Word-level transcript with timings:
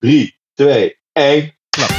3, 0.00 0.40
2, 0.54 0.96
1. 1.12 1.58
Klap. 1.70 1.90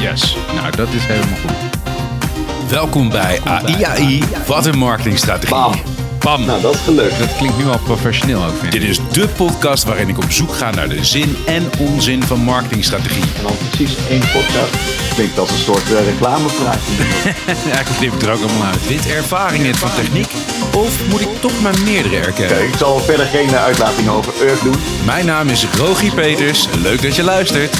Yes. 0.00 0.36
Nou, 0.54 0.76
dat 0.76 0.88
is 0.88 1.06
helemaal 1.06 1.38
goed. 1.38 2.70
Welkom 2.70 3.08
bij 3.08 3.40
AIAI. 3.40 4.22
Wat 4.46 4.66
een 4.66 4.78
marketingstrategie. 4.78 5.54
Bam. 5.54 6.01
Bam. 6.22 6.44
Nou, 6.44 6.60
dat 6.60 6.74
is 6.74 6.80
gelukt. 6.80 7.18
Dat 7.18 7.36
klinkt 7.36 7.58
nu 7.58 7.66
al 7.66 7.78
professioneel 7.78 8.44
ook. 8.44 8.70
Dit 8.70 8.82
is 8.82 8.98
de 9.12 9.28
podcast 9.28 9.84
waarin 9.84 10.08
ik 10.08 10.16
op 10.16 10.30
zoek 10.32 10.54
ga 10.54 10.70
naar 10.70 10.88
de 10.88 11.04
zin 11.04 11.36
en 11.46 11.70
onzin 11.78 12.22
van 12.22 12.40
marketingstrategie. 12.40 13.22
En 13.22 13.42
dan 13.42 13.52
precies 13.68 13.96
één 14.08 14.20
podcast. 14.20 14.74
Klinkt 15.14 15.38
als 15.38 15.50
een 15.50 15.58
soort 15.58 15.90
uh, 15.90 16.04
reclamepraatje. 16.04 16.92
Eigenlijk 17.46 17.96
knip 17.98 18.12
ik 18.12 18.22
er 18.22 18.32
ook 18.32 18.42
allemaal 18.42 18.66
uit. 18.66 18.86
Wint 18.86 19.06
ervaring 19.06 19.66
het 19.66 19.76
van 19.76 19.94
techniek? 19.94 20.32
Of 20.76 21.08
moet 21.08 21.20
ik 21.20 21.40
toch 21.40 21.60
maar 21.60 21.74
meerdere 21.84 22.16
erkennen? 22.16 22.56
Kijk, 22.56 22.68
ik 22.68 22.76
zal 22.78 22.98
verder 22.98 23.26
geen 23.26 23.48
uh, 23.48 23.64
uitlating 23.64 24.08
over 24.08 24.32
Urk 24.42 24.62
doen. 24.62 24.76
Mijn 25.04 25.26
naam 25.26 25.48
is 25.48 25.66
Rogie 25.76 26.14
Peters. 26.14 26.68
Leuk 26.82 27.02
dat 27.02 27.16
je 27.16 27.22
luistert. 27.22 27.76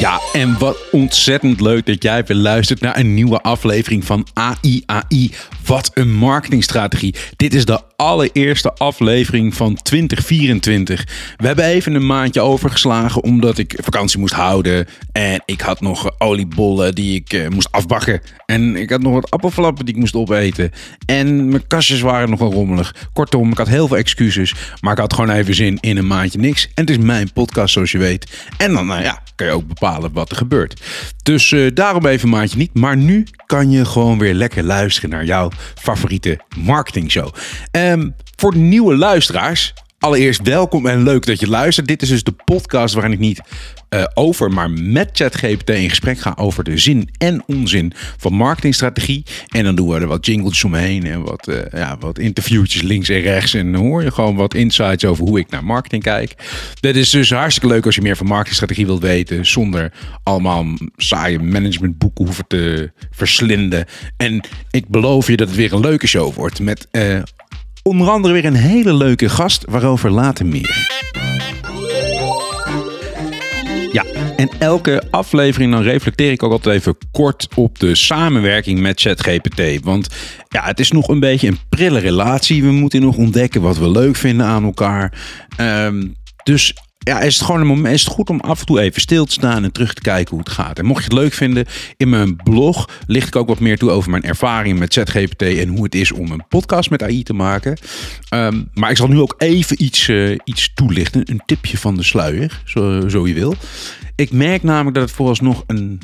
Ja, 0.00 0.20
en 0.32 0.58
wat 0.58 0.76
ontzettend 0.90 1.60
leuk 1.60 1.86
dat 1.86 2.02
jij 2.02 2.24
weer 2.24 2.36
luistert 2.36 2.80
naar 2.80 2.98
een 2.98 3.14
nieuwe 3.14 3.40
aflevering 3.40 4.04
van 4.04 4.26
AIAI. 4.32 5.32
Wat 5.66 5.90
een 5.94 6.14
marketingstrategie. 6.14 7.14
Dit 7.36 7.54
is 7.54 7.64
de 7.64 7.80
allereerste 8.00 8.72
aflevering 8.74 9.54
van 9.54 9.74
2024. 9.82 11.06
We 11.36 11.46
hebben 11.46 11.64
even 11.64 11.94
een 11.94 12.06
maandje 12.06 12.40
overgeslagen 12.40 13.22
omdat 13.22 13.58
ik 13.58 13.78
vakantie 13.82 14.18
moest 14.18 14.34
houden. 14.34 14.86
En 15.12 15.42
ik 15.44 15.60
had 15.60 15.80
nog 15.80 16.10
oliebollen 16.18 16.94
die 16.94 17.14
ik 17.14 17.32
uh, 17.32 17.48
moest 17.48 17.72
afbakken. 17.72 18.20
En 18.46 18.76
ik 18.76 18.90
had 18.90 19.00
nog 19.00 19.12
wat 19.12 19.30
appelflappen 19.30 19.84
die 19.84 19.94
ik 19.94 20.00
moest 20.00 20.14
opeten. 20.14 20.70
En 21.06 21.48
mijn 21.48 21.66
kastjes 21.66 22.00
waren 22.00 22.30
nogal 22.30 22.52
rommelig. 22.52 22.94
Kortom, 23.12 23.50
ik 23.50 23.58
had 23.58 23.68
heel 23.68 23.88
veel 23.88 23.96
excuses. 23.96 24.54
Maar 24.80 24.92
ik 24.92 24.98
had 24.98 25.12
gewoon 25.14 25.30
even 25.30 25.54
zin 25.54 25.78
in 25.80 25.96
een 25.96 26.06
maandje 26.06 26.38
niks. 26.38 26.64
En 26.64 26.70
het 26.74 26.90
is 26.90 26.98
mijn 26.98 27.32
podcast 27.32 27.72
zoals 27.72 27.90
je 27.92 27.98
weet. 27.98 28.46
En 28.56 28.72
dan 28.72 28.86
nou 28.86 29.02
ja, 29.02 29.22
kan 29.34 29.46
je 29.46 29.52
ook 29.52 29.66
bepalen 29.66 30.12
wat 30.12 30.30
er 30.30 30.36
gebeurt. 30.36 30.80
Dus 31.22 31.50
uh, 31.50 31.70
daarom 31.74 32.06
even 32.06 32.24
een 32.24 32.34
maandje 32.34 32.58
niet. 32.58 32.74
Maar 32.74 32.96
nu 32.96 33.26
kan 33.46 33.70
je 33.70 33.84
gewoon 33.84 34.18
weer 34.18 34.34
lekker 34.34 34.62
luisteren 34.62 35.10
naar 35.10 35.24
jouw 35.24 35.50
favoriete 35.74 36.40
marketingshow. 36.56 37.34
Um, 37.90 38.14
voor 38.36 38.56
nieuwe 38.56 38.96
luisteraars, 38.96 39.74
allereerst 39.98 40.42
welkom 40.42 40.86
en 40.86 41.02
leuk 41.02 41.26
dat 41.26 41.40
je 41.40 41.48
luistert. 41.48 41.86
Dit 41.86 42.02
is 42.02 42.08
dus 42.08 42.22
de 42.22 42.34
podcast 42.44 42.94
waarin 42.94 43.12
ik 43.12 43.18
niet 43.18 43.40
uh, 43.90 44.04
over, 44.14 44.50
maar 44.50 44.70
met 44.70 45.10
ChatGPT 45.12 45.70
in 45.70 45.88
gesprek 45.88 46.18
ga 46.18 46.32
over 46.36 46.64
de 46.64 46.78
zin 46.78 47.08
en 47.18 47.42
onzin 47.46 47.92
van 48.16 48.32
marketingstrategie. 48.32 49.24
En 49.48 49.64
dan 49.64 49.74
doen 49.74 49.88
we 49.88 50.00
er 50.00 50.06
wat 50.06 50.26
jingles 50.26 50.64
omheen 50.64 51.06
en 51.06 51.22
wat, 51.22 51.48
uh, 51.48 51.56
ja, 51.72 51.96
wat 52.00 52.18
interviewtjes 52.18 52.82
links 52.82 53.08
en 53.08 53.20
rechts. 53.20 53.54
En 53.54 53.72
dan 53.72 53.80
hoor 53.80 54.02
je 54.02 54.10
gewoon 54.10 54.36
wat 54.36 54.54
insights 54.54 55.04
over 55.04 55.24
hoe 55.24 55.38
ik 55.38 55.50
naar 55.50 55.64
marketing 55.64 56.02
kijk. 56.02 56.34
Dat 56.80 56.94
is 56.94 57.10
dus 57.10 57.30
hartstikke 57.30 57.68
leuk 57.68 57.86
als 57.86 57.94
je 57.94 58.02
meer 58.02 58.16
van 58.16 58.26
marketingstrategie 58.26 58.86
wilt 58.86 59.02
weten. 59.02 59.46
Zonder 59.46 59.92
allemaal 60.22 60.66
saaie 60.96 61.38
managementboeken 61.38 62.24
hoeven 62.24 62.46
te 62.46 62.92
verslinden. 63.10 63.84
En 64.16 64.40
ik 64.70 64.88
beloof 64.88 65.26
je 65.26 65.36
dat 65.36 65.48
het 65.48 65.56
weer 65.56 65.72
een 65.72 65.80
leuke 65.80 66.06
show 66.06 66.34
wordt. 66.34 66.60
Met 66.60 66.88
uh, 66.92 67.22
onder 67.82 68.08
andere 68.08 68.34
weer 68.34 68.44
een 68.44 68.54
hele 68.54 68.94
leuke 68.94 69.28
gast, 69.28 69.64
waarover 69.68 70.10
later 70.10 70.46
meer. 70.46 70.88
Ja, 73.92 74.04
en 74.36 74.50
elke 74.58 75.02
aflevering 75.10 75.72
dan 75.72 75.82
reflecteer 75.82 76.30
ik 76.30 76.42
ook 76.42 76.52
altijd 76.52 76.76
even 76.76 76.96
kort 77.10 77.48
op 77.54 77.78
de 77.78 77.94
samenwerking 77.94 78.80
met 78.80 79.00
ChatGPT. 79.00 79.84
Want 79.84 80.08
ja, 80.48 80.64
het 80.64 80.80
is 80.80 80.90
nog 80.90 81.08
een 81.08 81.20
beetje 81.20 81.48
een 81.48 81.58
prille 81.68 81.98
relatie. 81.98 82.62
We 82.62 82.70
moeten 82.70 83.00
nog 83.00 83.16
ontdekken 83.16 83.60
wat 83.60 83.78
we 83.78 83.90
leuk 83.90 84.16
vinden 84.16 84.46
aan 84.46 84.64
elkaar. 84.64 85.12
Um, 85.60 86.14
dus 86.42 86.74
ja, 87.02 87.20
is 87.20 87.34
het 87.34 87.44
gewoon 87.44 87.60
een 87.60 87.66
moment, 87.66 87.94
is 87.94 88.04
het 88.04 88.12
goed 88.12 88.30
om 88.30 88.40
af 88.40 88.60
en 88.60 88.66
toe 88.66 88.80
even 88.80 89.00
stil 89.00 89.24
te 89.24 89.32
staan 89.32 89.64
en 89.64 89.72
terug 89.72 89.94
te 89.94 90.00
kijken 90.00 90.30
hoe 90.30 90.38
het 90.38 90.48
gaat. 90.48 90.78
En 90.78 90.84
mocht 90.84 90.98
je 90.98 91.04
het 91.04 91.18
leuk 91.18 91.32
vinden, 91.32 91.66
in 91.96 92.08
mijn 92.08 92.36
blog 92.36 92.88
licht 93.06 93.26
ik 93.26 93.36
ook 93.36 93.48
wat 93.48 93.60
meer 93.60 93.78
toe 93.78 93.90
over 93.90 94.10
mijn 94.10 94.22
ervaring 94.22 94.78
met 94.78 94.92
ZGPT 94.92 95.42
en 95.42 95.68
hoe 95.68 95.84
het 95.84 95.94
is 95.94 96.12
om 96.12 96.30
een 96.30 96.44
podcast 96.48 96.90
met 96.90 97.02
AI 97.02 97.22
te 97.22 97.32
maken. 97.32 97.76
Um, 98.34 98.70
maar 98.74 98.90
ik 98.90 98.96
zal 98.96 99.08
nu 99.08 99.20
ook 99.20 99.34
even 99.38 99.82
iets, 99.82 100.08
uh, 100.08 100.38
iets 100.44 100.74
toelichten, 100.74 101.30
een 101.30 101.42
tipje 101.46 101.78
van 101.78 101.96
de 101.96 102.02
sluier, 102.02 102.62
zo, 102.64 103.08
zo 103.08 103.26
je 103.26 103.34
wil. 103.34 103.54
Ik 104.14 104.32
merk 104.32 104.62
namelijk 104.62 104.94
dat 104.94 105.04
het 105.04 105.16
vooralsnog 105.16 105.64
een 105.66 106.00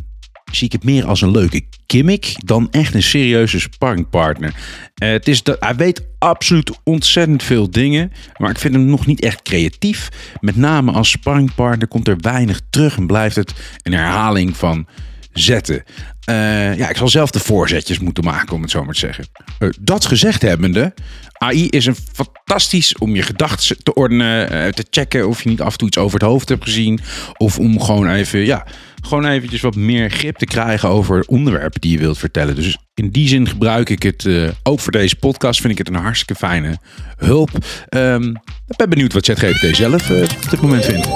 zie 0.56 0.66
ik 0.66 0.72
het 0.72 0.84
meer 0.84 1.06
als 1.06 1.20
een 1.20 1.30
leuke 1.30 1.62
gimmick 1.86 2.34
dan 2.44 2.68
echt 2.70 2.94
een 2.94 3.02
serieuze 3.02 3.60
sparringpartner. 3.60 4.54
Uh, 5.02 5.08
het 5.08 5.28
is 5.28 5.42
dat, 5.42 5.56
hij 5.60 5.76
weet 5.76 6.06
absoluut 6.18 6.70
ontzettend 6.84 7.42
veel 7.42 7.70
dingen, 7.70 8.12
maar 8.36 8.50
ik 8.50 8.58
vind 8.58 8.74
hem 8.74 8.84
nog 8.84 9.06
niet 9.06 9.20
echt 9.20 9.42
creatief. 9.42 10.08
Met 10.40 10.56
name 10.56 10.92
als 10.92 11.10
sparringpartner 11.10 11.88
komt 11.88 12.08
er 12.08 12.16
weinig 12.20 12.60
terug 12.70 12.96
en 12.96 13.06
blijft 13.06 13.36
het 13.36 13.52
een 13.82 13.92
herhaling 13.92 14.56
van 14.56 14.86
zetten. 15.32 15.82
Uh, 16.30 16.76
ja, 16.76 16.88
ik 16.88 16.96
zal 16.96 17.08
zelf 17.08 17.30
de 17.30 17.40
voorzetjes 17.40 17.98
moeten 17.98 18.24
maken, 18.24 18.54
om 18.54 18.62
het 18.62 18.70
zo 18.70 18.84
maar 18.84 18.94
te 18.94 19.00
zeggen. 19.00 19.26
Uh, 19.58 19.70
dat 19.80 20.06
gezegd 20.06 20.42
hebbende, 20.42 20.94
AI 21.32 21.68
is 21.68 21.86
een 21.86 21.96
fantastisch 22.12 22.98
om 22.98 23.14
je 23.14 23.22
gedachten 23.22 23.82
te 23.82 23.94
ordenen, 23.94 24.74
te 24.74 24.86
checken 24.90 25.28
of 25.28 25.42
je 25.42 25.48
niet 25.48 25.60
af 25.60 25.72
en 25.72 25.78
toe 25.78 25.88
iets 25.88 25.98
over 25.98 26.18
het 26.18 26.28
hoofd 26.28 26.48
hebt 26.48 26.64
gezien. 26.64 27.00
Of 27.36 27.58
om 27.58 27.80
gewoon 27.80 28.08
even, 28.08 28.44
ja, 28.44 28.66
gewoon 29.06 29.26
eventjes 29.26 29.60
wat 29.60 29.76
meer 29.76 30.10
grip 30.10 30.36
te 30.36 30.44
krijgen 30.44 30.88
over 30.88 31.24
onderwerpen 31.26 31.80
die 31.80 31.92
je 31.92 31.98
wilt 31.98 32.18
vertellen. 32.18 32.54
Dus 32.54 32.78
in 32.94 33.10
die 33.10 33.28
zin 33.28 33.48
gebruik 33.48 33.88
ik 33.88 34.02
het 34.02 34.24
uh, 34.24 34.48
ook 34.62 34.80
voor 34.80 34.92
deze 34.92 35.16
podcast. 35.16 35.60
Vind 35.60 35.72
ik 35.72 35.78
het 35.78 35.88
een 35.88 36.02
hartstikke 36.02 36.34
fijne 36.34 36.78
hulp. 37.16 37.50
Um, 37.90 38.36
ik 38.66 38.76
ben 38.76 38.88
benieuwd 38.88 39.12
wat 39.12 39.24
ChatGPT 39.24 39.76
zelf 39.76 40.10
uh, 40.10 40.22
op 40.22 40.50
dit 40.50 40.60
moment 40.60 40.84
vindt. 40.84 41.06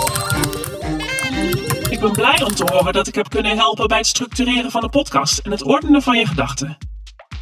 Ik 1.91 2.01
ben 2.01 2.13
blij 2.13 2.43
om 2.43 2.55
te 2.55 2.65
horen 2.73 2.93
dat 2.93 3.09
ik 3.09 3.15
heb 3.15 3.29
kunnen 3.29 3.57
helpen 3.57 3.89
bij 3.89 3.99
het 3.99 4.07
structureren 4.07 4.71
van 4.71 4.81
de 4.81 4.89
podcast 4.89 5.39
en 5.39 5.51
het 5.51 5.63
ordenen 5.63 6.03
van 6.03 6.19
je 6.19 6.27
gedachten. 6.27 6.79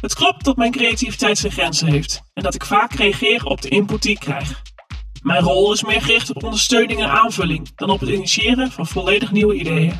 Het 0.01 0.13
klopt 0.13 0.45
dat 0.45 0.57
mijn 0.57 0.71
creativiteit 0.71 1.37
zijn 1.37 1.51
grenzen 1.51 1.87
heeft 1.87 2.21
en 2.33 2.43
dat 2.43 2.55
ik 2.55 2.65
vaak 2.65 2.93
reageer 2.93 3.45
op 3.45 3.61
de 3.61 3.69
input 3.69 4.01
die 4.01 4.11
ik 4.11 4.19
krijg. 4.19 4.61
Mijn 5.21 5.41
rol 5.41 5.73
is 5.73 5.83
meer 5.83 6.01
gericht 6.01 6.29
op 6.29 6.43
ondersteuning 6.43 6.99
en 6.99 7.09
aanvulling 7.09 7.69
dan 7.75 7.89
op 7.89 7.99
het 7.99 8.09
initiëren 8.09 8.71
van 8.71 8.87
volledig 8.87 9.31
nieuwe 9.31 9.55
ideeën. 9.55 9.93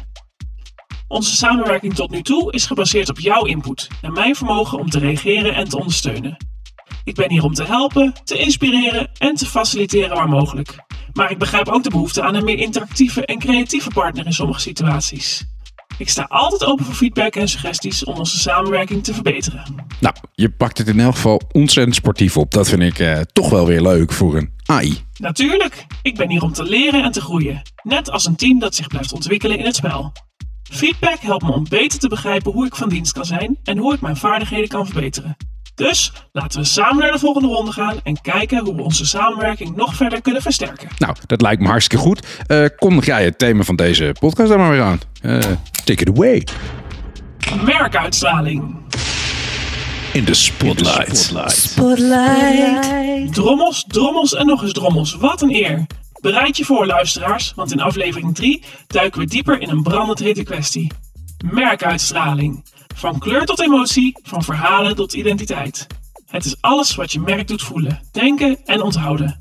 Onze 1.10 1.36
samenwerking 1.36 1.96
tot 1.96 2.10
nu 2.10 2.22
toe 2.22 2.52
is 2.52 2.66
gebaseerd 2.66 3.10
op 3.10 3.20
jouw 3.20 3.46
input 3.46 3.88
en 4.02 4.14
mijn 4.14 4.36
vermogen 4.36 4.80
om 4.80 4.90
te 4.90 5.00
reageren 5.00 5.56
en 5.56 5.70
te 5.70 5.78
ondersteunen. 5.78 6.38
Ik 7.04 7.16
ben 7.16 7.32
hier 7.32 7.44
om 7.44 7.54
te 7.54 7.64
helpen, 7.64 8.14
te 8.24 8.38
inspireren 8.38 9.10
en 9.18 9.36
te 9.36 9.46
faciliteren 9.46 10.16
waar 10.16 10.30
mogelijk. 10.30 10.76
Maar 11.14 11.32
ik 11.32 11.38
begrijp 11.38 11.68
ook 11.68 11.84
de 11.84 11.90
behoefte 11.90 12.22
aan 12.22 12.36
een 12.36 12.44
meer 12.44 12.58
interactieve 12.58 13.26
en 13.26 13.40
creatieve 13.40 13.90
partner 13.90 14.26
in 14.26 14.34
sommige 14.34 14.60
situaties. 14.60 15.46
Ik 15.98 16.10
sta 16.10 16.26
altijd 16.30 16.66
open 16.66 16.86
voor 16.86 16.94
feedback 16.94 17.36
en 17.36 17.50
suggesties 17.50 18.04
om 18.04 18.18
onze 18.18 18.40
samenwerking 18.40 19.04
te 19.04 19.14
verbeteren. 19.14 19.64
Nou, 20.00 20.16
je 20.34 20.50
pakt 20.50 20.78
het 20.78 20.88
in 20.88 21.00
elk 21.00 21.16
geval 21.16 21.42
ontzettend 21.52 21.96
sportief 21.96 22.38
op. 22.38 22.52
Dat 22.52 22.70
vind 22.70 22.82
ik 22.82 23.00
uh, 23.00 23.20
toch 23.34 23.50
wel 23.50 23.66
weer 23.66 23.82
leuk 23.82 24.12
voor 24.12 24.38
een 24.38 24.54
AI. 24.66 24.98
Natuurlijk, 25.18 25.86
ik 26.02 26.16
ben 26.16 26.30
hier 26.30 26.42
om 26.42 26.54
te 26.54 26.64
leren 26.64 27.04
en 27.04 27.12
te 27.12 27.22
groeien. 27.22 27.62
Net 27.84 28.10
als 28.10 28.26
een 28.26 28.36
team 28.36 28.60
dat 28.60 28.76
zich 28.76 28.88
blijft 28.88 29.14
ontwikkelen 29.14 29.58
in 29.58 29.66
het 29.66 29.76
spel. 29.76 30.12
Feedback 30.72 31.20
helpt 31.20 31.44
me 31.44 31.52
om 31.52 31.66
beter 31.70 32.00
te 32.00 32.08
begrijpen 32.08 32.52
hoe 32.52 32.66
ik 32.66 32.76
van 32.76 32.90
dienst 32.90 33.12
kan 33.12 33.26
zijn 33.26 33.58
en 33.64 33.78
hoe 33.78 33.94
ik 33.94 34.02
mijn 34.02 34.18
vaardigheden 34.18 34.68
kan 34.68 34.86
verbeteren. 34.86 35.38
Dus 35.76 36.12
laten 36.32 36.60
we 36.60 36.66
samen 36.66 36.98
naar 36.98 37.12
de 37.12 37.20
volgende 37.20 37.48
ronde 37.48 37.72
gaan 37.72 38.00
en 38.04 38.22
kijken 38.22 38.66
hoe 38.66 38.76
we 38.76 38.82
onze 38.82 39.06
samenwerking 39.06 39.76
nog 39.76 39.96
verder 39.96 40.22
kunnen 40.22 40.42
versterken. 40.42 40.88
Nou, 40.98 41.16
dat 41.26 41.42
lijkt 41.42 41.62
me 41.62 41.68
hartstikke 41.68 42.04
goed. 42.04 42.28
Uh, 42.48 42.66
kondig 42.78 43.06
jij 43.06 43.24
het 43.24 43.38
thema 43.38 43.64
van 43.64 43.76
deze 43.76 44.16
podcast 44.20 44.50
dan 44.50 44.60
maar 44.60 44.72
weer 44.72 44.82
aan. 44.82 45.00
Uh, 45.22 45.40
take 45.84 46.02
it 46.02 46.10
away. 46.10 46.48
Merkuitstraling. 47.66 48.76
In 50.14 50.26
de 50.26 50.34
spotlight. 50.34 51.18
spotlight. 51.18 51.52
spotlight. 51.52 53.34
Drommels, 53.34 53.86
drommels 53.88 54.34
en 54.34 54.46
nog 54.46 54.62
eens 54.62 54.74
drommels. 54.74 55.16
Wat 55.16 55.42
een 55.42 55.54
eer. 55.54 55.86
Bereid 56.22 56.58
je 56.58 56.66
voor, 56.66 56.86
luisteraars, 56.86 57.54
want 57.56 57.72
in 57.72 57.80
aflevering 57.80 58.36
3 58.36 58.64
duiken 58.88 59.20
we 59.20 59.28
dieper 59.28 59.62
in 59.62 59.70
een 59.70 59.84
brandend 59.84 60.20
hete 60.20 60.44
kwestie. 60.44 60.92
Merkuitstraling. 61.52 62.66
Van 62.96 63.20
kleur 63.20 63.46
tot 63.46 63.62
emotie, 63.62 64.20
van 64.24 64.44
verhalen 64.44 64.96
tot 64.96 65.14
identiteit. 65.14 65.88
Het 66.26 66.46
is 66.46 66.56
alles 66.62 66.96
wat 66.96 67.12
je 67.12 67.20
merk 67.20 67.48
doet 67.48 67.62
voelen, 67.62 68.00
denken 68.12 68.58
en 68.66 68.82
onthouden. 68.82 69.38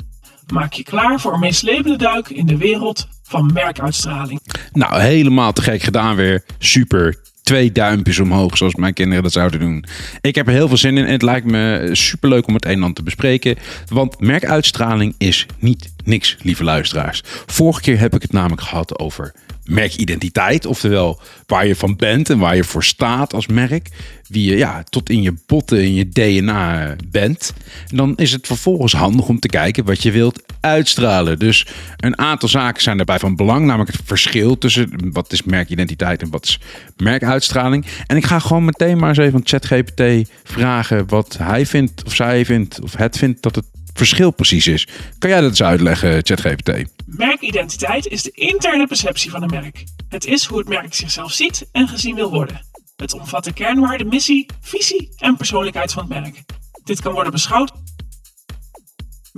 Maak 0.53 0.73
je 0.73 0.83
klaar 0.83 1.21
voor 1.21 1.33
een 1.33 1.41
meeslepende 1.41 1.97
duik 1.97 2.29
in 2.29 2.47
de 2.47 2.57
wereld 2.57 3.09
van 3.23 3.53
merkuitstraling. 3.53 4.41
Nou, 4.73 5.01
helemaal 5.01 5.53
te 5.53 5.63
gek 5.63 5.83
gedaan 5.83 6.17
weer. 6.17 6.45
Super 6.59 7.21
twee 7.49 7.73
duimpjes 7.73 8.19
omhoog, 8.19 8.56
zoals 8.56 8.75
mijn 8.75 8.95
kinderen 8.95 9.23
dat 9.23 9.33
zouden 9.33 9.61
doen. 9.61 9.85
Ik 10.21 10.35
heb 10.35 10.47
er 10.47 10.53
heel 10.53 10.69
veel 10.69 10.77
zin 10.77 10.97
in 10.97 11.05
en 11.05 11.12
het 11.12 11.23
lijkt 11.23 11.47
me 11.47 11.89
superleuk 11.93 12.47
om 12.47 12.55
het 12.55 12.65
een 12.65 12.71
en 12.71 12.81
ander 12.81 12.95
te 12.95 13.03
bespreken. 13.03 13.56
Want 13.87 14.21
merkuitstraling 14.21 15.15
is 15.19 15.47
niet 15.59 15.93
niks, 16.05 16.37
lieve 16.43 16.65
luisteraars. 16.65 17.23
Vorige 17.47 17.81
keer 17.81 17.99
heb 17.99 18.15
ik 18.15 18.23
het 18.23 18.33
namelijk 18.33 18.62
gehad 18.62 18.99
over 18.99 19.35
merkidentiteit. 19.65 20.67
Oftewel 20.67 21.21
waar 21.47 21.67
je 21.67 21.77
van 21.77 21.97
bent 21.97 22.31
en 22.31 22.39
waar 22.39 22.56
je 22.56 22.65
voor 22.65 22.85
staat 22.85 23.35
als 23.35 23.47
merk. 23.47 23.89
Wie 24.27 24.50
je 24.50 24.56
ja, 24.56 24.83
tot 24.83 25.11
in 25.11 25.23
je 25.23 25.35
botten, 25.47 25.83
in 25.83 25.95
je 25.95 26.09
DNA 26.09 26.97
bent. 27.11 27.53
En 27.91 27.97
dan 27.97 28.17
is 28.17 28.33
het 28.33 28.47
vervolgens 28.47 28.93
handig 28.93 29.29
om 29.29 29.39
te 29.39 29.49
kijken 29.49 29.85
wat 29.85 30.03
je 30.03 30.11
wilt 30.11 30.43
uitstralen. 30.61 31.39
Dus 31.39 31.67
een 31.97 32.19
aantal 32.19 32.49
zaken 32.49 32.83
zijn 32.83 32.97
daarbij 32.97 33.19
van 33.19 33.37
belang. 33.37 33.67
Namelijk 33.67 33.93
het 33.97 34.01
verschil 34.05 34.59
tussen 34.59 35.11
wat 35.13 35.33
is 35.33 35.43
merkidentiteit 35.43 36.23
en 36.23 36.31
wat 36.31 36.45
is 36.45 36.61
merkuitstraling. 36.97 37.87
En 38.07 38.17
ik 38.17 38.25
ga 38.25 38.39
gewoon 38.39 38.65
meteen 38.65 38.99
maar 38.99 39.09
eens 39.09 39.19
even 39.19 39.35
aan 39.35 39.47
ChatGPT 39.47 40.31
vragen 40.45 41.09
wat 41.09 41.37
hij 41.39 41.67
vindt 41.67 42.05
of 42.05 42.15
zij 42.15 42.45
vindt 42.45 42.81
of 42.81 42.97
het 42.97 43.19
vindt 43.19 43.43
dat 43.43 43.55
het 43.55 43.65
verschil 43.99 44.31
precies 44.31 44.67
is. 44.67 44.89
Kan 45.19 45.31
jij 45.31 45.41
dat 45.41 45.51
eens 45.51 45.63
uitleggen, 45.63 46.21
ChatGPT? 46.23 46.71
Merkidentiteit 47.07 48.07
is 48.07 48.23
de 48.23 48.31
interne 48.31 48.87
perceptie 48.87 49.31
van 49.31 49.43
een 49.43 49.51
merk. 49.51 49.85
Het 50.09 50.27
is 50.27 50.45
hoe 50.45 50.59
het 50.59 50.69
merk 50.69 50.95
zichzelf 50.95 51.33
ziet 51.33 51.69
en 51.73 51.89
gezien 51.89 52.15
wil 52.15 52.31
worden. 52.31 52.61
Het 52.97 53.13
omvat 53.13 53.45
de 53.45 53.53
kernwaarden, 53.53 54.09
missie, 54.09 54.47
visie 54.61 55.09
en 55.17 55.37
persoonlijkheid 55.37 55.93
van 55.93 56.03
het 56.03 56.23
merk. 56.23 56.45
Dit 56.85 57.01
kan 57.01 57.13
worden 57.13 57.33
beschouwd. 57.33 57.73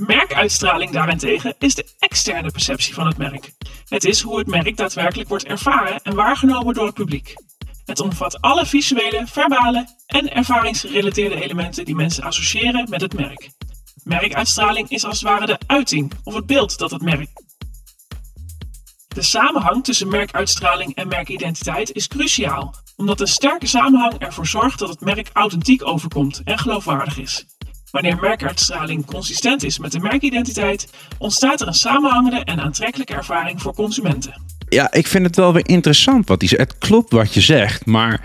Merkuitstraling 0.07 0.91
daarentegen 0.91 1.55
is 1.59 1.75
de 1.75 1.87
externe 1.99 2.51
perceptie 2.51 2.95
van 2.95 3.07
het 3.07 3.17
merk. 3.17 3.53
Het 3.89 4.05
is 4.05 4.21
hoe 4.21 4.39
het 4.39 4.47
merk 4.47 4.77
daadwerkelijk 4.77 5.29
wordt 5.29 5.45
ervaren 5.45 6.03
en 6.03 6.15
waargenomen 6.15 6.75
door 6.75 6.87
het 6.87 6.95
publiek. 6.95 7.35
Het 7.85 8.01
omvat 8.01 8.41
alle 8.41 8.67
visuele, 8.67 9.27
verbale 9.27 9.87
en 10.07 10.35
ervaringsgerelateerde 10.35 11.43
elementen 11.43 11.85
die 11.85 11.95
mensen 11.95 12.25
associëren 12.25 12.87
met 12.91 13.01
het 13.01 13.15
merk. 13.15 13.51
Merkuitstraling 14.05 14.89
is 14.89 15.05
als 15.05 15.21
het 15.21 15.29
ware 15.29 15.47
de 15.47 15.59
uiting 15.67 16.13
of 16.25 16.35
het 16.35 16.47
beeld 16.47 16.79
dat 16.79 16.91
het 16.91 17.03
merk. 17.03 17.29
De 19.09 19.23
samenhang 19.23 19.85
tussen 19.85 20.09
merkuitstraling 20.09 20.95
en 20.95 21.09
merkidentiteit 21.09 21.93
is 21.93 22.09
cruciaal, 22.09 22.75
omdat 22.97 23.21
een 23.21 23.27
sterke 23.27 23.67
samenhang 23.67 24.19
ervoor 24.19 24.47
zorgt 24.47 24.79
dat 24.79 24.89
het 24.89 25.01
merk 25.01 25.31
authentiek 25.33 25.87
overkomt 25.87 26.41
en 26.45 26.59
geloofwaardig 26.59 27.19
is. 27.19 27.47
Wanneer 27.91 28.19
merkuitstraling 28.21 29.07
consistent 29.07 29.63
is 29.63 29.79
met 29.79 29.93
de 29.93 30.01
merkidentiteit, 30.01 30.89
ontstaat 31.19 31.61
er 31.61 31.67
een 31.67 31.75
samenhangende 31.75 32.45
en 32.45 32.61
aantrekkelijke 32.61 33.15
ervaring 33.15 33.63
voor 33.63 33.75
consumenten. 33.75 34.43
Ja, 34.69 34.93
ik 34.93 35.07
vind 35.07 35.27
het 35.27 35.37
wel 35.37 35.53
weer 35.53 35.69
interessant 35.69 36.29
wat 36.29 36.41
hij 36.41 36.49
zegt. 36.49 36.63
Het 36.63 36.79
klopt 36.79 37.13
wat 37.13 37.35
je 37.35 37.41
zegt, 37.41 37.87
maar 37.87 38.21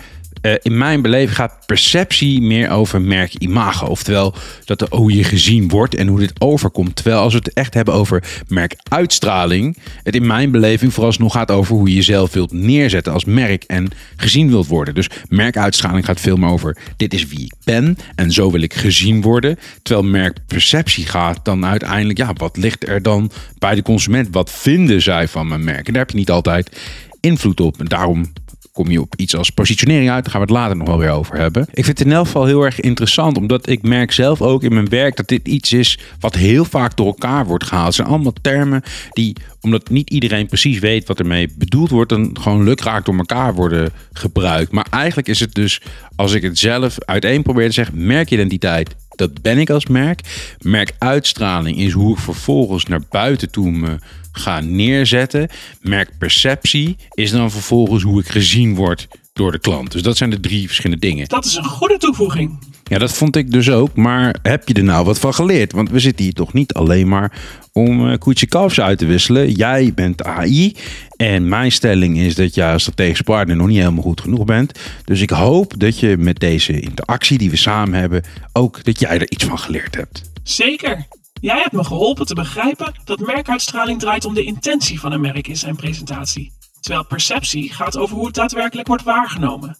uh, 0.45 0.53
in 0.61 0.77
mijn 0.77 1.01
beleving 1.01 1.35
gaat 1.35 1.65
perceptie 1.65 2.41
meer 2.41 2.69
over 2.69 3.01
merk-imago. 3.01 3.85
Oftewel 3.85 4.33
dat 4.65 4.79
de, 4.79 4.87
hoe 4.89 5.15
je 5.15 5.23
gezien 5.23 5.69
wordt 5.69 5.95
en 5.95 6.07
hoe 6.07 6.19
dit 6.19 6.41
overkomt. 6.41 6.95
Terwijl 6.95 7.21
als 7.21 7.33
we 7.33 7.39
het 7.39 7.53
echt 7.53 7.73
hebben 7.73 7.93
over 7.93 8.23
merkuitstraling, 8.47 9.77
het 10.03 10.15
in 10.15 10.27
mijn 10.27 10.51
beleving 10.51 10.93
vooralsnog 10.93 11.33
gaat 11.33 11.51
over 11.51 11.75
hoe 11.75 11.89
je 11.89 11.95
jezelf 11.95 12.33
wilt 12.33 12.51
neerzetten 12.51 13.13
als 13.13 13.25
merk 13.25 13.63
en 13.63 13.87
gezien 14.15 14.49
wilt 14.49 14.67
worden. 14.67 14.93
Dus 14.93 15.09
merkuitstraling 15.29 16.05
gaat 16.05 16.19
veel 16.19 16.37
meer 16.37 16.49
over 16.49 16.77
dit 16.97 17.13
is 17.13 17.27
wie 17.27 17.45
ik 17.45 17.53
ben 17.63 17.97
en 18.15 18.31
zo 18.31 18.51
wil 18.51 18.61
ik 18.61 18.73
gezien 18.73 19.21
worden. 19.21 19.59
Terwijl 19.81 20.07
merkperceptie 20.07 21.05
gaat 21.05 21.45
dan 21.45 21.65
uiteindelijk, 21.65 22.17
ja, 22.17 22.33
wat 22.33 22.57
ligt 22.57 22.87
er 22.87 23.01
dan 23.01 23.31
bij 23.59 23.75
de 23.75 23.81
consument? 23.81 24.27
Wat 24.31 24.51
vinden 24.51 25.01
zij 25.01 25.27
van 25.27 25.47
mijn 25.47 25.63
merk? 25.63 25.87
En 25.87 25.93
daar 25.93 26.01
heb 26.01 26.11
je 26.11 26.17
niet 26.17 26.31
altijd 26.31 26.79
invloed 27.19 27.59
op. 27.59 27.79
En 27.79 27.85
daarom 27.85 28.33
kom 28.75 28.91
je 28.91 29.01
op 29.01 29.13
iets 29.15 29.35
als 29.35 29.49
positionering 29.49 30.09
uit. 30.09 30.23
Daar 30.23 30.31
gaan 30.31 30.41
we 30.41 30.47
het 30.47 30.55
later 30.55 30.77
nog 30.77 30.87
wel 30.87 30.97
weer 30.97 31.09
over 31.09 31.37
hebben. 31.37 31.67
Ik 31.73 31.85
vind 31.85 31.97
het 31.97 32.07
in 32.07 32.13
elk 32.13 32.25
geval 32.25 32.45
heel 32.45 32.61
erg 32.61 32.79
interessant, 32.79 33.37
omdat 33.37 33.69
ik 33.69 33.81
merk 33.81 34.11
zelf 34.11 34.41
ook 34.41 34.63
in 34.63 34.73
mijn 34.73 34.89
werk 34.89 35.15
dat 35.15 35.27
dit 35.27 35.47
iets 35.47 35.73
is 35.73 35.99
wat 36.19 36.35
heel 36.35 36.65
vaak 36.65 36.97
door 36.97 37.05
elkaar 37.05 37.45
wordt 37.45 37.63
gehaald. 37.63 37.85
Het 37.85 37.95
zijn 37.95 38.07
allemaal 38.07 38.33
termen 38.41 38.81
die, 39.09 39.35
omdat 39.61 39.89
niet 39.89 40.09
iedereen 40.09 40.47
precies 40.47 40.79
weet 40.79 41.07
wat 41.07 41.19
ermee 41.19 41.53
bedoeld 41.57 41.89
wordt, 41.89 42.09
dan 42.09 42.37
gewoon 42.41 42.63
lukraak 42.63 43.05
door 43.05 43.17
elkaar 43.17 43.53
worden 43.53 43.91
gebruikt. 44.13 44.71
Maar 44.71 44.87
eigenlijk 44.89 45.27
is 45.27 45.39
het 45.39 45.53
dus, 45.53 45.81
als 46.15 46.33
ik 46.33 46.41
het 46.41 46.59
zelf 46.59 46.95
uiteen 46.99 47.41
probeer 47.41 47.67
te 47.67 47.73
zeggen, 47.73 48.05
merkidentiteit 48.05 48.95
dat 49.09 49.41
ben 49.41 49.57
ik 49.57 49.69
als 49.69 49.85
merk. 49.85 50.21
Merkuitstraling 50.61 51.77
is 51.77 51.91
hoe 51.91 52.13
ik 52.13 52.19
vervolgens 52.19 52.85
naar 52.85 53.01
buiten 53.09 53.51
toe 53.51 53.71
me 53.71 53.97
ga 54.35 54.59
neerzetten. 54.59 55.49
Merkperceptie 55.81 56.95
is 57.09 57.31
dan 57.31 57.51
vervolgens 57.51 58.03
hoe 58.03 58.19
ik 58.19 58.27
gezien 58.27 58.75
word 58.75 59.07
door 59.33 59.51
de 59.51 59.59
klant. 59.59 59.91
Dus 59.91 60.01
dat 60.01 60.17
zijn 60.17 60.29
de 60.29 60.39
drie 60.39 60.65
verschillende 60.65 61.07
dingen. 61.07 61.27
Dat 61.27 61.45
is 61.45 61.55
een 61.55 61.63
goede 61.63 61.97
toevoeging. 61.97 62.59
Ja, 62.83 62.97
dat 62.97 63.13
vond 63.13 63.35
ik 63.35 63.51
dus 63.51 63.69
ook. 63.69 63.95
Maar 63.95 64.35
heb 64.41 64.67
je 64.67 64.73
er 64.73 64.83
nou 64.83 65.05
wat 65.05 65.19
van 65.19 65.33
geleerd? 65.33 65.71
Want 65.71 65.89
we 65.89 65.99
zitten 65.99 66.23
hier 66.23 66.33
toch 66.33 66.53
niet 66.53 66.73
alleen 66.73 67.07
maar 67.07 67.41
om 67.71 68.09
uh, 68.09 68.17
koetje 68.17 68.47
kalfs 68.47 68.79
uit 68.79 68.97
te 68.97 69.05
wisselen. 69.05 69.51
Jij 69.51 69.91
bent 69.95 70.23
AI. 70.23 70.75
En 71.15 71.49
mijn 71.49 71.71
stelling 71.71 72.17
is 72.17 72.35
dat 72.35 72.55
jij 72.55 72.71
als 72.71 72.81
strategische 72.81 73.23
partner 73.23 73.55
nog 73.55 73.67
niet 73.67 73.77
helemaal 73.77 74.03
goed 74.03 74.21
genoeg 74.21 74.45
bent. 74.45 74.79
Dus 75.05 75.21
ik 75.21 75.29
hoop 75.29 75.73
dat 75.77 75.99
je 75.99 76.17
met 76.17 76.39
deze 76.39 76.79
interactie 76.79 77.37
die 77.37 77.49
we 77.49 77.57
samen 77.57 77.99
hebben, 77.99 78.23
ook 78.53 78.83
dat 78.83 78.99
jij 78.99 79.19
er 79.19 79.31
iets 79.31 79.43
van 79.43 79.59
geleerd 79.59 79.95
hebt. 79.95 80.21
Zeker. 80.43 81.05
Jij 81.41 81.59
hebt 81.59 81.71
me 81.71 81.83
geholpen 81.83 82.25
te 82.25 82.33
begrijpen 82.33 82.93
dat 83.03 83.19
merkuitstraling 83.19 83.99
draait 83.99 84.25
om 84.25 84.33
de 84.33 84.43
intentie 84.43 84.99
van 84.99 85.11
een 85.11 85.21
merk 85.21 85.47
in 85.47 85.57
zijn 85.57 85.75
presentatie, 85.75 86.51
terwijl 86.79 87.05
perceptie 87.05 87.73
gaat 87.73 87.97
over 87.97 88.15
hoe 88.15 88.25
het 88.25 88.35
daadwerkelijk 88.35 88.87
wordt 88.87 89.03
waargenomen. 89.03 89.77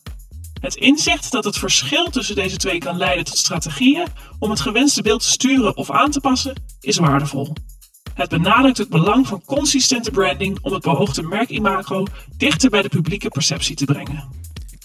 Het 0.61 0.75
inzicht 0.75 1.31
dat 1.31 1.43
het 1.43 1.57
verschil 1.57 2.05
tussen 2.09 2.35
deze 2.35 2.57
twee 2.57 2.77
kan 2.77 2.97
leiden 2.97 3.25
tot 3.25 3.37
strategieën 3.37 4.07
om 4.39 4.49
het 4.49 4.59
gewenste 4.59 5.01
beeld 5.01 5.21
te 5.21 5.27
sturen 5.27 5.77
of 5.77 5.91
aan 5.91 6.11
te 6.11 6.19
passen, 6.19 6.63
is 6.79 6.97
waardevol. 6.97 7.53
Het 8.13 8.29
benadrukt 8.29 8.77
het 8.77 8.89
belang 8.89 9.27
van 9.27 9.41
consistente 9.45 10.11
branding 10.11 10.57
om 10.61 10.73
het 10.73 10.81
beoogde 10.81 11.23
merkimago 11.23 12.05
dichter 12.37 12.69
bij 12.69 12.81
de 12.81 12.89
publieke 12.89 13.29
perceptie 13.29 13.75
te 13.75 13.85
brengen. 13.85 14.29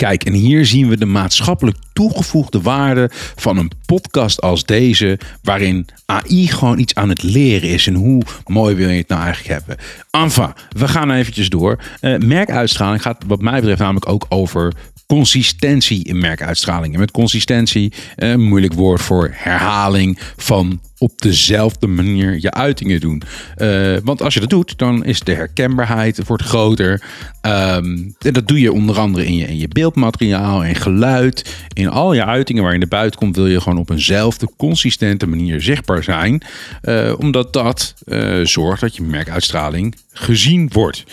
Kijk, 0.00 0.24
en 0.24 0.32
hier 0.32 0.66
zien 0.66 0.88
we 0.88 0.96
de 0.96 1.06
maatschappelijk 1.06 1.76
toegevoegde 1.92 2.60
waarde 2.60 3.10
van 3.36 3.56
een 3.56 3.70
podcast 3.86 4.40
als 4.40 4.64
deze, 4.64 5.18
waarin 5.42 5.86
AI 6.06 6.48
gewoon 6.48 6.78
iets 6.78 6.94
aan 6.94 7.08
het 7.08 7.22
leren 7.22 7.68
is. 7.68 7.86
En 7.86 7.94
hoe 7.94 8.22
mooi 8.46 8.74
wil 8.74 8.88
je 8.88 8.98
het 8.98 9.08
nou 9.08 9.22
eigenlijk 9.22 9.54
hebben? 9.58 9.84
Enfin, 10.10 10.52
we 10.68 10.88
gaan 10.88 11.10
eventjes 11.10 11.48
door. 11.48 11.78
Uh, 12.00 12.18
merkuitstraling 12.18 13.02
gaat 13.02 13.24
wat 13.26 13.40
mij 13.40 13.60
betreft 13.60 13.80
namelijk 13.80 14.08
ook 14.08 14.26
over 14.28 14.72
consistentie 15.06 16.04
in 16.04 16.18
merkuitstralingen. 16.18 17.00
Met 17.00 17.10
consistentie, 17.10 17.92
een 18.16 18.40
moeilijk 18.40 18.72
woord 18.72 19.00
voor 19.00 19.30
herhaling 19.32 20.18
van 20.36 20.80
op 21.00 21.20
dezelfde 21.22 21.86
manier 21.86 22.38
je 22.40 22.50
uitingen 22.50 23.00
doen. 23.00 23.22
Uh, 23.58 23.96
want 24.04 24.22
als 24.22 24.34
je 24.34 24.40
dat 24.40 24.50
doet, 24.50 24.78
dan 24.78 25.04
is 25.04 25.20
de 25.20 25.34
herkenbaarheid 25.34 26.26
wordt 26.26 26.42
groter. 26.42 27.02
Um, 27.42 28.14
en 28.18 28.32
dat 28.32 28.48
doe 28.48 28.60
je 28.60 28.72
onder 28.72 28.98
andere 28.98 29.26
in 29.26 29.36
je, 29.36 29.46
in 29.46 29.58
je 29.58 29.68
beeldmateriaal, 29.68 30.64
en 30.64 30.74
geluid. 30.74 31.56
In 31.72 31.88
al 31.88 32.12
je 32.12 32.24
uitingen 32.24 32.62
waar 32.62 32.78
je 32.78 32.86
buiten 32.86 33.20
komt, 33.20 33.36
wil 33.36 33.46
je 33.46 33.60
gewoon 33.60 33.78
op 33.78 33.90
eenzelfde 33.90 34.48
consistente 34.56 35.26
manier 35.26 35.62
zichtbaar 35.62 36.02
zijn. 36.02 36.42
Uh, 36.82 37.12
omdat 37.18 37.52
dat 37.52 37.94
uh, 38.04 38.46
zorgt 38.46 38.80
dat 38.80 38.96
je 38.96 39.02
merkuitstraling 39.02 39.96
gezien 40.12 40.68
wordt. 40.72 41.04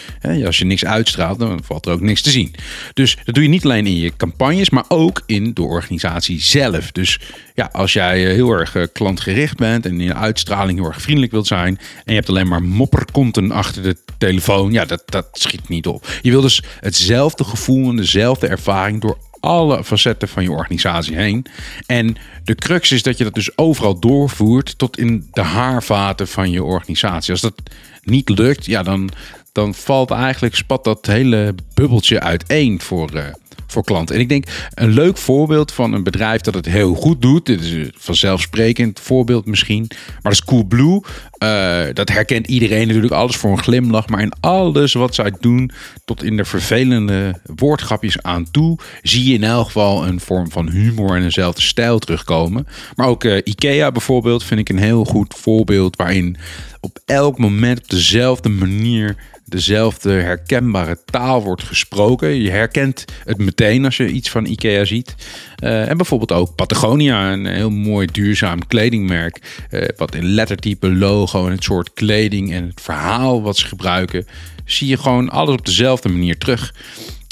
Als 0.46 0.58
je 0.58 0.66
niks 0.66 0.86
uitstraalt, 0.86 1.40
dan 1.40 1.60
valt 1.64 1.86
er 1.86 1.92
ook 1.92 2.02
niks 2.02 2.22
te 2.22 2.30
zien. 2.30 2.56
Dus 2.94 3.18
dat 3.24 3.36
doe 3.36 3.44
je 3.44 3.50
niet 3.50 3.64
alleen 3.64 3.88
in 3.88 3.98
je 3.98 4.16
campagnes, 4.18 4.70
maar 4.70 4.86
ook 4.88 5.22
in 5.26 5.54
de 5.54 5.62
organisatie 5.62 6.42
zelf. 6.42 6.92
Dus 6.92 7.20
ja, 7.54 7.70
als 7.72 7.94
jij 7.94 8.20
heel 8.20 8.52
erg 8.52 8.92
klantgericht 8.92 9.58
bent 9.58 9.77
en 9.86 10.00
in 10.00 10.06
je 10.06 10.14
uitstraling 10.14 10.80
heel 10.80 10.88
erg 10.88 11.02
vriendelijk 11.02 11.32
wilt 11.32 11.48
zijn. 11.48 11.78
En 11.78 12.04
je 12.06 12.14
hebt 12.14 12.30
alleen 12.30 12.48
maar 12.48 12.64
mopperkonten 12.64 13.52
achter 13.52 13.84
de 13.84 13.98
telefoon. 14.18 14.72
Ja, 14.72 14.86
dat, 14.86 15.04
dat 15.06 15.28
schiet 15.32 15.70
niet 15.70 15.88
op. 15.88 16.08
Je 16.22 16.30
wil 16.32 16.42
dus 16.42 16.64
hetzelfde 16.80 17.44
gevoel 17.44 17.90
en 17.90 17.96
dezelfde 17.96 18.48
ervaring 18.48 19.02
door 19.02 19.18
alle 19.40 19.84
facetten 19.84 20.28
van 20.28 20.44
je 20.44 20.52
organisatie 20.52 21.16
heen. 21.16 21.46
En 21.86 22.16
de 22.44 22.56
crux 22.56 22.92
is 22.92 23.04
dat 23.04 23.18
je 23.18 23.24
dat 23.24 23.34
dus 23.34 23.58
overal 23.58 24.00
doorvoert 24.00 24.78
tot 24.78 24.98
in 24.98 25.28
de 25.32 25.42
haarvaten 25.42 26.28
van 26.28 26.52
je 26.52 26.64
organisatie. 26.64 27.32
Als 27.32 27.42
dat 27.42 27.62
niet 28.04 28.30
lukt, 28.30 28.66
ja, 28.66 28.84
dan, 28.84 29.10
dan 29.52 29.74
valt 29.74 30.12
eigenlijk, 30.12 30.56
spat 30.56 30.84
dat 30.84 31.06
hele 31.06 31.56
bubbeltje 31.74 32.20
uiteen 32.20 32.82
voor, 32.82 33.14
uh, 33.14 33.24
voor 33.68 33.84
klanten. 33.84 34.16
En 34.16 34.22
ik 34.22 34.30
denk 34.30 34.46
een 34.74 34.90
leuk 34.90 35.18
voorbeeld 35.18 35.72
van 35.72 35.94
een 35.94 36.04
bedrijf 36.04 36.42
dat 36.42 36.54
het 36.54 36.66
heel 36.66 36.94
goed 36.94 37.22
doet. 37.22 37.46
Dit 37.46 37.62
is 37.62 37.72
een 37.72 37.94
vanzelfsprekend 37.98 39.00
voorbeeld 39.00 39.46
misschien. 39.46 39.86
Maar 39.88 40.20
dat 40.22 40.32
is 40.32 40.44
Coolblue. 40.44 41.02
Uh, 41.44 41.84
dat 41.94 42.10
herkent 42.10 42.48
iedereen 42.48 42.88
natuurlijk. 42.88 43.14
Alles 43.14 43.36
voor 43.36 43.52
een 43.52 43.64
glimlach. 43.64 44.08
Maar 44.08 44.22
in 44.22 44.34
alles 44.40 44.94
wat 44.94 45.16
zij 45.16 45.34
doen, 45.40 45.72
tot 46.06 46.24
in 46.24 46.38
de 46.38 46.46
vervelende 46.46 47.40
woordgrapjes 47.56 48.22
aan 48.22 48.52
toe, 48.52 48.78
zie 49.02 49.30
je 49.30 49.34
in 49.34 49.44
elk 49.44 49.66
geval 49.66 50.08
een 50.08 50.20
vorm 50.20 50.52
van 50.52 50.70
humor 50.70 51.16
en 51.16 51.24
eenzelfde 51.24 51.62
stijl 51.62 52.00
terugkomen. 52.00 52.68
Maar 52.96 53.08
ook 53.08 53.24
uh, 53.24 53.38
IKEA 53.44 53.92
bijvoorbeeld 53.92 54.44
vind 54.44 54.60
ik 54.60 54.70
een 54.70 54.78
heel 54.78 55.06
goed 55.06 55.34
voorbeeld 55.38 55.96
waarin 55.96 56.38
op 56.80 57.00
elk 57.06 57.38
moment 57.38 57.80
op 57.82 57.90
dezelfde 57.90 58.50
manier 58.50 59.16
dezelfde 59.48 60.12
herkenbare 60.12 60.98
taal 61.06 61.44
wordt 61.44 61.64
gesproken. 61.64 62.42
Je 62.42 62.50
herkent 62.50 63.06
het 63.24 63.38
meteen 63.38 63.86
als 63.86 63.98
je 63.98 64.08
iets 64.08 64.30
van 64.30 64.46
IKEA 64.46 64.86
ziet. 64.86 65.16
Uh, 65.64 65.90
en 65.90 65.98
bijvoorbeeld 65.98 66.32
ook 66.32 66.56
Patagonia, 66.56 67.32
een 67.32 67.46
heel 67.46 67.70
mooi 67.70 68.08
duurzaam 68.12 68.68
kledingmerk. 68.68 69.66
Uh, 69.72 69.86
wat 69.98 70.16
in 70.16 70.26
lettertype, 70.26 70.96
logo 70.96 71.46
en 71.46 71.52
het 71.52 71.64
soort 71.64 71.94
kleding 71.94 72.54
en 72.54 72.68
het 72.68 72.82
verhaal 72.82 73.42
wat 73.42 73.58
ze 73.58 73.68
gebruiken, 73.68 74.28
zie 74.66 74.88
je 74.88 74.98
gewoon 74.98 75.30
alles 75.30 75.54
op 75.54 75.66
dezelfde 75.66 76.10
manier 76.10 76.38
terug. 76.38 76.74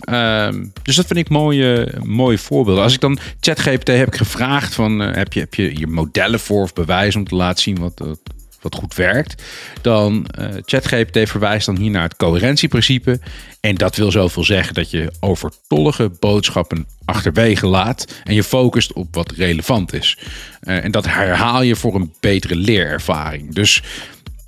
Uh, 0.10 0.48
dus 0.82 0.96
dat 0.96 1.06
vind 1.06 1.20
ik 1.20 1.30
mooie, 1.30 1.94
mooie 2.04 2.38
voorbeelden. 2.38 2.84
Als 2.84 2.94
ik 2.94 3.00
dan 3.00 3.18
ChatGPT 3.40 3.88
heb 3.88 4.08
ik 4.08 4.16
gevraagd 4.16 4.74
van, 4.74 5.00
heb, 5.00 5.34
je, 5.34 5.40
heb 5.40 5.54
je 5.54 5.68
hier 5.68 5.90
modellen 5.90 6.40
voor 6.40 6.62
of 6.62 6.74
bewijs 6.74 7.16
om 7.16 7.28
te 7.28 7.36
laten 7.36 7.64
zien 7.64 7.80
wat, 7.80 8.00
wat 8.00 8.20
goed 8.74 8.96
werkt, 8.96 9.44
dan 9.82 10.28
uh, 10.40 10.48
ChatGPT 10.66 11.30
verwijst 11.30 11.66
dan 11.66 11.78
hier 11.78 11.92
naar 11.92 12.04
het 12.04 12.16
coherentieprincipe. 12.16 13.20
En 13.60 13.76
dat 13.76 13.96
wil 13.96 14.12
zoveel 14.12 14.44
zeggen 14.44 14.74
dat 14.74 14.92
je 14.92 15.12
overtollige 15.20 16.12
boodschappen 16.20 16.88
achterwege 17.06 17.68
laat 17.68 18.08
en 18.24 18.34
je 18.34 18.44
focust 18.44 18.94
op 18.94 19.16
wat 19.16 19.32
relevant 19.32 19.94
is. 19.94 20.18
Uh, 20.64 20.84
en 20.84 20.92
dat 20.92 21.06
herhaal 21.06 21.62
je 21.62 21.76
voor 21.76 21.96
een 21.96 22.14
betere 22.20 22.56
leerervaring. 22.56 23.54
Dus 23.54 23.84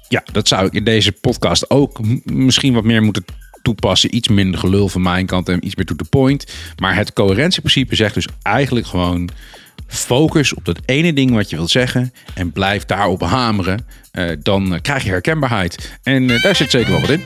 ja, 0.07 0.24
dat 0.31 0.47
zou 0.47 0.65
ik 0.65 0.74
in 0.74 0.83
deze 0.83 1.12
podcast 1.12 1.69
ook 1.69 2.00
misschien 2.24 2.74
wat 2.74 2.83
meer 2.83 3.03
moeten 3.03 3.25
toepassen. 3.62 4.15
Iets 4.15 4.27
minder 4.27 4.59
gelul 4.59 4.89
van 4.89 5.01
mijn 5.01 5.25
kant 5.25 5.50
en 5.50 5.65
iets 5.65 5.75
meer 5.75 5.86
to 5.86 5.95
the 5.95 6.03
point. 6.03 6.45
Maar 6.77 6.95
het 6.95 7.13
coherentieprincipe 7.13 7.95
zegt 7.95 8.13
dus 8.13 8.27
eigenlijk 8.41 8.88
gewoon 8.88 9.29
focus 9.88 10.53
op 10.53 10.65
dat 10.65 10.79
ene 10.86 11.13
ding 11.13 11.32
wat 11.32 11.50
je 11.50 11.56
wilt 11.56 11.70
zeggen 11.70 12.13
en 12.34 12.51
blijf 12.51 12.86
daarop 12.86 13.22
hameren. 13.22 13.86
Uh, 14.12 14.32
dan 14.39 14.79
krijg 14.82 15.03
je 15.03 15.10
herkenbaarheid. 15.10 16.00
En 16.03 16.24
uh, 16.24 16.41
daar 16.41 16.56
zit 16.56 16.72
zeker 16.72 16.91
wel 16.91 17.01
wat 17.01 17.10
in. 17.10 17.25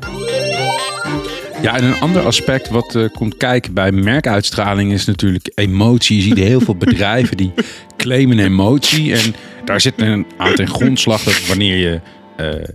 Ja, 1.62 1.78
en 1.78 1.84
een 1.84 2.00
ander 2.00 2.26
aspect 2.26 2.70
wat 2.70 2.98
komt 3.14 3.38
kijken 3.38 3.74
bij 3.74 3.92
merkuitstraling 3.92 4.92
is 4.92 5.06
natuurlijk 5.06 5.52
emotie. 5.56 6.16
Je 6.16 6.22
ziet 6.22 6.38
heel 6.38 6.62
veel 6.62 6.76
bedrijven 6.76 7.38
die 7.38 7.54
claimen 7.98 8.40
emotie. 8.40 9.14
En 9.16 9.36
daar 9.66 9.82
zit 9.82 9.94
een 10.02 10.26
aan 10.38 10.56
ten 10.56 10.68
grondslag 10.68 11.24
dat 11.24 11.48
wanneer 11.48 11.78
je 11.78 12.00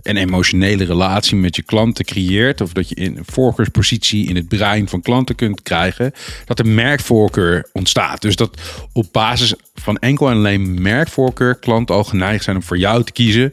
een 0.01 0.17
emotionele 0.17 0.85
relatie 0.85 1.37
met 1.37 1.55
je 1.55 1.61
klanten 1.61 2.05
creëert, 2.05 2.61
of 2.61 2.73
dat 2.73 2.89
je 2.89 2.95
in 2.95 3.17
een 3.17 3.25
voorkeurspositie 3.25 4.27
in 4.27 4.35
het 4.35 4.47
brein 4.47 4.87
van 4.87 5.01
klanten 5.01 5.35
kunt 5.35 5.61
krijgen, 5.61 6.11
dat 6.45 6.59
een 6.59 6.75
merkvoorkeur 6.75 7.69
ontstaat. 7.73 8.21
Dus 8.21 8.35
dat 8.35 8.61
op 8.93 9.07
basis 9.11 9.53
van 9.73 9.97
enkel 9.97 10.29
en 10.29 10.35
alleen 10.35 10.81
merkvoorkeur 10.81 11.55
klanten 11.55 11.95
al 11.95 12.03
geneigd 12.03 12.43
zijn 12.43 12.55
om 12.55 12.63
voor 12.63 12.77
jou 12.77 13.03
te 13.03 13.11
kiezen, 13.11 13.51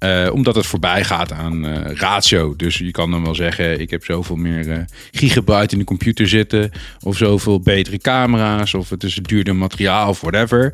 uh, 0.00 0.28
omdat 0.32 0.54
het 0.54 0.66
voorbij 0.66 1.04
gaat 1.04 1.32
aan 1.32 1.66
uh, 1.66 1.76
ratio. 1.94 2.56
Dus 2.56 2.78
je 2.78 2.90
kan 2.90 3.10
dan 3.10 3.24
wel 3.24 3.34
zeggen, 3.34 3.80
ik 3.80 3.90
heb 3.90 4.04
zoveel 4.04 4.36
meer 4.36 4.84
gigabyte 5.10 5.72
in 5.72 5.78
de 5.78 5.84
computer 5.84 6.28
zitten, 6.28 6.70
of 7.00 7.16
zoveel 7.16 7.60
betere 7.60 7.98
camera's, 7.98 8.74
of 8.74 8.90
het 8.90 9.02
is 9.02 9.14
duurder 9.14 9.56
materiaal 9.56 10.08
of 10.08 10.20
whatever. 10.20 10.72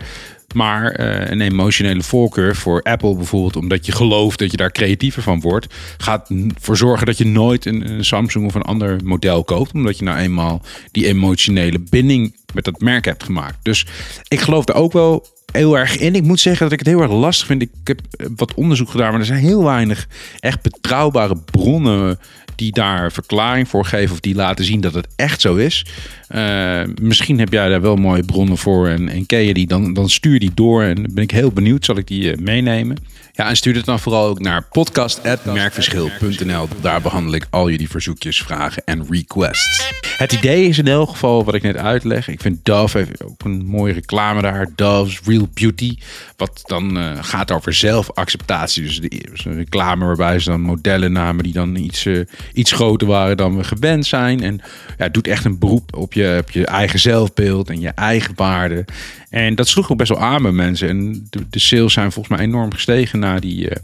Maar 0.54 1.00
uh, 1.00 1.30
een 1.30 1.40
emotionele 1.40 2.02
voorkeur 2.02 2.56
voor 2.56 2.82
Apple 2.82 3.14
bijvoorbeeld, 3.14 3.56
omdat 3.56 3.86
je 3.86 3.92
gelooft 3.92 4.38
dat 4.38 4.50
je 4.50 4.56
daar 4.56 4.72
creatiever 4.72 5.22
van 5.22 5.40
wordt, 5.40 5.74
gaat 5.98 6.30
ervoor 6.54 6.76
zorgen 6.76 7.06
dat 7.06 7.18
je 7.18 7.26
nooit 7.26 7.66
een, 7.66 7.90
een, 7.90 8.04
Samsung 8.04 8.46
of 8.46 8.54
een 8.54 8.62
ander 8.62 9.00
model 9.04 9.44
koopt. 9.44 9.72
Omdat 9.72 9.98
je 9.98 10.04
nou 10.04 10.18
eenmaal 10.18 10.62
die 10.90 11.06
emotionele 11.06 11.78
binding 11.90 12.34
met 12.54 12.64
dat 12.64 12.80
merk 12.80 13.04
hebt 13.04 13.24
gemaakt. 13.24 13.58
Dus 13.62 13.86
ik 14.28 14.40
geloof 14.40 14.68
er 14.68 14.74
ook 14.74 14.92
wel 14.92 15.26
heel 15.52 15.78
erg 15.78 15.98
in. 15.98 16.14
Ik 16.14 16.22
moet 16.22 16.40
zeggen 16.40 16.62
dat 16.62 16.72
ik 16.72 16.78
het 16.78 16.88
heel 16.88 17.00
erg 17.00 17.12
lastig 17.12 17.46
vind. 17.46 17.62
Ik 17.62 17.70
heb 17.84 18.00
wat 18.36 18.54
onderzoek 18.54 18.90
gedaan, 18.90 19.10
maar 19.10 19.20
er 19.20 19.26
zijn 19.26 19.38
heel 19.38 19.64
weinig 19.64 20.08
echt 20.40 20.62
betrouwbare 20.62 21.36
bronnen 21.36 22.18
die 22.62 22.72
daar 22.72 23.12
verklaring 23.12 23.68
voor 23.68 23.84
geven 23.84 24.12
of 24.12 24.20
die 24.20 24.34
laten 24.34 24.64
zien 24.64 24.80
dat 24.80 24.94
het 24.94 25.06
echt 25.16 25.40
zo 25.40 25.54
is. 25.54 25.86
Uh, 26.34 26.82
misschien 27.00 27.38
heb 27.38 27.52
jij 27.52 27.68
daar 27.68 27.80
wel 27.80 27.96
mooie 27.96 28.24
bronnen 28.24 28.58
voor 28.58 28.88
en, 28.88 29.08
en 29.08 29.26
ken 29.26 29.38
je 29.38 29.54
die, 29.54 29.66
dan, 29.66 29.94
dan 29.94 30.10
stuur 30.10 30.38
die 30.38 30.50
door 30.54 30.82
en 30.82 31.14
ben 31.14 31.22
ik 31.22 31.30
heel 31.30 31.50
benieuwd. 31.52 31.84
Zal 31.84 31.96
ik 31.96 32.06
die 32.06 32.22
uh, 32.22 32.38
meenemen? 32.38 32.96
Ja, 33.34 33.48
en 33.48 33.56
stuur 33.56 33.74
het 33.74 33.84
dan 33.84 34.00
vooral 34.00 34.26
ook 34.26 34.40
naar 34.40 34.62
podcast.merkverschil.nl. 34.62 36.68
Daar 36.80 37.00
behandel 37.00 37.34
ik 37.34 37.46
al 37.50 37.70
jullie 37.70 37.90
verzoekjes, 37.90 38.42
vragen 38.42 38.82
en 38.84 39.06
requests. 39.10 39.90
Het 40.16 40.32
idee 40.32 40.68
is 40.68 40.78
in 40.78 40.86
elk 40.86 41.08
geval 41.08 41.44
wat 41.44 41.54
ik 41.54 41.62
net 41.62 41.76
uitleg. 41.76 42.28
Ik 42.28 42.40
vind 42.40 42.64
Dove 42.64 42.98
heeft 42.98 43.24
ook 43.24 43.44
een 43.44 43.66
mooie 43.66 43.92
reclame 43.92 44.42
daar. 44.42 44.68
Dove's 44.74 45.20
Real 45.24 45.48
Beauty. 45.54 45.98
Wat 46.36 46.60
dan 46.64 46.96
uh, 46.96 47.10
gaat 47.20 47.50
over 47.50 47.72
zelfacceptatie. 47.72 48.82
Dus, 48.82 49.00
de, 49.00 49.08
dus 49.30 49.44
een 49.44 49.56
reclame 49.56 50.04
waarbij 50.04 50.38
ze 50.38 50.50
dan 50.50 50.60
modellen 50.60 51.12
namen 51.12 51.44
die 51.44 51.52
dan 51.52 51.76
iets, 51.76 52.04
uh, 52.04 52.24
iets 52.52 52.72
groter 52.72 53.06
waren 53.06 53.36
dan 53.36 53.56
we 53.56 53.64
gewend 53.64 54.06
zijn. 54.06 54.42
En 54.42 54.60
ja, 54.98 55.08
doet 55.08 55.26
echt 55.26 55.44
een 55.44 55.58
beroep 55.58 55.96
op 55.96 56.12
je, 56.12 56.38
op 56.40 56.50
je 56.50 56.66
eigen 56.66 56.98
zelfbeeld 56.98 57.68
en 57.68 57.80
je 57.80 57.88
eigen 57.88 58.32
waarde. 58.36 58.84
En 59.32 59.54
dat 59.54 59.68
sloeg 59.68 59.90
ook 59.90 59.98
best 59.98 60.10
wel 60.10 60.20
aan 60.20 60.42
bij 60.42 60.52
mensen. 60.52 60.88
En 60.88 61.26
de, 61.30 61.48
de 61.50 61.58
sales 61.58 61.92
zijn 61.92 62.12
volgens 62.12 62.36
mij 62.36 62.46
enorm 62.46 62.72
gestegen 62.72 63.18
na 63.18 63.38
die, 63.38 63.64
uh, 63.64 63.76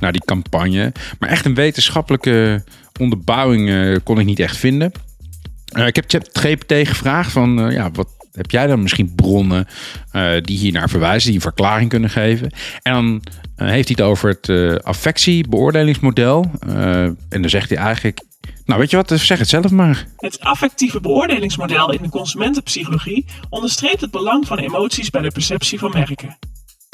na 0.00 0.10
die 0.10 0.24
campagne. 0.24 0.92
Maar 1.18 1.28
echt 1.28 1.44
een 1.44 1.54
wetenschappelijke 1.54 2.64
onderbouwing 3.00 3.68
uh, 3.68 3.96
kon 4.04 4.18
ik 4.18 4.26
niet 4.26 4.38
echt 4.38 4.56
vinden. 4.56 4.92
Uh, 5.76 5.86
ik 5.86 5.96
heb 5.96 6.04
ChatGPT 6.10 6.88
gevraagd 6.88 7.32
van, 7.32 7.70
ja, 7.72 7.90
wat 7.90 8.08
heb 8.32 8.50
jij 8.50 8.66
dan 8.66 8.82
misschien 8.82 9.14
bronnen 9.14 9.66
die 10.40 10.58
hier 10.58 10.72
naar 10.72 10.88
verwijzen, 10.88 11.26
die 11.26 11.36
een 11.36 11.42
verklaring 11.42 11.88
kunnen 11.88 12.10
geven? 12.10 12.52
En 12.82 13.22
dan 13.56 13.68
heeft 13.68 13.88
hij 13.88 13.96
het 13.98 14.00
over 14.00 14.38
het 14.40 14.84
affectiebeoordelingsmodel. 14.84 16.50
en 16.66 17.16
dan 17.28 17.48
zegt 17.48 17.68
hij 17.68 17.78
eigenlijk, 17.78 18.20
nou, 18.64 18.80
weet 18.80 18.90
je 18.90 18.96
wat? 18.96 19.20
Zeg 19.20 19.38
het 19.38 19.48
zelf 19.48 19.70
maar. 19.70 20.06
Het 20.16 20.40
affectieve 20.40 21.00
beoordelingsmodel 21.00 21.92
in 21.92 22.02
de 22.02 22.08
consumentenpsychologie 22.08 23.24
onderstreept 23.48 24.00
het 24.00 24.10
belang 24.10 24.46
van 24.46 24.58
emoties 24.58 25.10
bij 25.10 25.22
de 25.22 25.30
perceptie 25.30 25.78
van 25.78 25.90
merken. 25.90 26.38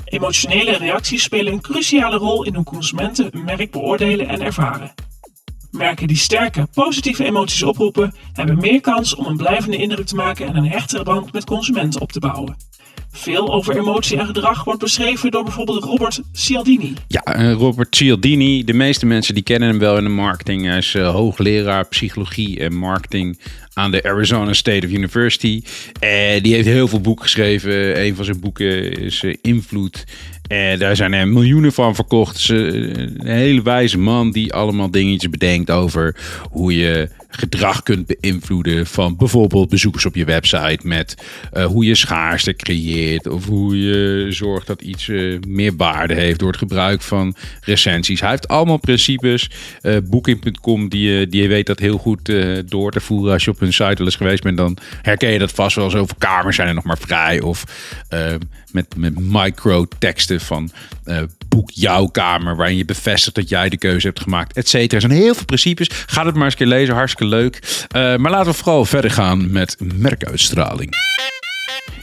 Emotionele 0.04 0.76
reacties 0.76 1.22
spelen 1.22 1.52
een 1.52 1.60
cruciale 1.60 2.16
rol 2.16 2.44
in 2.44 2.54
hoe 2.54 2.64
consumenten 2.64 3.28
een 3.30 3.44
merk 3.44 3.70
beoordelen 3.70 4.28
en 4.28 4.42
ervaren. 4.42 4.94
Merken 5.70 6.06
die 6.06 6.16
sterke, 6.16 6.68
positieve 6.74 7.24
emoties 7.24 7.62
oproepen, 7.62 8.14
hebben 8.32 8.58
meer 8.58 8.80
kans 8.80 9.14
om 9.14 9.26
een 9.26 9.36
blijvende 9.36 9.76
indruk 9.76 10.06
te 10.06 10.14
maken 10.14 10.46
en 10.46 10.56
een 10.56 10.70
hechtere 10.70 11.02
band 11.02 11.32
met 11.32 11.44
consumenten 11.44 12.00
op 12.00 12.12
te 12.12 12.20
bouwen. 12.20 12.56
Veel 13.16 13.52
over 13.52 13.76
emotie 13.76 14.18
en 14.18 14.26
gedrag 14.26 14.64
wordt 14.64 14.80
beschreven 14.80 15.30
door 15.30 15.44
bijvoorbeeld 15.44 15.84
Robert 15.84 16.20
Cialdini. 16.32 16.92
Ja, 17.08 17.38
uh, 17.38 17.52
Robert 17.52 17.96
Cialdini. 17.96 18.64
De 18.64 18.72
meeste 18.72 19.06
mensen 19.06 19.34
die 19.34 19.42
kennen 19.42 19.68
hem 19.68 19.78
wel 19.78 19.96
in 19.96 20.04
de 20.04 20.10
marketing. 20.10 20.64
Hij 20.64 20.78
is 20.78 20.94
uh, 20.94 21.10
hoogleraar 21.10 21.88
psychologie 21.88 22.60
en 22.60 22.74
marketing 22.74 23.38
aan 23.72 23.90
de 23.90 24.02
Arizona 24.02 24.52
State 24.52 24.86
of 24.86 24.92
University. 24.92 25.62
En 26.00 26.42
die 26.42 26.54
heeft 26.54 26.66
heel 26.66 26.88
veel 26.88 27.00
boeken 27.00 27.24
geschreven. 27.24 28.00
Een 28.00 28.14
van 28.14 28.24
zijn 28.24 28.40
boeken 28.40 28.92
is 28.92 29.24
Invloed. 29.42 30.04
En 30.48 30.78
daar 30.78 30.96
zijn 30.96 31.12
er 31.12 31.28
miljoenen 31.28 31.72
van 31.72 31.94
verkocht. 31.94 32.48
Een 32.48 33.20
hele 33.26 33.62
wijze 33.62 33.98
man 33.98 34.30
die 34.30 34.52
allemaal 34.52 34.90
dingetjes 34.90 35.30
bedenkt 35.30 35.70
over 35.70 36.16
hoe 36.50 36.76
je 36.76 37.08
gedrag 37.38 37.82
kunt 37.82 38.06
beïnvloeden 38.06 38.86
van 38.86 39.16
bijvoorbeeld 39.16 39.68
bezoekers 39.68 40.06
op 40.06 40.14
je 40.14 40.24
website 40.24 40.78
met 40.82 41.16
uh, 41.54 41.64
hoe 41.64 41.84
je 41.84 41.94
schaarste 41.94 42.54
creëert 42.54 43.26
of 43.26 43.46
hoe 43.46 43.80
je 43.80 44.26
zorgt 44.32 44.66
dat 44.66 44.82
iets 44.82 45.08
uh, 45.08 45.38
meer 45.48 45.76
waarde 45.76 46.14
heeft 46.14 46.38
door 46.38 46.48
het 46.48 46.58
gebruik 46.58 47.02
van 47.02 47.34
recensies. 47.60 48.20
Hij 48.20 48.30
heeft 48.30 48.48
allemaal 48.48 48.76
principes. 48.76 49.50
Uh, 49.82 49.96
Booking.com 50.04 50.88
die, 50.88 51.26
die 51.26 51.42
je 51.42 51.48
weet 51.48 51.66
dat 51.66 51.78
heel 51.78 51.98
goed 51.98 52.32
door 52.66 52.90
te 52.90 53.00
voeren. 53.00 53.32
Als 53.32 53.44
je 53.44 53.50
op 53.50 53.60
hun 53.60 53.72
site 53.72 53.94
wel 53.96 54.06
eens 54.06 54.16
geweest 54.16 54.42
bent, 54.42 54.56
dan 54.56 54.78
herken 55.02 55.32
je 55.32 55.38
dat 55.38 55.52
vast 55.52 55.76
wel. 55.76 55.90
Zoveel 55.90 56.16
kamers 56.18 56.56
zijn 56.56 56.68
er 56.68 56.74
nog 56.74 56.84
maar 56.84 56.98
vrij. 56.98 57.40
Of 57.40 57.64
met, 58.72 58.96
met 58.96 59.18
micro-teksten 59.18 60.40
van 60.40 60.70
jouw 61.64 62.06
kamer, 62.06 62.56
waarin 62.56 62.76
je 62.76 62.84
bevestigt 62.84 63.34
dat 63.34 63.48
jij 63.48 63.68
de 63.68 63.78
keuze 63.78 64.06
hebt 64.06 64.20
gemaakt, 64.20 64.56
et 64.56 64.68
cetera. 64.68 64.94
Er 65.00 65.08
zijn 65.08 65.22
heel 65.22 65.34
veel 65.34 65.44
principes. 65.44 65.88
Ga 66.06 66.26
het 66.26 66.34
maar 66.34 66.44
eens 66.44 66.52
een 66.52 66.58
keer 66.58 66.66
lezen, 66.66 66.94
hartstikke 66.94 67.34
leuk. 67.34 67.86
Uh, 67.96 68.16
maar 68.16 68.30
laten 68.30 68.50
we 68.50 68.58
vooral 68.58 68.84
verder 68.84 69.10
gaan 69.10 69.50
met 69.52 69.76
merkuitstraling. 69.94 70.94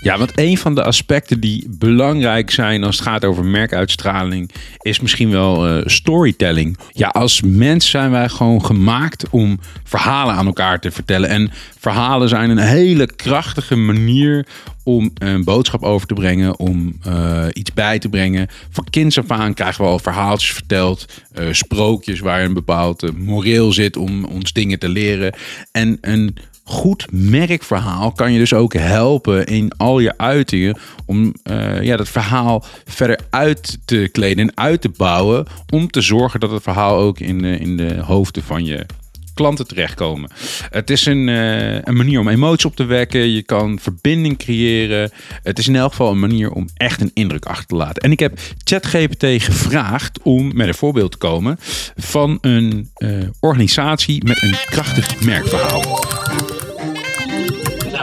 Ja, 0.04 0.18
want 0.18 0.32
een 0.36 0.58
van 0.58 0.76
de 0.76 0.84
aspecten 0.84 1.40
die 1.40 1.68
belangrijk 1.70 2.52
zijn 2.52 2.84
als 2.84 2.98
het 2.98 3.08
gaat 3.08 3.26
over 3.26 3.46
merkuitstraling, 3.46 4.52
is 4.82 5.00
misschien 5.00 5.30
wel 5.30 5.78
uh, 5.78 5.82
storytelling. 5.86 6.78
Ja, 6.92 7.08
als 7.08 7.42
mens 7.42 7.90
zijn 7.90 8.12
wij 8.12 8.30
gewoon 8.30 8.66
gemaakt 8.66 9.30
om 9.30 9.60
verhalen 9.84 10.36
aan 10.36 10.46
elkaar 10.46 10.80
te 10.80 10.92
vertellen. 10.92 11.30
En 11.30 11.52
verhalen 11.80 12.30
zijn 12.30 12.50
een 12.50 12.58
hele 12.58 13.06
krachtige 13.16 13.76
manier 13.76 14.46
om 14.84 15.12
een 15.14 15.44
boodschap 15.44 15.84
over 15.84 16.08
te 16.08 16.14
brengen, 16.14 16.60
om 16.60 17.00
uh, 17.08 17.46
iets 17.54 17.74
bij 17.74 18.00
te 18.00 18.10
brengen. 18.10 18.48
Van 18.70 18.88
kinds 18.90 19.18
af 19.18 19.32
aan 19.32 19.54
krijgen 19.54 19.84
we 19.84 19.90
al 19.90 20.00
verhaaltjes 20.00 20.54
verteld, 20.54 21.06
uh, 21.40 21.48
sprookjes 21.52 22.20
waar 22.20 22.44
een 22.44 22.54
bepaald 22.54 23.18
moreel 23.18 23.72
zit 23.72 23.98
om 23.98 24.26
ons 24.26 24.54
dingen 24.54 24.80
te 24.80 24.90
leren. 24.90 25.36
En 25.72 25.98
een 26.02 26.38
goed 26.64 27.08
merkverhaal 27.12 28.12
kan 28.12 28.32
je 28.32 28.40
dus 28.40 28.54
ook 28.54 28.74
helpen 28.74 29.46
in 29.46 29.72
al 29.78 30.00
je 30.00 30.18
uitingen 30.18 30.78
om 31.06 31.34
uh, 31.44 31.82
ja, 31.82 31.98
dat 31.98 32.10
verhaal 32.10 32.66
verder 32.86 33.20
uit 33.30 33.78
te 33.86 34.10
kleden 34.12 34.48
en 34.48 34.58
uit 34.58 34.82
te 34.82 34.90
bouwen. 34.98 35.46
Om 35.70 35.90
te 35.90 36.02
zorgen 36.02 36.40
dat 36.40 36.52
het 36.52 36.64
verhaal 36.64 36.98
ook 36.98 37.20
in 37.20 37.42
de, 37.42 37.58
in 37.58 37.78
de 37.78 38.00
hoofden 38.00 38.44
van 38.44 38.66
je 38.66 38.86
klanten 39.34 39.68
terechtkomen. 39.68 40.30
Het 40.70 40.90
is 40.90 41.06
een, 41.06 41.28
uh, 41.28 41.74
een 41.74 41.96
manier 41.96 42.20
om 42.20 42.28
emotie 42.28 42.66
op 42.66 42.76
te 42.76 42.86
wekken. 42.86 43.32
Je 43.32 43.42
kan 43.42 43.80
verbinding 43.80 44.38
creëren. 44.38 45.12
Het 45.44 45.60
is 45.60 45.68
in 45.68 45.76
elk 45.76 45.90
geval 45.90 46.12
een 46.12 46.20
manier 46.20 46.52
om 46.52 46.68
echt 46.74 47.02
een 47.02 47.12
indruk 47.14 47.46
achter 47.46 47.68
te 47.68 47.76
laten. 47.76 48.04
En 48.04 48.12
ik 48.12 48.20
heb 48.20 48.40
ChatGPT 48.64 49.26
gevraagd 49.44 50.20
om 50.22 50.56
met 50.56 50.68
een 50.68 50.74
voorbeeld 50.74 51.12
te 51.12 51.18
komen 51.18 51.58
van 51.96 52.38
een 52.42 52.92
organisatie 53.40 54.26
met 54.26 54.42
een 54.42 54.56
krachtig 54.66 55.22
merkverhaal. 55.22 55.82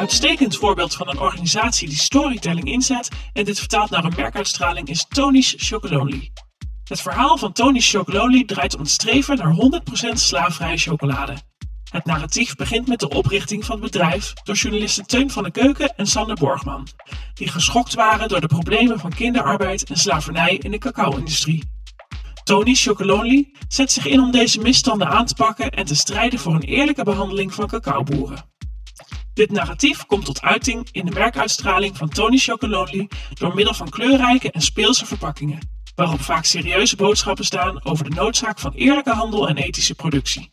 Uitstekend 0.00 0.57
voorbeeld 0.57 0.95
van 0.95 1.09
een 1.09 1.19
organisatie 1.19 1.88
die 1.88 1.97
storytelling 1.97 2.66
inzet 2.66 3.09
en 3.33 3.45
dit 3.45 3.59
vertaalt 3.59 3.90
naar 3.90 4.04
een 4.04 4.12
merkuitstraling 4.16 4.88
is 4.88 5.07
Tony's 5.09 5.54
Chocolonely. 5.57 6.30
Het 6.85 7.00
verhaal 7.00 7.38
van 7.38 7.52
Tony 7.52 7.80
Chocolonely 7.80 8.45
draait 8.45 8.75
om 8.75 8.80
het 8.80 8.90
streven 8.90 9.37
naar 9.37 9.54
100% 10.11 10.12
slaafvrije 10.12 10.76
chocolade. 10.76 11.37
Het 11.90 12.04
narratief 12.04 12.57
begint 12.57 12.88
met 12.88 13.00
de 13.00 13.09
oprichting 13.09 13.64
van 13.64 13.83
het 13.83 13.90
bedrijf 13.90 14.33
door 14.33 14.54
journalisten 14.54 15.07
Teun 15.07 15.30
van 15.30 15.42
de 15.42 15.50
Keuken 15.50 15.97
en 15.97 16.07
Sander 16.07 16.37
Borgman, 16.37 16.87
die 17.35 17.49
geschokt 17.49 17.95
waren 17.95 18.28
door 18.28 18.40
de 18.40 18.47
problemen 18.47 18.99
van 18.99 19.14
kinderarbeid 19.14 19.85
en 19.85 19.97
slavernij 19.97 20.57
in 20.57 20.71
de 20.71 20.78
cacao-industrie. 20.78 21.64
Tony 22.45 22.75
Chocolonely 22.75 23.54
zet 23.69 23.92
zich 23.92 24.07
in 24.07 24.21
om 24.21 24.30
deze 24.30 24.61
misstanden 24.61 25.09
aan 25.09 25.26
te 25.26 25.35
pakken 25.35 25.71
en 25.71 25.85
te 25.85 25.95
strijden 25.95 26.38
voor 26.38 26.54
een 26.54 26.62
eerlijke 26.62 27.04
behandeling 27.04 27.54
van 27.54 27.66
cacaoboeren. 27.66 28.50
Dit 29.35 29.51
narratief 29.51 30.07
komt 30.07 30.25
tot 30.25 30.43
uiting 30.43 30.89
in 30.93 31.05
de 31.05 31.11
merkuitstraling 31.11 31.97
van 31.97 32.09
Tony 32.09 32.39
Chocolonely 32.39 33.09
door 33.35 33.55
middel 33.55 33.75
van 33.75 33.89
kleurrijke 33.89 34.51
en 34.51 34.61
speelse 34.61 35.07
verpakkingen, 35.07 35.59
waarop 35.95 36.21
vaak 36.21 36.45
serieuze 36.45 36.97
boodschappen 36.97 37.45
staan 37.45 37.85
over 37.85 38.11
de 38.11 38.15
noodzaak 38.15 38.59
van 38.59 38.73
eerlijke 38.73 39.13
handel 39.13 39.49
en 39.49 39.57
ethische 39.57 39.95
productie. 39.95 40.53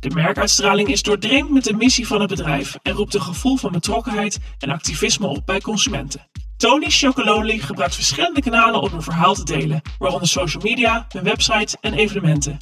De 0.00 0.10
merkuitstraling 0.10 0.88
is 0.88 1.02
doordrenkt 1.02 1.50
met 1.50 1.64
de 1.64 1.74
missie 1.74 2.06
van 2.06 2.20
het 2.20 2.28
bedrijf 2.28 2.76
en 2.82 2.92
roept 2.92 3.14
een 3.14 3.22
gevoel 3.22 3.56
van 3.56 3.72
betrokkenheid 3.72 4.40
en 4.58 4.70
activisme 4.70 5.26
op 5.26 5.46
bij 5.46 5.60
consumenten. 5.60 6.28
Tony 6.56 6.90
Chocolonely 6.90 7.58
gebruikt 7.58 7.94
verschillende 7.94 8.40
kanalen 8.40 8.80
om 8.80 8.92
een 8.92 9.02
verhaal 9.02 9.34
te 9.34 9.44
delen, 9.44 9.80
waaronder 9.98 10.28
social 10.28 10.62
media, 10.62 11.06
een 11.08 11.22
website 11.22 11.76
en 11.80 11.94
evenementen. 11.94 12.58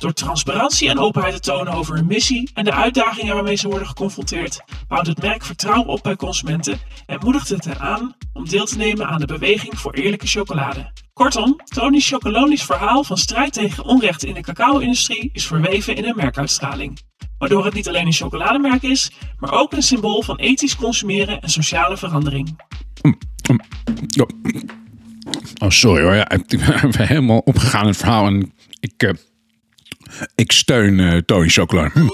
Door 0.00 0.12
transparantie 0.12 0.88
en 0.88 0.98
openheid 0.98 1.34
te 1.34 1.40
tonen 1.40 1.72
over 1.72 1.94
hun 1.94 2.06
missie 2.06 2.50
en 2.54 2.64
de 2.64 2.72
uitdagingen 2.72 3.34
waarmee 3.34 3.54
ze 3.54 3.68
worden 3.68 3.86
geconfronteerd, 3.86 4.60
bouwt 4.88 5.06
het 5.06 5.22
merk 5.22 5.44
vertrouwen 5.44 5.86
op 5.88 6.02
bij 6.02 6.16
consumenten 6.16 6.80
en 7.06 7.18
moedigt 7.22 7.48
het 7.48 7.64
hen 7.64 7.78
aan 7.78 8.14
om 8.32 8.48
deel 8.48 8.64
te 8.64 8.76
nemen 8.76 9.06
aan 9.06 9.20
de 9.20 9.26
beweging 9.26 9.78
voor 9.78 9.92
eerlijke 9.92 10.26
chocolade. 10.26 10.92
Kortom, 11.12 11.56
Tony 11.64 12.00
Chocolonely's 12.00 12.62
verhaal 12.62 13.04
van 13.04 13.16
strijd 13.16 13.52
tegen 13.52 13.84
onrecht 13.84 14.24
in 14.24 14.34
de 14.34 14.40
cacao-industrie 14.40 15.30
is 15.32 15.46
verweven 15.46 15.96
in 15.96 16.04
een 16.04 16.16
merkuitstraling. 16.16 17.00
Waardoor 17.38 17.64
het 17.64 17.74
niet 17.74 17.88
alleen 17.88 18.06
een 18.06 18.12
chocolademerk 18.12 18.82
is, 18.82 19.10
maar 19.38 19.52
ook 19.52 19.72
een 19.72 19.82
symbool 19.82 20.22
van 20.22 20.36
ethisch 20.36 20.76
consumeren 20.76 21.40
en 21.40 21.50
sociale 21.50 21.96
verandering. 21.96 22.56
Oh, 25.62 25.70
sorry 25.70 26.02
hoor. 26.02 26.14
Ja, 26.14 26.30
ik 26.30 26.46
ben 26.96 27.06
helemaal 27.06 27.38
opgegaan 27.38 27.82
in 27.82 27.88
het 27.88 27.96
verhaal 27.96 28.26
en 28.26 28.52
ik, 28.80 29.02
eh, 29.02 29.10
ik 30.34 30.52
steun 30.52 31.00
eh, 31.00 31.16
Tony 31.16 31.48
Chocolonely. 31.48 31.90
Hm. 31.92 32.06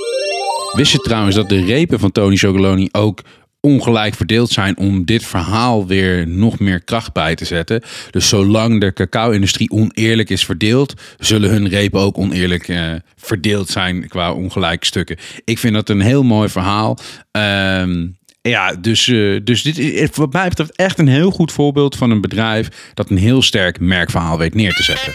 Wist 0.77 0.93
je 0.93 0.99
trouwens 0.99 1.37
dat 1.37 1.49
de 1.49 1.65
repen 1.65 1.99
van 1.99 2.13
Tony 2.13 2.37
Chocolonely 2.37 2.89
ook 2.93 3.23
ongelijk 3.67 4.15
verdeeld 4.15 4.51
zijn 4.51 4.79
om 4.79 5.05
dit 5.05 5.25
verhaal 5.25 5.87
weer 5.87 6.29
nog 6.29 6.59
meer 6.59 6.85
kracht 6.85 7.13
bij 7.13 7.35
te 7.35 7.45
zetten. 7.45 7.83
Dus 8.11 8.29
zolang 8.29 8.81
de 8.81 8.93
cacao-industrie 8.93 9.71
oneerlijk 9.71 10.31
is 10.31 10.45
verdeeld, 10.45 10.95
zullen 11.19 11.51
hun 11.51 11.69
repen 11.69 12.01
ook 12.01 12.19
oneerlijk 12.19 12.69
eh, 12.69 12.93
verdeeld 13.17 13.69
zijn 13.69 14.09
qua 14.09 14.33
ongelijke 14.33 14.87
stukken. 14.87 15.17
Ik 15.45 15.59
vind 15.59 15.75
dat 15.75 15.89
een 15.89 16.01
heel 16.01 16.23
mooi 16.23 16.49
verhaal. 16.49 16.99
Ehm, 17.31 18.07
ja, 18.49 18.75
dus, 18.75 19.09
eh, 19.09 19.41
dus 19.45 19.63
dit 19.63 19.79
is 19.79 20.09
wat 20.13 20.33
mij 20.33 20.49
betreft 20.49 20.77
echt 20.77 20.99
een 20.99 21.09
heel 21.09 21.31
goed 21.31 21.53
voorbeeld 21.53 21.97
van 21.97 22.11
een 22.11 22.21
bedrijf 22.21 22.91
dat 22.95 23.11
een 23.11 23.17
heel 23.17 23.43
sterk 23.43 23.81
merkverhaal 23.81 24.39
weet 24.39 24.55
neer 24.55 24.73
te 24.73 24.83
zetten. 24.83 25.13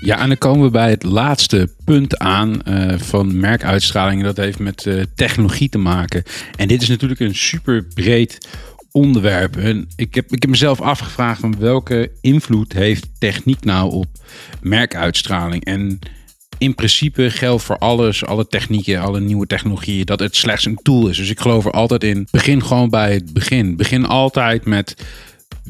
Ja, 0.00 0.18
en 0.18 0.28
dan 0.28 0.38
komen 0.38 0.62
we 0.62 0.70
bij 0.70 0.90
het 0.90 1.02
laatste 1.02 1.68
punt 1.84 2.18
aan 2.18 2.60
uh, 2.68 2.98
van 2.98 3.40
merkuitstraling. 3.40 4.22
Dat 4.22 4.36
heeft 4.36 4.58
met 4.58 5.06
technologie 5.14 5.68
te 5.68 5.78
maken. 5.78 6.22
En 6.56 6.68
dit 6.68 6.82
is 6.82 6.88
natuurlijk 6.88 7.20
een 7.20 7.34
super 7.34 7.84
breed 7.94 8.38
onderwerp. 8.92 9.56
En 9.56 9.88
ik 9.96 10.14
heb, 10.14 10.32
ik 10.32 10.42
heb 10.42 10.50
mezelf 10.50 10.80
afgevraagd 10.80 11.40
van 11.40 11.58
welke 11.58 12.10
invloed 12.20 12.72
heeft 12.72 13.08
techniek 13.18 13.64
nou 13.64 13.92
op 13.92 14.06
merkuitstraling? 14.60 15.64
En 15.64 15.98
in 16.58 16.74
principe 16.74 17.30
geldt 17.30 17.62
voor 17.62 17.78
alles, 17.78 18.24
alle 18.24 18.46
technieken, 18.46 19.00
alle 19.00 19.20
nieuwe 19.20 19.46
technologieën, 19.46 20.04
dat 20.04 20.20
het 20.20 20.36
slechts 20.36 20.64
een 20.64 20.78
tool 20.82 21.08
is. 21.08 21.16
Dus 21.16 21.30
ik 21.30 21.40
geloof 21.40 21.64
er 21.64 21.70
altijd 21.70 22.04
in. 22.04 22.28
Begin 22.30 22.64
gewoon 22.64 22.90
bij 22.90 23.12
het 23.12 23.32
begin. 23.32 23.76
Begin 23.76 24.06
altijd 24.06 24.64
met 24.64 24.96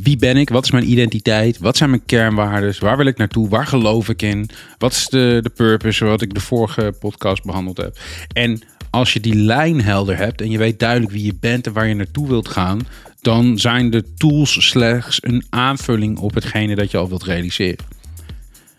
wie 0.02 0.16
ben 0.16 0.36
ik? 0.36 0.48
Wat 0.48 0.64
is 0.64 0.70
mijn 0.70 0.90
identiteit? 0.90 1.58
Wat 1.58 1.76
zijn 1.76 1.90
mijn 1.90 2.04
kernwaarden? 2.06 2.74
Waar 2.78 2.96
wil 2.96 3.06
ik 3.06 3.16
naartoe? 3.16 3.48
Waar 3.48 3.66
geloof 3.66 4.08
ik 4.08 4.22
in? 4.22 4.50
Wat 4.78 4.92
is 4.92 5.06
de, 5.06 5.38
de 5.42 5.50
purpose, 5.50 6.04
wat 6.04 6.22
ik 6.22 6.34
de 6.34 6.40
vorige 6.40 6.94
podcast 6.98 7.44
behandeld 7.44 7.76
heb? 7.76 7.98
En 8.32 8.62
als 8.90 9.12
je 9.12 9.20
die 9.20 9.34
lijn 9.34 9.82
helder 9.82 10.16
hebt 10.16 10.40
en 10.40 10.50
je 10.50 10.58
weet 10.58 10.78
duidelijk 10.78 11.12
wie 11.12 11.24
je 11.24 11.36
bent 11.40 11.66
en 11.66 11.72
waar 11.72 11.88
je 11.88 11.94
naartoe 11.94 12.28
wilt 12.28 12.48
gaan, 12.48 12.80
dan 13.20 13.58
zijn 13.58 13.90
de 13.90 14.14
tools 14.16 14.68
slechts 14.68 15.18
een 15.20 15.44
aanvulling 15.50 16.18
op 16.18 16.34
hetgene 16.34 16.74
dat 16.74 16.90
je 16.90 16.96
al 16.96 17.08
wilt 17.08 17.24
realiseren. 17.24 17.84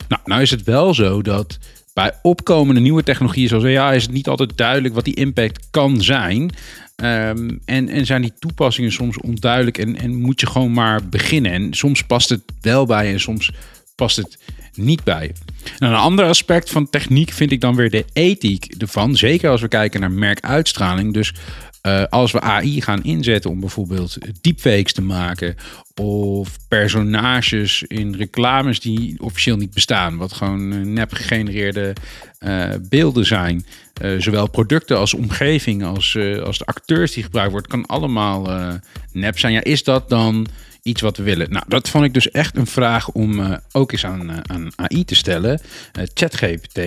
Nou, 0.08 0.22
nou 0.26 0.42
is 0.42 0.52
het 0.52 0.64
wel 0.64 0.94
zo 0.94 1.22
dat 1.22 1.58
bij 2.00 2.14
opkomende 2.22 2.82
nieuwe 2.82 3.04
technologieën 3.04 3.48
zoals 3.48 3.64
AI 3.64 3.96
is 3.96 4.04
het 4.04 4.12
niet 4.12 4.28
altijd 4.28 4.58
duidelijk 4.58 4.94
wat 4.94 5.06
die 5.06 5.16
impact 5.16 5.68
kan 5.72 6.02
zijn. 6.02 6.52
Ehm, 6.96 7.50
en, 7.66 7.90
en 7.90 8.06
zijn 8.06 8.22
die 8.22 8.34
toepassingen 8.40 8.92
soms 8.92 9.18
onduidelijk 9.18 9.78
en, 9.78 9.98
en 9.98 10.16
moet 10.16 10.40
je 10.40 10.48
gewoon 10.48 10.74
maar 10.74 11.10
beginnen. 11.10 11.52
En 11.52 11.74
soms 11.74 12.04
past 12.04 12.30
het 12.30 12.42
wel 12.62 12.86
bij 12.86 13.12
en 13.12 13.20
soms 13.20 13.52
past 13.96 14.16
het 14.16 14.40
niet 14.74 15.04
bij. 15.04 15.32
Een 15.80 15.94
ander 15.94 16.26
aspect 16.26 16.70
van 16.70 16.90
techniek 16.90 17.32
vind 17.32 17.52
ik 17.52 17.62
dan 17.62 17.76
weer 17.76 17.90
de 17.90 18.06
ethiek 18.14 18.74
ervan. 18.78 19.16
Zeker 19.16 19.50
als 19.50 19.62
we 19.62 19.68
kijken 19.68 20.00
naar 20.00 20.12
merkuitstraling. 20.12 21.14
Dus 21.14 21.34
uh, 21.84 22.04
als 22.10 22.32
we 22.32 22.42
AI 22.42 22.82
gaan 22.82 23.04
inzetten 23.04 23.52
om 23.52 23.60
bijvoorbeeld 23.60 24.18
deepfakes 24.42 24.94
te 24.94 25.02
maken 25.02 25.56
of 25.96 26.58
personages 26.68 27.84
in 27.84 28.16
reclames 28.16 28.80
die 28.80 29.16
officieel 29.22 29.58
niet 29.58 29.74
bestaan, 29.74 30.18
wat 30.18 30.34
gewoon 30.34 30.94
nep 30.94 31.14
gegenereerde 31.14 31.94
uh, 32.40 32.70
beelden 32.82 33.26
zijn, 33.26 33.66
zowel 34.18 34.50
producten 34.50 34.98
als 34.98 35.14
omgeving 35.14 35.84
als, 35.84 36.18
als 36.44 36.58
de 36.58 36.66
acteurs 36.66 37.12
die 37.12 37.24
gebruikt 37.24 37.52
worden, 37.52 37.70
kan 37.70 37.86
allemaal 37.86 38.48
nep 39.12 39.40
zijn. 39.40 39.54
Ja, 39.54 39.64
is 39.64 39.84
dat 39.84 40.10
dan 40.10 40.48
iets 40.84 41.02
wat 41.02 41.18
we 41.18 41.24
willen? 41.24 41.52
Nou, 41.52 41.66
dat 41.68 41.90
vond 41.90 42.06
ik 42.06 42.14
dus 42.14 42.32
echt 42.32 42.58
een 42.58 42.68
vraag 42.68 43.10
om 43.10 43.60
ook 43.72 43.92
eens 43.92 44.06
aan, 44.06 44.50
aan 44.50 44.72
AI 44.76 45.06
te 45.06 45.16
stellen. 45.16 45.60
ChatGPT. 46.14 46.80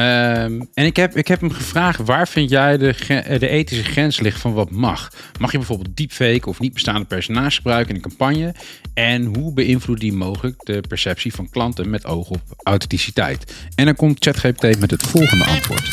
Um, 0.00 0.68
en 0.74 0.84
ik 0.84 0.96
heb, 0.96 1.16
ik 1.16 1.28
heb 1.28 1.40
hem 1.40 1.50
gevraagd, 1.50 2.00
waar 2.04 2.28
vind 2.28 2.50
jij 2.50 2.78
de, 2.78 2.94
de 3.38 3.48
ethische 3.48 3.84
grens 3.84 4.20
ligt 4.20 4.40
van 4.40 4.52
wat 4.52 4.70
mag? 4.70 5.12
Mag 5.38 5.52
je 5.52 5.58
bijvoorbeeld 5.58 5.96
deepfake 5.96 6.48
of 6.48 6.60
niet 6.60 6.72
bestaande 6.72 7.04
personages 7.04 7.56
gebruiken 7.56 7.88
in 7.88 7.94
een 7.94 8.08
campagne? 8.08 8.54
En 8.94 9.24
hoe 9.24 9.52
beïnvloedt 9.52 10.00
die 10.00 10.12
mogelijk 10.12 10.64
de 10.64 10.82
perceptie 10.88 11.34
van 11.34 11.50
klanten 11.50 11.90
met 11.90 12.06
oog 12.06 12.28
op 12.28 12.42
authenticiteit? 12.62 13.68
En 13.74 13.84
dan 13.84 13.96
komt 13.96 14.24
ChatGPT 14.24 14.80
met 14.80 14.90
het 14.90 15.02
volgende 15.02 15.44
antwoord. 15.44 15.88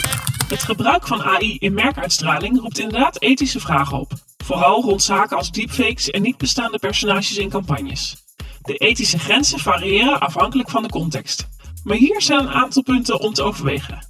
Het 0.48 0.64
gebruik 0.64 1.08
van 1.08 1.24
AI 1.24 1.58
in 1.58 1.74
merkuitstraling 1.74 2.60
roept 2.60 2.80
inderdaad 2.80 3.22
ethische 3.22 3.60
vragen 3.60 4.00
op. 4.00 4.14
Vooral 4.38 4.82
rond 4.82 5.04
zaken 5.04 5.38
als 5.38 5.52
deepfakes 5.52 6.10
en 6.10 6.22
niet 6.22 6.38
bestaande 6.38 6.80
personages 6.80 7.38
in 7.38 7.50
campagnes. 7.50 8.26
De 8.62 8.78
ethische 8.78 9.20
grenzen 9.20 9.60
variëren 9.60 10.20
afhankelijk 10.20 10.70
van 10.70 10.84
de 10.84 10.90
context. 10.90 11.48
Maar 11.88 11.98
hier 11.98 12.22
zijn 12.22 12.40
een 12.40 12.50
aantal 12.50 12.84
punten 12.84 13.20
om 13.20 13.34
te 13.34 13.44
overwegen: 13.44 14.08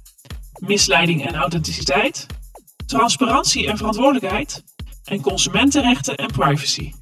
misleiding 0.58 1.26
en 1.26 1.34
authenticiteit, 1.34 2.26
transparantie 2.86 3.68
en 3.68 3.76
verantwoordelijkheid, 3.76 4.64
en 5.04 5.20
consumentenrechten 5.20 6.16
en 6.16 6.30
privacy. 6.30 6.92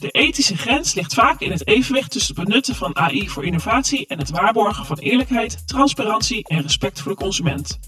De 0.00 0.10
ethische 0.10 0.56
grens 0.56 0.94
ligt 0.94 1.14
vaak 1.14 1.40
in 1.40 1.50
het 1.50 1.66
evenwicht 1.66 2.10
tussen 2.10 2.34
het 2.34 2.44
benutten 2.44 2.74
van 2.74 2.96
AI 2.96 3.28
voor 3.28 3.44
innovatie 3.44 4.06
en 4.06 4.18
het 4.18 4.30
waarborgen 4.30 4.86
van 4.86 4.98
eerlijkheid, 4.98 5.68
transparantie 5.68 6.44
en 6.48 6.62
respect 6.62 7.00
voor 7.00 7.12
de 7.12 7.18
consument. 7.18 7.78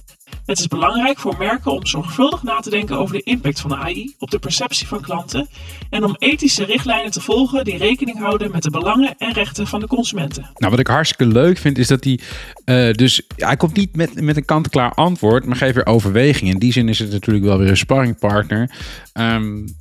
Het 0.47 0.59
is 0.59 0.67
belangrijk 0.67 1.19
voor 1.19 1.37
merken 1.39 1.73
om 1.73 1.87
zorgvuldig 1.87 2.43
na 2.43 2.61
te 2.61 2.71
denken 2.71 2.99
over 2.99 3.15
de 3.15 3.23
impact 3.23 3.61
van 3.61 3.75
AI 3.75 4.15
op 4.19 4.31
de 4.31 4.39
perceptie 4.39 4.87
van 4.87 5.01
klanten 5.01 5.49
en 5.91 6.05
om 6.05 6.17
ethische 6.19 6.65
richtlijnen 6.65 7.11
te 7.11 7.21
volgen 7.21 7.65
die 7.65 7.77
rekening 7.77 8.19
houden 8.19 8.51
met 8.51 8.63
de 8.63 8.71
belangen 8.71 9.15
en 9.19 9.33
rechten 9.33 9.67
van 9.67 9.81
de 9.81 9.87
consumenten. 9.87 10.51
Nou, 10.55 10.71
wat 10.71 10.81
ik 10.81 10.87
hartstikke 10.87 11.33
leuk 11.33 11.59
vind 11.59 11.79
is 11.79 11.89
dat 11.89 12.05
hij 12.05 12.19
uh, 12.65 12.95
dus 12.95 13.23
hij 13.37 13.57
komt 13.57 13.77
niet 13.77 13.97
met, 13.97 14.21
met 14.21 14.37
een 14.37 14.45
kant-klaar 14.45 14.95
antwoord, 14.95 15.45
maar 15.45 15.57
geeft 15.57 15.75
weer 15.75 15.87
overweging. 15.87 16.51
In 16.51 16.59
die 16.59 16.73
zin 16.73 16.89
is 16.89 16.99
het 16.99 17.11
natuurlijk 17.11 17.45
wel 17.45 17.59
weer 17.59 17.69
een 17.69 17.77
sparringpartner. 17.77 18.71
Um, 19.15 19.75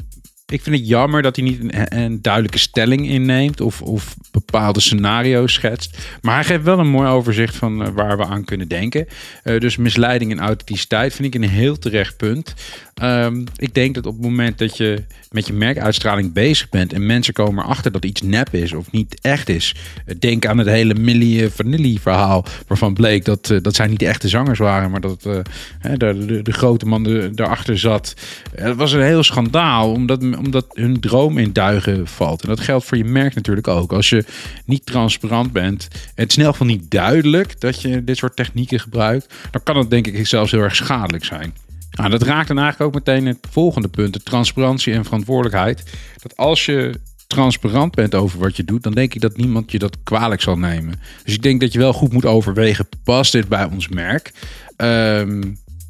ik 0.52 0.62
vind 0.62 0.76
het 0.76 0.88
jammer 0.88 1.22
dat 1.22 1.36
hij 1.36 1.46
niet 1.46 1.60
een, 1.60 1.98
een, 2.02 2.22
duidelijke 2.22 2.60
stelling 2.60 3.08
inneemt 3.08 3.62
of, 3.62 3.82
of 3.82 4.16
bepaalde 4.32 4.80
scenario's 4.80 5.54
schetst. 5.54 5.98
Maar 6.22 6.36
hij 6.36 6.44
geeft 6.44 6.64
wel 6.64 6.80
een 6.80 6.90
mooi 6.90 7.10
overzicht 7.10 7.56
van 7.56 7.82
uh, 7.82 7.88
waar 7.88 8.18
we 8.18 8.26
aan 8.26 8.44
kunnen 8.44 8.68
denken. 8.68 9.08
Uh, 9.44 9.60
dus 9.60 9.78
misleiding 9.78 10.32
en 10.32 10.40
authenticiteit 10.40 11.14
vind 11.14 11.36
ik 11.36 11.42
een 11.42 11.50
heel 11.50 11.78
terecht 11.78 12.18
punt. 12.18 12.54
Ehm, 13.02 13.44
ik 13.56 13.74
denk 13.74 13.96
dat 13.96 14.06
op 14.06 14.14
het 14.14 14.22
moment 14.22 14.58
dat 14.58 14.78
je 14.78 15.04
met 15.32 15.48
je 15.48 15.54
merkuitstraling 15.54 16.34
bezig 16.34 16.70
bent 16.70 16.94
en 16.94 17.06
mensen 17.06 17.34
komen 17.34 17.64
erachter 17.64 17.92
dat 17.92 18.06
iets 18.06 18.22
nep 18.22 18.54
is 18.54 18.74
of 18.74 18.92
niet 18.92 19.20
echt 19.22 19.50
is. 19.50 19.76
eh, 20.06 20.16
Denk 20.20 20.46
aan 20.46 20.58
het 20.58 20.68
hele 20.68 20.94
Millie 20.94 21.50
Vanilli 21.50 22.00
verhaal, 22.00 22.46
waarvan 22.68 22.94
bleek 22.94 23.26
dat, 23.26 23.50
eh, 23.50 23.58
dat 23.62 23.76
zij 23.76 23.88
niet 23.88 24.00
de 24.00 24.08
echte 24.08 24.28
zangers 24.28 24.60
waren, 24.60 24.92
maar 24.92 25.02
dat 25.02 25.26
eh, 25.26 25.40
de, 25.98 26.40
de, 26.44 26.52
grote 26.52 26.86
man 26.86 27.06
er- 27.08 27.36
daarachter 27.36 27.80
zat. 27.80 28.14
Eh, 28.56 28.66
Het 28.66 28.76
was 28.76 28.92
een 28.92 29.02
heel 29.04 29.24
schandaal, 29.24 29.92
omdat, 29.92 30.22
omdat 30.38 30.66
hun 30.74 31.00
droom 31.00 31.38
in 31.38 31.54
duigen 31.54 32.08
valt. 32.08 32.42
En 32.42 32.48
dat 32.50 32.60
geldt 32.60 32.86
voor 32.86 32.98
je 32.98 33.06
merk 33.06 33.36
natuurlijk 33.36 33.68
ook. 33.68 33.94
Als 33.94 34.10
je 34.10 34.26
niet 34.66 34.86
transparant 34.86 35.52
bent, 35.52 35.88
het 36.16 36.38
elk 36.38 36.52
geval 36.52 36.68
niet 36.68 36.92
duidelijk 36.92 37.60
dat 37.62 37.82
je 37.82 38.04
dit 38.04 38.18
soort 38.18 38.36
technieken 38.36 38.80
gebruikt, 38.80 39.34
dan 39.52 39.64
kan 39.64 39.78
het 39.78 39.90
denk 39.90 40.08
ik 40.08 40.28
zelfs 40.28 40.52
heel 40.52 40.62
erg 40.62 40.76
schadelijk 40.76 41.26
zijn. 41.26 41.54
Nou, 41.92 42.10
dat 42.10 42.22
raakt 42.22 42.48
dan 42.48 42.60
eigenlijk 42.60 42.96
ook 42.96 43.06
meteen 43.06 43.26
het 43.26 43.38
volgende 43.50 43.88
punt, 43.88 44.14
de 44.14 44.24
transparantie 44.24 44.94
en 44.94 45.04
verantwoordelijkheid. 45.04 45.84
Dat 46.22 46.38
als 46.38 46.66
je 46.66 47.00
transparant 47.28 47.96
bent 47.96 48.16
over 48.16 48.40
wat 48.40 48.58
je 48.58 48.64
doet, 48.64 48.84
dan 48.84 48.94
denk 48.94 49.14
ik 49.14 49.22
dat 49.22 49.38
niemand 49.38 49.72
je 49.72 49.80
dat 49.80 49.98
kwalijk 50.04 50.42
zal 50.42 50.58
nemen. 50.58 51.00
Dus 51.24 51.34
ik 51.34 51.42
denk 51.42 51.62
dat 51.62 51.74
je 51.74 51.80
wel 51.80 51.94
goed 51.94 52.14
moet 52.14 52.26
overwegen, 52.26 52.88
past 53.04 53.32
dit 53.32 53.48
bij 53.48 53.66
ons 53.66 53.88
merk? 53.88 54.32
Ehm, 54.76 55.42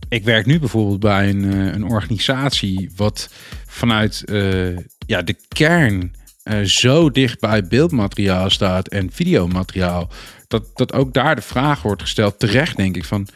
ik 0.09 0.23
werk 0.23 0.45
nu 0.45 0.59
bijvoorbeeld 0.59 0.99
bij 0.99 1.29
een, 1.29 1.53
eh, 1.53 1.73
een 1.73 1.83
organisatie 1.83 2.91
wat 2.95 3.29
vanuit 3.65 4.23
eh, 4.25 4.77
ja, 5.05 5.21
de 5.21 5.35
kern 5.47 6.13
eh, 6.43 6.61
zo 6.61 7.11
dicht 7.11 7.39
bij 7.39 7.67
beeldmateriaal 7.67 8.49
staat 8.49 8.87
en 8.87 9.11
videomateriaal. 9.11 10.09
Dat, 10.47 10.63
dat 10.73 10.93
ook 10.93 11.13
daar 11.13 11.35
de 11.35 11.41
vraag 11.41 11.81
wordt 11.81 12.01
gesteld, 12.01 12.39
terecht 12.39 12.77
denk 12.77 12.95
ik, 12.95 13.05
van 13.05 13.27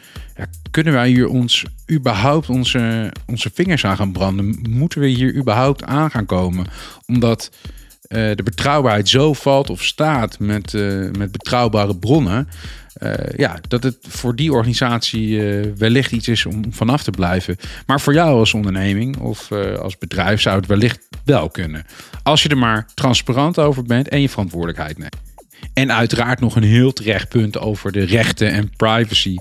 kunnen 0.70 0.92
wij 0.92 1.08
hier 1.08 1.28
ons 1.28 1.64
überhaupt 1.90 2.48
onze, 2.50 3.12
onze 3.26 3.50
vingers 3.54 3.84
aan 3.84 3.96
gaan 3.96 4.12
branden? 4.12 4.58
Moeten 4.68 5.00
we 5.00 5.06
hier 5.06 5.34
überhaupt 5.34 5.84
aan 5.84 6.10
gaan 6.10 6.26
komen? 6.26 6.66
Omdat 7.06 7.50
eh, 8.06 8.30
de 8.34 8.42
betrouwbaarheid 8.42 9.08
zo 9.08 9.32
valt 9.32 9.70
of 9.70 9.82
staat 9.82 10.38
met, 10.38 10.74
eh, 10.74 11.10
met 11.18 11.32
betrouwbare 11.32 11.96
bronnen. 11.96 12.48
eh, 12.96 13.12
ja, 13.36 13.58
dat 13.68 13.82
het 13.82 13.96
voor 14.00 14.36
die 14.36 14.52
organisatie 14.52 15.40
wellicht 15.76 16.12
iets 16.12 16.28
is 16.28 16.46
om 16.46 16.72
vanaf 16.72 17.02
te 17.02 17.10
blijven. 17.10 17.56
Maar 17.86 18.00
voor 18.00 18.12
jou 18.12 18.38
als 18.38 18.54
onderneming 18.54 19.16
of 19.18 19.52
als 19.80 19.98
bedrijf 19.98 20.40
zou 20.40 20.56
het 20.56 20.66
wellicht 20.66 21.08
wel 21.24 21.48
kunnen. 21.50 21.84
Als 22.22 22.42
je 22.42 22.48
er 22.48 22.58
maar 22.58 22.88
transparant 22.94 23.58
over 23.58 23.82
bent 23.82 24.08
en 24.08 24.20
je 24.20 24.28
verantwoordelijkheid 24.28 24.98
neemt. 24.98 25.25
En 25.72 25.92
uiteraard 25.92 26.40
nog 26.40 26.56
een 26.56 26.62
heel 26.62 26.92
terecht 26.92 27.28
punt 27.28 27.58
over 27.58 27.92
de 27.92 28.04
rechten 28.04 28.50
en 28.52 28.70
privacy. 28.76 29.36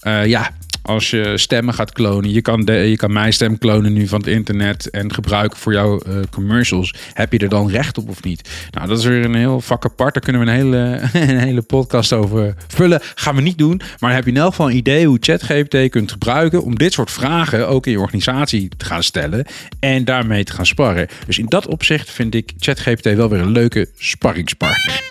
Eh, 0.00 0.26
ja, 0.26 0.50
als 0.82 1.10
je 1.10 1.38
stemmen 1.38 1.74
gaat 1.74 1.92
klonen, 1.92 2.30
je 2.30 2.42
kan, 2.42 2.64
de, 2.64 2.72
je 2.72 2.96
kan 2.96 3.12
mijn 3.12 3.32
stem 3.32 3.58
klonen 3.58 3.92
nu 3.92 4.08
van 4.08 4.18
het 4.18 4.28
internet 4.28 4.90
en 4.90 5.14
gebruiken 5.14 5.58
voor 5.58 5.72
jouw 5.72 5.98
eh, 5.98 6.14
commercials. 6.30 6.94
Heb 7.12 7.32
je 7.32 7.38
er 7.38 7.48
dan 7.48 7.70
recht 7.70 7.98
op 7.98 8.08
of 8.08 8.22
niet? 8.22 8.48
Nou, 8.70 8.88
dat 8.88 8.98
is 8.98 9.04
weer 9.04 9.24
een 9.24 9.34
heel 9.34 9.60
vak 9.60 9.84
apart. 9.84 10.14
Daar 10.14 10.22
kunnen 10.22 10.42
we 10.42 10.50
een 10.50 10.56
hele, 10.56 11.00
een 11.32 11.38
hele 11.38 11.62
podcast 11.62 12.12
over 12.12 12.54
vullen. 12.68 13.00
Gaan 13.14 13.34
we 13.34 13.40
niet 13.40 13.58
doen. 13.58 13.80
Maar 13.98 14.14
heb 14.14 14.24
je 14.24 14.30
in 14.30 14.36
elk 14.36 14.50
geval 14.50 14.70
een 14.70 14.76
idee 14.76 15.06
hoe 15.06 15.18
ChatGPT 15.20 15.88
kunt 15.90 16.12
gebruiken 16.12 16.62
om 16.62 16.74
dit 16.74 16.92
soort 16.92 17.10
vragen 17.10 17.68
ook 17.68 17.86
in 17.86 17.92
je 17.92 18.00
organisatie 18.00 18.68
te 18.76 18.84
gaan 18.84 19.02
stellen 19.02 19.46
en 19.80 20.04
daarmee 20.04 20.44
te 20.44 20.52
gaan 20.52 20.66
sparren. 20.66 21.08
Dus 21.26 21.38
in 21.38 21.46
dat 21.46 21.66
opzicht 21.66 22.10
vind 22.10 22.34
ik 22.34 22.52
ChatGPT 22.58 23.04
wel 23.14 23.28
weer 23.28 23.40
een 23.40 23.52
leuke 23.52 23.88
sparringspartner. 23.98 25.06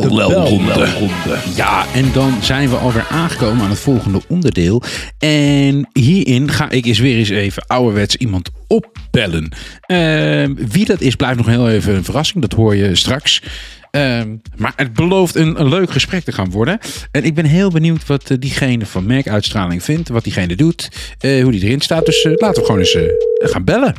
De 0.00 0.08
belronde. 0.38 0.72
Ja, 1.56 1.84
en 1.94 2.12
dan 2.12 2.32
zijn 2.42 2.68
we 2.68 2.76
alweer 2.76 3.06
aangekomen 3.10 3.64
aan 3.64 3.70
het 3.70 3.78
volgende 3.78 4.20
onderdeel. 4.28 4.82
En 5.18 5.88
hierin 5.92 6.50
ga 6.50 6.70
ik 6.70 6.86
eens 6.86 6.98
weer 6.98 7.16
eens 7.16 7.28
even 7.28 7.66
ouderwets 7.66 8.16
iemand 8.16 8.50
opbellen. 8.66 9.52
Ehm, 9.80 10.54
wie 10.68 10.84
dat 10.84 11.00
is, 11.00 11.14
blijft 11.16 11.36
nog 11.36 11.46
heel 11.46 11.68
even 11.70 11.94
een 11.94 12.04
verrassing. 12.04 12.40
Dat 12.42 12.52
hoor 12.52 12.76
je 12.76 12.94
straks. 12.94 13.42
Ehm, 13.90 14.28
maar 14.56 14.72
het 14.76 14.92
belooft 14.92 15.34
een, 15.34 15.60
een 15.60 15.68
leuk 15.68 15.90
gesprek 15.90 16.24
te 16.24 16.32
gaan 16.32 16.50
worden. 16.50 16.78
En 17.10 17.24
ik 17.24 17.34
ben 17.34 17.44
heel 17.44 17.70
benieuwd 17.70 18.06
wat 18.06 18.30
eh, 18.30 18.36
diegene 18.40 18.86
van 18.86 19.06
merkuitstraling 19.06 19.82
vindt. 19.82 20.08
Wat 20.08 20.24
diegene 20.24 20.56
doet. 20.56 20.88
eh, 21.18 21.42
hoe 21.42 21.52
die 21.52 21.62
erin 21.64 21.80
staat. 21.80 22.06
Dus 22.06 22.22
eh, 22.24 22.32
laten 22.34 22.60
we 22.60 22.66
gewoon 22.66 22.80
eens 22.80 22.98
gaan 23.38 23.64
bellen. 23.64 23.94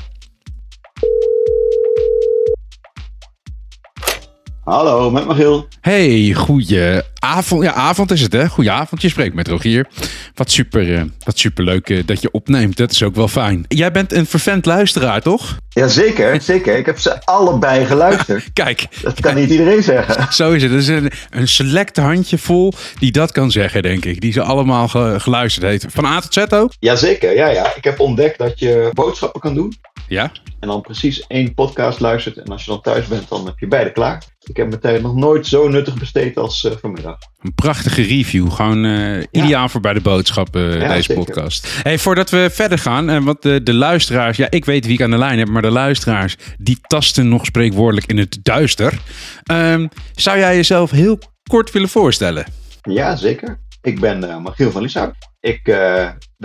Hallo, 4.65 5.11
met 5.11 5.25
Magiel. 5.27 5.67
Hey, 5.81 6.33
goeie 6.33 7.01
avond. 7.19 7.63
Ja, 7.63 7.73
avond 7.73 8.11
is 8.11 8.21
het 8.21 8.33
hè. 8.33 8.47
Goeie 8.47 8.71
avond. 8.71 9.01
Je 9.01 9.09
spreekt 9.09 9.35
met 9.35 9.47
Rogier. 9.47 9.87
Wat 10.33 10.51
super, 10.51 10.95
eh, 10.95 11.01
wat 11.23 11.39
super 11.39 11.63
leuk 11.63 11.89
eh, 11.89 12.03
dat 12.05 12.21
je 12.21 12.31
opneemt. 12.31 12.77
Dat 12.77 12.91
is 12.91 13.03
ook 13.03 13.15
wel 13.15 13.27
fijn. 13.27 13.65
Jij 13.67 13.91
bent 13.91 14.11
een 14.13 14.25
vervent 14.25 14.65
luisteraar, 14.65 15.21
toch? 15.21 15.57
Jazeker, 15.69 16.41
zeker. 16.41 16.77
Ik 16.77 16.85
heb 16.85 16.99
ze 16.99 17.25
allebei 17.25 17.85
geluisterd. 17.85 18.53
Kijk, 18.53 18.87
Dat 19.01 19.19
kan 19.19 19.35
niet 19.35 19.49
iedereen 19.49 19.83
zeggen. 19.83 20.33
zo 20.33 20.51
is 20.51 20.61
het. 20.63 20.71
Het 20.71 20.81
is 20.81 20.87
een, 20.87 21.11
een 21.29 21.47
select 21.47 21.97
handjevol 21.97 22.73
die 22.99 23.11
dat 23.11 23.31
kan 23.31 23.51
zeggen, 23.51 23.81
denk 23.81 24.05
ik. 24.05 24.21
Die 24.21 24.31
ze 24.31 24.41
allemaal 24.41 24.87
ge- 24.87 25.15
geluisterd 25.17 25.65
heeft. 25.65 25.85
Van 25.89 26.05
A 26.05 26.19
tot 26.19 26.33
Z 26.33 26.37
ook? 26.53 26.71
Jazeker, 26.79 27.35
ja, 27.35 27.47
ja. 27.47 27.75
Ik 27.75 27.83
heb 27.83 27.99
ontdekt 27.99 28.37
dat 28.37 28.59
je 28.59 28.89
boodschappen 28.93 29.41
kan 29.41 29.53
doen. 29.53 29.73
Ja. 30.07 30.31
En 30.59 30.67
dan 30.67 30.81
precies 30.81 31.27
één 31.27 31.53
podcast 31.53 31.99
luistert. 31.99 32.37
En 32.37 32.45
als 32.51 32.63
je 32.65 32.71
dan 32.71 32.81
thuis 32.81 33.07
bent, 33.07 33.29
dan 33.29 33.45
heb 33.45 33.59
je 33.59 33.67
beide 33.67 33.91
klaar. 33.91 34.23
Ik 34.47 34.57
heb 34.57 34.67
mijn 34.67 34.81
tijd 34.81 35.01
nog 35.01 35.15
nooit 35.15 35.47
zo 35.47 35.67
nuttig 35.67 35.97
besteed 35.99 36.37
als 36.37 36.65
eh, 36.65 36.71
vanmiddag. 36.81 37.17
Een 37.41 37.53
prachtige 37.55 38.01
review. 38.01 38.51
Gewoon 38.51 38.85
eh, 38.85 39.23
ideaal 39.31 39.69
voor 39.69 39.81
bij 39.81 39.93
de 39.93 40.01
boodschappen, 40.01 40.73
eh, 40.73 40.81
Ja, 40.81 40.87
deze 40.87 41.01
zeker. 41.01 41.23
podcast. 41.23 41.67
Hey, 41.83 41.97
voordat 41.97 42.29
we 42.29 42.49
verder 42.51 42.77
gaan, 42.77 43.09
en 43.09 43.23
wat 43.23 43.41
de, 43.41 43.63
de 43.63 43.73
luisteraars... 43.73 44.37
Ja, 44.37 44.47
ik 44.49 44.65
weet 44.65 44.85
wie 44.85 44.93
ik 44.93 45.01
aan 45.01 45.09
de 45.09 45.17
lijn 45.17 45.39
heb, 45.39 45.47
maar 45.47 45.61
de 45.61 45.71
luisteraars... 45.71 46.37
die 46.57 46.77
tasten 46.81 47.27
nog 47.29 47.45
spreekwoordelijk 47.45 48.07
in 48.07 48.17
het 48.17 48.39
duister. 48.41 48.99
Ehm, 49.43 49.87
zou 50.15 50.37
jij 50.37 50.55
jezelf 50.55 50.91
heel 50.91 51.19
kort 51.49 51.71
willen 51.71 51.89
voorstellen? 51.89 52.45
Ja, 52.81 53.15
zeker. 53.15 53.59
Ik 53.81 53.99
ben 53.99 54.41
Magiel 54.41 54.71
van 54.71 54.81
Lieshout. 54.81 55.13
Ik 55.39 55.61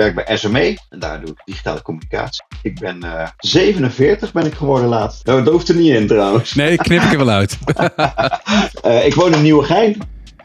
werk 0.00 0.14
bij 0.14 0.36
SME 0.36 0.78
en 0.88 0.98
daar 0.98 1.20
doe 1.20 1.30
ik 1.30 1.42
digitale 1.44 1.82
communicatie. 1.82 2.44
Ik 2.62 2.78
ben 2.78 3.02
eh 3.02 3.28
47 3.38 4.32
ben 4.32 4.46
ik 4.46 4.54
geworden 4.54 4.88
laat. 4.88 5.20
Nou, 5.24 5.44
dat 5.44 5.52
hoeft 5.52 5.68
er 5.68 5.74
niet 5.74 5.94
in 5.94 6.06
trouwens. 6.06 6.54
Nee, 6.54 6.72
ik 6.72 6.78
knip 6.78 7.02
ik 7.02 7.12
er 7.12 7.18
wel 7.18 7.30
uit. 7.30 7.58
Eh, 8.82 9.06
ik 9.06 9.14
woon 9.14 9.34
in 9.34 9.42
Nieuwegein. 9.42 9.96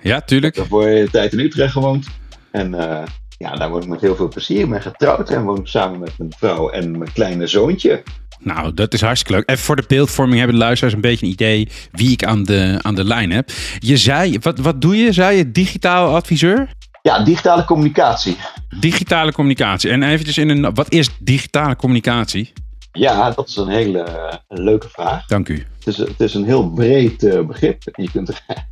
ja, 0.02 0.22
tuurlijk. 0.22 0.56
Daarvoor 0.56 0.86
een 0.86 1.10
tijd 1.10 1.34
in 1.34 1.40
Utrecht 1.40 1.72
gewoond. 1.72 2.08
En 2.52 2.74
eh, 2.74 3.04
ja, 3.38 3.56
daar 3.56 3.70
woon 3.70 3.82
ik 3.82 3.88
met 3.88 4.02
heel 4.02 4.16
veel 4.16 4.28
plezier. 4.28 4.60
Ik 4.60 4.70
ben 4.70 4.82
getrouwd 4.82 5.30
en 5.30 5.44
woon 5.44 5.58
ik 5.58 5.68
samen 5.68 6.00
met 6.00 6.18
mijn 6.18 6.34
vrouw 6.38 6.70
en 6.70 6.98
mijn 6.98 7.14
kleine 7.14 7.48
zoontje. 7.48 8.04
Nou, 8.40 8.74
dat 8.74 8.94
is 8.94 9.02
hartstikke 9.02 9.34
leuk. 9.34 9.50
Even 9.50 9.64
voor 9.64 9.76
de 9.76 9.84
beeldvorming 9.88 10.38
hebben 10.38 10.58
de 10.58 10.64
luisteraars 10.64 10.96
een 10.96 11.02
beetje 11.02 11.26
een 11.26 11.32
idee 11.32 11.70
wie 11.92 12.12
ik 12.12 12.24
aan 12.24 12.44
de, 12.44 12.80
aan 12.82 12.96
de 12.96 13.04
lijn 13.04 13.32
heb. 13.32 13.50
Je 13.80 13.98
zei, 13.98 14.38
wat, 14.42 14.60
wat 14.60 14.82
doe 14.82 14.96
je? 14.98 15.12
Zei 15.12 15.38
je 15.38 15.52
digitaal 15.52 16.16
adviseur? 16.16 16.70
Ja, 17.06 17.20
digitale 17.20 17.66
communicatie. 17.66 18.38
Digitale 18.80 19.32
communicatie. 19.32 19.90
En 19.90 20.04
eventjes 20.04 20.38
in 20.38 20.50
een, 20.50 20.74
wat 20.74 20.92
is 20.92 21.10
digitale 21.20 21.76
communicatie? 21.76 22.54
Ja, 22.92 23.32
dat 23.32 23.48
is 23.48 23.56
een 23.56 23.68
hele 23.68 24.00
eh, 24.00 24.38
leuke 24.48 24.90
vraag. 24.90 25.26
Dank 25.26 25.50
u. 25.50 25.66
Het 25.78 25.88
is, 25.88 25.98
het 25.98 26.20
is 26.20 26.34
een 26.34 26.46
heel 26.46 26.70
breed 26.70 27.24
eh, 27.24 27.42
begrip. 27.42 27.84
Je 27.96 28.12
kunt, 28.12 28.28
er, 28.28 28.42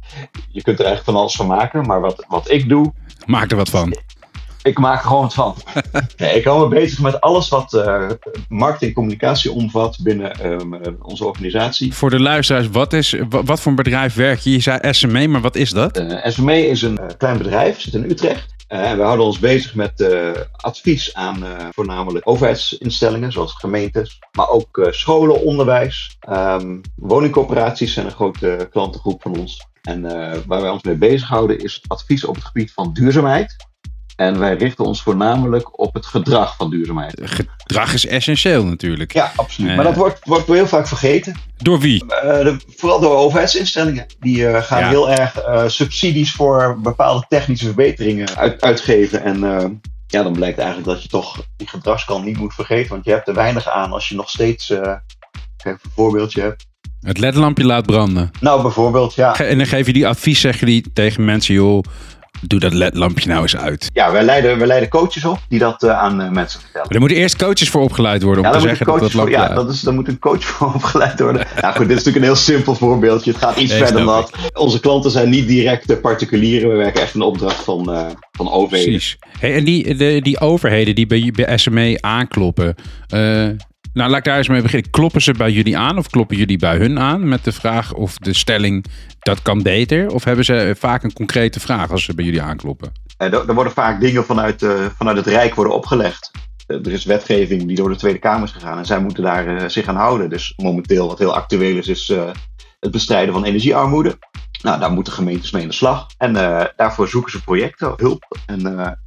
je 0.57 0.61
kunt 0.61 0.79
er 0.79 0.85
eigenlijk 0.85 1.03
van 1.03 1.15
alles 1.15 1.35
van 1.35 1.47
maken. 1.47 1.85
Maar 1.85 2.01
wat, 2.01 2.25
wat 2.27 2.51
ik 2.51 2.69
doe, 2.69 2.93
Maak 3.25 3.51
er 3.51 3.57
wat 3.57 3.69
van. 3.69 3.95
Ik 4.63 4.79
maak 4.79 4.99
er 5.01 5.07
gewoon 5.07 5.31
van. 5.31 5.55
Nee, 6.17 6.35
ik 6.35 6.43
hou 6.43 6.69
me 6.69 6.75
bezig 6.75 6.99
met 6.99 7.21
alles 7.21 7.49
wat 7.49 7.73
eh, 7.73 8.09
marketing 8.49 8.89
en 8.89 8.95
communicatie 8.95 9.51
omvat 9.51 9.97
binnen 10.01 10.39
ehm, 10.39 10.73
eh, 10.73 10.91
onze 11.01 11.25
organisatie. 11.25 11.93
Voor 11.93 12.09
de 12.09 12.19
luisteraars, 12.19 12.69
wat, 12.69 12.93
is, 12.93 13.15
wa- 13.29 13.43
wat 13.43 13.59
voor 13.59 13.71
een 13.71 13.77
bedrijf 13.77 14.15
werk 14.15 14.39
je? 14.39 14.51
Je 14.51 14.59
zei 14.59 14.93
SME, 14.93 15.27
maar 15.27 15.41
wat 15.41 15.55
is 15.55 15.69
dat? 15.69 15.97
Eh 15.97 16.31
SME 16.31 16.67
is 16.67 16.81
een 16.81 16.99
klein 17.17 17.37
bedrijf, 17.37 17.81
zit 17.81 17.93
in 17.93 18.03
Utrecht. 18.03 18.51
En 18.67 18.97
we 18.97 19.03
houden 19.03 19.25
ons 19.25 19.39
bezig 19.39 19.75
met 19.75 20.07
advies 20.51 21.13
aan 21.13 21.43
voornamelijk 21.71 22.29
overheidsinstellingen, 22.29 23.31
zoals 23.31 23.53
gemeentes, 23.53 24.19
maar 24.31 24.49
ook 24.49 24.87
scholen, 24.91 25.41
onderwijs. 25.41 26.17
Ehm 26.19 26.77
woningcorporaties 26.95 27.93
zijn 27.93 28.05
een 28.05 28.11
grote 28.11 28.67
klantengroep 28.71 29.21
van 29.21 29.37
ons. 29.37 29.67
En 29.81 30.01
waar 30.47 30.61
wij 30.61 30.69
ons 30.69 30.83
mee 30.83 30.95
bezighouden 30.95 31.59
is 31.59 31.81
advies 31.87 32.25
op 32.25 32.35
het 32.35 32.43
gebied 32.43 32.71
van 32.73 32.93
duurzaamheid. 32.93 33.55
En 34.15 34.39
wij 34.39 34.55
richten 34.55 34.85
ons 34.85 35.01
voornamelijk 35.01 35.79
op 35.79 35.93
het 35.93 36.05
gedrag 36.05 36.55
van 36.55 36.69
duurzaamheid. 36.69 37.21
Gedrag 37.23 37.93
is 37.93 38.05
essentieel 38.05 38.65
natuurlijk. 38.65 39.13
Ja, 39.13 39.31
absoluut. 39.35 39.69
Eh. 39.69 39.75
Maar 39.75 39.85
dat 39.85 39.95
wordt, 39.95 40.19
wordt 40.23 40.47
heel 40.47 40.67
vaak 40.67 40.87
vergeten. 40.87 41.35
Door 41.57 41.79
wie? 41.79 42.05
Eh, 42.07 42.43
de- 42.43 42.59
vooral 42.75 42.99
door 42.99 43.15
overheidsinstellingen. 43.17 44.05
Die 44.19 44.47
eh, 44.47 44.63
gaan 44.63 44.79
Ja. 44.79 44.89
heel 44.89 45.09
erg 45.09 45.41
subsidies 45.71 46.31
voor 46.31 46.79
bepaalde 46.81 47.25
technische 47.29 47.65
verbeteringen 47.65 48.35
uit, 48.35 48.61
uitgeven. 48.61 49.23
En 49.23 49.39
ja, 50.07 50.23
dan 50.23 50.33
blijkt 50.33 50.57
eigenlijk 50.57 50.87
dat 50.87 51.03
je 51.03 51.09
toch 51.09 51.45
die 51.55 51.67
gedragskant 51.67 52.25
niet 52.25 52.37
moet 52.37 52.53
vergeten. 52.53 52.89
Want 52.89 53.05
je 53.05 53.11
hebt 53.11 53.27
er 53.27 53.33
weinig 53.33 53.69
aan 53.69 53.91
als 53.91 54.09
je 54.09 54.15
nog 54.15 54.29
steeds. 54.29 54.67
kijk, 55.57 55.79
een 55.83 55.91
voorbeeldje 55.95 56.41
hebt. 56.41 56.65
Het 56.99 57.19
ledlampje 57.19 57.65
laat 57.65 57.85
branden. 57.85 58.31
Nou, 58.39 58.61
bijvoorbeeld, 58.61 59.13
ja. 59.13 59.39
En 59.39 59.57
dan 59.57 59.67
geef 59.67 59.85
je 59.85 59.93
die 59.93 60.07
advies, 60.07 60.39
zeg 60.39 60.59
je 60.59 60.65
die 60.65 60.93
tegen 60.93 61.25
mensen, 61.25 61.53
joh, 61.53 61.83
doe 62.47 62.59
dat 62.59 62.73
ledlampje 62.73 63.29
nou 63.29 63.41
eens 63.41 63.57
uit. 63.57 63.89
Ja, 63.93 64.11
wij 64.11 64.23
leiden, 64.23 64.57
wij 64.57 64.67
leiden 64.67 64.89
coaches 64.89 65.25
op 65.25 65.39
die 65.49 65.59
dat 65.59 65.83
uh, 65.83 65.99
aan 65.99 66.21
uh, 66.21 66.29
mensen 66.29 66.59
vertellen. 66.59 66.87
Maar 66.87 66.95
er 66.95 66.99
moeten 66.99 67.17
eerst 67.17 67.35
coaches 67.35 67.69
voor 67.69 67.81
opgeleid 67.81 68.23
worden 68.23 68.43
om 68.43 68.49
ja, 68.49 68.55
te 68.55 68.61
zeggen 68.61 68.85
dat 68.85 68.99
dat 68.99 69.13
lampje... 69.13 69.37
Voor, 69.37 69.45
ja, 69.47 69.53
dat 69.53 69.69
is, 69.69 69.81
daar 69.81 69.93
moet 69.93 70.07
een 70.07 70.19
coach 70.19 70.43
voor 70.53 70.73
opgeleid 70.73 71.19
worden. 71.19 71.47
nou 71.61 71.75
goed, 71.75 71.87
dit 71.87 71.97
is 71.97 72.03
natuurlijk 72.03 72.15
een 72.15 72.31
heel 72.31 72.35
simpel 72.35 72.75
voorbeeldje. 72.75 73.31
Het 73.31 73.39
gaat 73.39 73.57
iets 73.57 73.71
nee, 73.71 73.83
verder 73.83 74.05
dan 74.05 74.15
dat. 74.15 74.31
Onze 74.53 74.79
klanten 74.79 75.11
zijn 75.11 75.29
niet 75.29 75.47
direct 75.47 76.01
particulieren. 76.01 76.69
We 76.69 76.75
werken 76.75 77.01
echt 77.01 77.13
een 77.13 77.21
opdracht 77.21 77.63
van, 77.63 77.93
uh, 77.93 78.05
van 78.31 78.51
overheden. 78.51 78.91
Precies. 78.91 79.17
Hey, 79.39 79.55
en 79.55 79.63
die, 79.63 79.95
de, 79.95 80.19
die 80.21 80.39
overheden 80.39 80.95
die 80.95 81.07
bij, 81.07 81.31
bij 81.35 81.57
SME 81.57 81.97
aankloppen... 82.01 82.75
Nou, 83.93 84.09
laat 84.09 84.17
ik 84.17 84.23
daar 84.23 84.37
eens 84.37 84.47
mee 84.47 84.61
beginnen. 84.61 84.91
Kloppen 84.91 85.21
ze 85.21 85.33
bij 85.33 85.51
jullie 85.51 85.77
aan 85.77 85.97
of 85.97 86.09
kloppen 86.09 86.37
jullie 86.37 86.57
bij 86.57 86.77
hun 86.77 86.99
aan 86.99 87.27
met 87.27 87.43
de 87.43 87.51
vraag 87.51 87.93
of 87.93 88.17
de 88.17 88.33
stelling 88.33 88.85
dat 89.19 89.41
kan 89.41 89.61
beter? 89.61 90.09
Of 90.09 90.23
hebben 90.23 90.45
ze 90.45 90.75
vaak 90.79 91.03
een 91.03 91.13
concrete 91.13 91.59
vraag 91.59 91.91
als 91.91 92.03
ze 92.03 92.15
bij 92.15 92.25
jullie 92.25 92.41
aankloppen? 92.41 92.91
Uh, 93.17 93.33
er, 93.33 93.53
worden 93.53 93.73
vaak 93.73 93.99
dingen 93.99 94.25
vanuit, 94.25 94.61
uh, 94.61 94.85
vanuit 94.97 95.17
het 95.17 95.27
Rijk 95.27 95.55
worden 95.55 95.73
opgelegd. 95.73 96.31
Uh, 96.67 96.85
er 96.85 96.91
is 96.91 97.05
wetgeving 97.05 97.67
die 97.67 97.75
door 97.75 97.89
de 97.89 97.95
Tweede 97.95 98.19
Kamer 98.19 98.47
is 98.47 98.51
gegaan 98.51 98.77
en 98.77 98.85
zij 98.85 98.99
moeten 98.99 99.23
daar 99.23 99.71
zich 99.71 99.87
aan 99.87 99.95
houden. 99.95 100.29
Dus 100.29 100.53
momenteel 100.57 101.07
wat 101.07 101.19
heel 101.19 101.35
actueel 101.35 101.77
is, 101.77 101.87
is 101.87 102.13
het 102.79 102.91
bestrijden 102.91 103.33
van 103.33 103.43
energiearmoede. 103.43 104.17
Nou, 104.61 104.79
daar 104.79 104.91
moeten 104.91 105.13
gemeentes 105.13 105.51
mee 105.51 105.61
in 105.61 105.67
de 105.67 105.73
slag. 105.73 106.07
En 106.17 106.33
daarvoor 106.75 107.07
zoeken 107.07 107.31
ze 107.31 107.43
projecten, 107.43 107.93
hulp. 107.97 108.37
En 108.45 108.61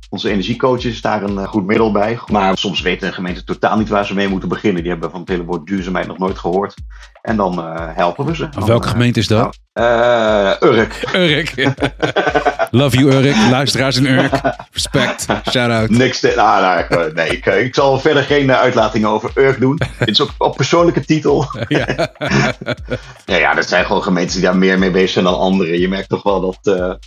onze 0.08 0.30
energiecoach 0.30 0.84
is 0.84 1.00
daar 1.00 1.22
een 1.22 1.38
eh, 1.38 1.48
goed 1.48 1.66
middel 1.66 1.92
bij. 1.92 2.18
Maar 2.26 2.58
soms 2.58 2.80
weten 2.80 3.12
gemeenten 3.12 3.44
totaal 3.44 3.78
niet 3.78 3.88
waar 3.88 4.06
ze 4.06 4.14
mee 4.14 4.28
moeten 4.28 4.48
beginnen. 4.48 4.82
Die 4.82 4.90
hebben 4.90 5.10
van 5.10 5.20
het 5.20 5.28
hele 5.28 5.44
woord 5.44 5.66
duurzaamheid 5.66 6.06
nog 6.06 6.18
nooit 6.18 6.38
gehoord. 6.38 6.74
En 7.22 7.36
dan 7.36 7.58
uh, 7.58 7.74
helpen 7.76 8.24
we 8.24 8.36
ze. 8.36 8.48
Dan, 8.48 8.66
welke 8.66 8.88
gemeente 8.88 9.18
is 9.18 9.26
dat? 9.26 9.58
Uh, 9.74 10.52
Urk. 10.60 11.08
Urk. 11.12 11.54
Love 12.70 12.98
you 12.98 13.12
Urk. 13.12 13.36
Luisteraars 13.50 13.96
in 13.96 14.06
Urk. 14.06 14.40
Respect. 14.72 15.26
Shout 15.50 15.70
out. 15.70 15.90
Niks 15.90 16.20
te, 16.20 16.32
nou, 16.36 16.86
nou, 16.88 17.12
nee, 17.12 17.28
ik, 17.28 17.46
ik, 17.46 17.74
zal 17.74 17.98
verder 17.98 18.22
geen 18.22 18.52
uitlatingen 18.52 19.08
over 19.08 19.30
Urk 19.34 19.60
doen. 19.60 19.80
Dit 19.98 20.08
is 20.08 20.22
ook 20.22 20.30
op 20.38 20.56
persoonlijke 20.56 21.04
titel. 21.04 21.46
ja. 21.68 21.86
ja, 23.24 23.36
ja, 23.36 23.54
dat 23.54 23.68
zijn 23.68 23.84
gewoon 23.84 24.02
gemeentes 24.02 24.34
die 24.34 24.44
daar 24.44 24.56
meer 24.56 24.78
mee 24.78 24.90
bezig 24.90 25.10
zijn 25.10 25.24
dan 25.24 25.38
anderen. 25.38 25.80
Je 25.80 25.88
merkt 25.88 26.08
toch 26.08 26.22
wel 26.22 26.40
dat 26.40 26.98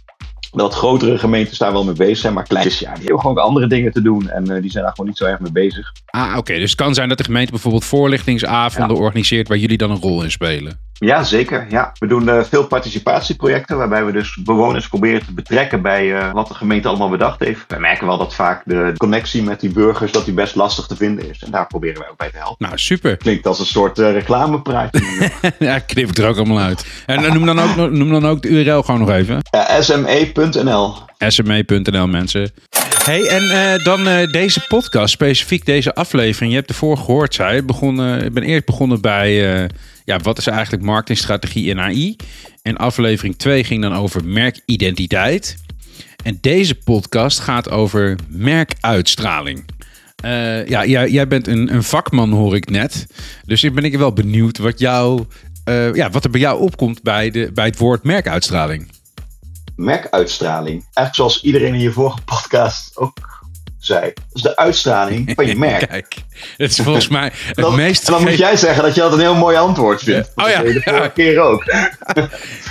dat 0.52 0.74
grotere 0.74 1.18
gemeentes 1.18 1.58
daar 1.58 1.72
wel 1.72 1.84
mee 1.84 1.94
bezig 1.94 2.18
zijn, 2.18 2.34
maar 2.34 2.44
kleintjes, 2.44 2.80
ja, 2.80 2.94
die 2.94 3.04
hebben 3.04 3.20
gewoon 3.20 3.38
andere 3.38 3.68
dingen 3.68 3.92
te 3.92 4.02
doen 4.02 4.30
en 4.30 4.52
uh, 4.52 4.62
die 4.62 4.72
zijn 4.72 4.84
daar 4.84 4.94
gewoon 4.94 5.08
niet 5.08 5.18
zo 5.18 5.26
erg 5.26 5.40
mee 5.40 5.52
bezig. 5.52 5.94
Ah, 6.06 6.38
oké. 6.38 6.54
Dus 6.54 6.72
het 6.72 6.80
kan 6.80 6.94
zijn 6.94 7.10
dat 7.10 7.18
de 7.18 7.24
gemeente 7.24 7.52
bijvoorbeeld 7.52 7.86
voorlichtingsavonden 7.86 8.98
organiseert 8.98 9.48
waar 9.48 9.58
jullie 9.58 9.78
dan 9.78 9.92
een 9.92 10.02
rol 10.02 10.24
in 10.24 10.32
spelen. 10.32 10.80
Ja, 11.00 11.24
zeker. 11.24 11.66
Ja. 11.70 11.92
We 12.00 12.08
doen 12.08 12.24
uh, 12.24 12.44
veel 12.44 12.68
participatieprojecten 12.68 13.78
waarbij 13.78 14.06
we 14.06 14.12
dus 14.12 14.36
bewoners 14.36 14.88
proberen 14.88 15.26
te 15.26 15.34
betrekken 15.34 15.82
bij 15.82 16.06
uh, 16.06 16.32
wat 16.34 16.48
de 16.48 16.54
gemeente 16.54 16.88
allemaal 16.88 17.10
bedacht 17.10 17.40
heeft. 17.40 17.64
Wij 17.68 17.80
merken 17.80 18.08
wel 18.08 18.18
dat 18.18 18.36
vaak 18.36 18.62
de 18.66 18.94
connectie 18.98 19.44
met 19.44 19.60
die 19.60 19.70
burgers 19.70 20.12
dat 20.12 20.26
die 20.26 20.34
best 20.34 20.56
lastig 20.56 20.86
te 20.86 20.96
vinden 20.96 21.30
is. 21.30 21.44
En 21.44 21.52
daar 21.52 21.68
proberen 21.68 22.00
wij 22.00 22.10
ook 22.10 22.18
bij 22.18 22.30
te 22.30 22.38
helpen. 22.38 22.66
Nou, 22.66 22.78
super. 22.78 23.18
Klinkt 23.18 23.46
als 23.46 23.60
een 23.60 23.66
soort 23.66 24.00
uh, 24.00 24.12
reclamepraatje. 24.12 25.32
ja, 25.60 25.80
knip 25.80 26.10
ik 26.10 26.18
er 26.18 26.28
ook 26.28 26.38
allemaal 26.38 26.60
uit. 26.60 26.86
En 27.06 27.34
noem, 27.34 27.46
dan 27.46 27.60
ook, 27.60 27.92
noem 27.92 28.12
dan 28.12 28.26
ook 28.26 28.42
de 28.42 28.48
URL 28.48 28.82
gewoon 28.82 29.00
nog 29.00 29.10
even. 29.10 29.42
Sme.nl 29.80 30.96
sme.nl 31.28 32.08
mensen. 32.08 32.52
Hey, 33.04 33.28
en 33.28 33.44
uh, 33.44 33.84
dan 33.84 34.08
uh, 34.08 34.32
deze 34.32 34.66
podcast, 34.68 35.14
specifiek 35.14 35.66
deze 35.66 35.96
aflevering. 35.96 36.52
Je 36.52 36.58
hebt 36.58 36.70
ervoor 36.70 36.98
gehoord, 36.98 37.34
zei 37.34 37.62
begonnen, 37.62 38.26
ik 38.26 38.34
ben 38.34 38.44
eerst 38.44 38.66
begonnen 38.66 39.02
bij... 39.02 39.68
Ja, 40.10 40.20
wat 40.20 40.38
is 40.38 40.48
eigenlijk 40.48 40.84
marketingstrategie 40.84 41.66
in 41.66 41.80
AI? 41.80 42.16
En 42.62 42.78
aflevering 42.78 43.38
2 43.38 43.64
ging 43.64 43.82
dan 43.82 43.94
over 43.94 44.26
merkidentiteit. 44.26 45.58
En 46.24 46.38
deze 46.42 46.76
podcast 46.76 47.40
gaat 47.40 47.70
over 47.70 48.18
merkuitstraling. 48.28 49.66
Uh, 50.26 50.68
ja, 50.68 50.86
jij, 50.86 51.10
jij 51.10 51.28
bent 51.28 51.48
een, 51.48 51.74
een, 51.74 51.84
vakman, 51.84 52.32
hoor 52.32 52.56
ik 52.56 52.70
net. 52.70 53.08
Dus 53.46 53.64
ik 53.64 53.74
ben 53.74 53.84
ik 53.84 53.98
wel 53.98 54.14
benieuwd 54.14 54.58
wat, 54.58 54.80
jou, 54.80 55.26
uh, 55.66 55.96
ja, 55.96 56.10
wat 56.10 56.24
er 56.24 56.30
bij 56.30 56.40
jou 56.40 56.60
opkomt 56.60 57.02
bij, 57.04 57.32
de, 57.32 57.52
bij 57.54 57.66
het 57.66 57.78
woord 57.78 58.04
merkuitstraling. 58.04 58.92
Merkuitstraling. 59.76 60.82
Eigenlijk 60.82 61.16
zoals 61.16 61.44
iedereen 61.44 61.74
in 61.74 61.80
je 61.80 61.92
vorige 61.92 62.22
podcast 62.22 62.98
ook 62.98 63.29
zei. 63.80 64.02
Dat 64.02 64.24
is 64.34 64.42
de 64.42 64.56
uitstraling 64.56 65.32
van 65.36 65.48
je 65.48 65.56
merk. 65.70 65.90
Kijk, 65.90 66.16
het 66.58 66.72
is 66.72 66.80
volgens 66.80 67.08
mij 67.08 67.32
het 67.46 67.56
dan, 67.56 67.76
meest... 67.76 68.08
En 68.08 68.14
dan 68.14 68.22
moet 68.22 68.38
jij 68.38 68.58
zeggen 68.58 68.84
dat 68.84 68.96
je 68.96 69.02
dat 69.02 69.14
een 69.14 69.20
heel 69.20 69.36
mooi 69.36 69.58
antwoord 69.58 70.04
vindt. 70.04 70.32
Oh 70.36 70.50
ja. 70.50 70.62
De 70.62 70.82
vorige 70.84 71.12
keer 71.14 71.40
ook. 71.40 71.64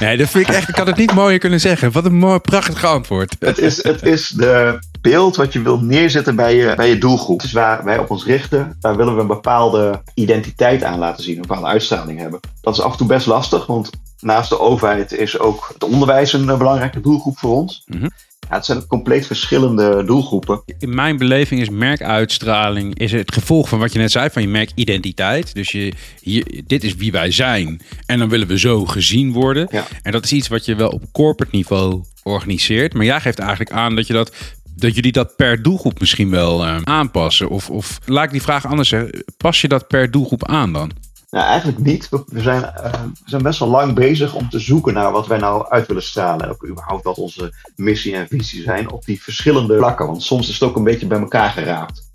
nee, 0.01 0.17
dat 0.17 0.29
vind 0.29 0.49
ik 0.49 0.55
echt... 0.55 0.69
Ik 0.69 0.77
had 0.77 0.87
het 0.87 0.97
niet 0.97 1.13
mooier 1.13 1.39
kunnen 1.39 1.61
zeggen. 1.61 1.93
Wat 1.93 2.05
een 2.05 2.15
mooi, 2.15 2.39
prachtig 2.39 2.85
antwoord. 2.85 3.37
Het 3.39 3.59
is, 3.59 3.83
het 3.83 4.03
is 4.03 4.29
de 4.29 4.79
beeld 5.01 5.37
wat 5.37 5.53
je 5.53 5.63
wilt 5.63 5.83
neerzetten 5.83 6.37
bij 6.37 6.57
je, 6.57 6.75
bij 6.77 6.89
je 6.89 6.99
doelgroep. 6.99 7.41
Dus 7.41 7.53
waar 7.53 7.85
wij 7.85 7.99
op 7.99 8.11
ons 8.11 8.25
richten, 8.25 8.77
daar 8.81 8.97
willen 8.97 9.15
we 9.15 9.21
een 9.21 9.27
bepaalde 9.27 10.03
identiteit 10.15 10.85
aan 10.85 10.99
laten 10.99 11.25
zien. 11.25 11.37
Een 11.37 11.43
bepaalde 11.43 11.67
uitstraling 11.67 12.19
hebben. 12.19 12.41
Dat 12.61 12.75
is 12.75 12.81
af 12.81 12.93
en 12.93 12.99
toe 12.99 13.07
best 13.07 13.27
lastig, 13.27 13.67
want 13.67 13.91
naast 14.21 14.49
de 14.49 14.61
overheid 14.61 15.13
is 15.13 15.39
ook 15.39 15.71
het 15.73 15.85
onderwijs 15.85 16.33
een 16.33 16.47
belangrijke 16.47 17.01
doelgroep 17.01 17.39
voor 17.39 17.57
ons. 17.57 17.85
Mm 17.87 18.09
ja, 18.49 18.55
het 18.55 18.65
zijn 18.65 18.87
compleet 18.87 19.27
verschillende 19.27 20.05
doelgroepen. 20.05 20.63
In 20.79 20.95
mijn 20.95 21.17
beleving 21.17 21.61
is 21.61 21.69
merkuitstraling 21.69 22.99
is 22.99 23.13
het 23.13 23.33
gevolg 23.33 23.69
van 23.69 23.79
wat 23.79 23.93
je 23.93 23.99
net 23.99 24.11
zei, 24.11 24.31
van 24.31 24.43
je 24.43 24.49
merkidentiteit. 24.49 25.55
Dus 25.55 25.71
je, 25.71 26.63
dit 26.67 26.85
is 26.85 26.95
wie 26.95 27.13
wij 27.13 27.31
zijn. 27.31 27.81
En 28.07 28.19
dan 28.19 28.29
willen 28.29 28.47
we 28.47 28.59
zo 28.59 28.85
gezien 28.85 29.33
worden. 29.33 29.69
Ja. 29.71 29.85
En 30.03 30.13
dat 30.13 30.25
is 30.25 30.33
iets 30.33 30.49
wat 30.49 30.65
je 30.65 30.75
wel 30.75 30.89
op 30.89 31.03
corporate 31.13 31.57
niveau 31.57 32.03
organiseert. 32.23 32.95
Maar 32.95 33.05
jij 33.05 33.21
geeft 33.21 33.39
eigenlijk 33.39 33.71
aan 33.71 33.97
dat 33.97 34.07
je 34.07 34.13
dat 34.13 34.35
dat 34.79 34.95
jullie 34.95 35.13
dat 35.13 35.37
per 35.37 35.63
doelgroep 35.63 36.01
misschien 36.01 36.31
wel 36.31 36.67
uh, 36.67 36.77
aanpassen? 36.83 37.49
Of, 37.49 37.71
of 37.71 37.99
laat 38.05 38.25
ik 38.25 38.31
die 38.31 38.43
vraag 38.43 38.67
anders 38.67 38.89
zeggen. 38.89 39.25
Pas 39.37 39.61
je 39.61 39.69
dat 39.69 39.87
per 39.87 40.11
doelgroep 40.11 40.47
aan 40.47 40.73
dan? 40.73 40.91
Nou, 41.31 41.47
eigenlijk 41.47 41.79
niet. 41.79 42.09
We 42.09 42.41
zijn, 42.41 42.63
uh, 42.63 42.93
we 43.03 43.11
zijn 43.25 43.43
best 43.43 43.59
wel 43.59 43.69
lang 43.69 43.95
bezig 43.95 44.35
om 44.35 44.49
te 44.51 44.59
zoeken 44.59 44.95
naar 44.95 45.13
wat 45.13 45.27
wij 45.27 45.39
nou 45.39 45.69
uit 45.69 45.87
willen 45.87 46.03
stralen. 46.03 46.45
En 46.45 46.51
ook 46.51 46.67
überhaupt 46.67 47.05
wat 47.05 47.19
onze 47.19 47.53
missie 47.77 48.15
en 48.15 48.29
visie 48.29 48.63
zijn 48.63 48.91
op 48.91 49.05
die 49.05 49.23
verschillende 49.23 49.77
vlakken. 49.77 50.07
Want 50.07 50.23
soms 50.23 50.49
is 50.49 50.55
het 50.55 50.69
ook 50.69 50.77
een 50.77 50.85
beetje 50.85 51.07
bij 51.07 51.19
elkaar 51.19 51.51
geraapt. 51.51 52.07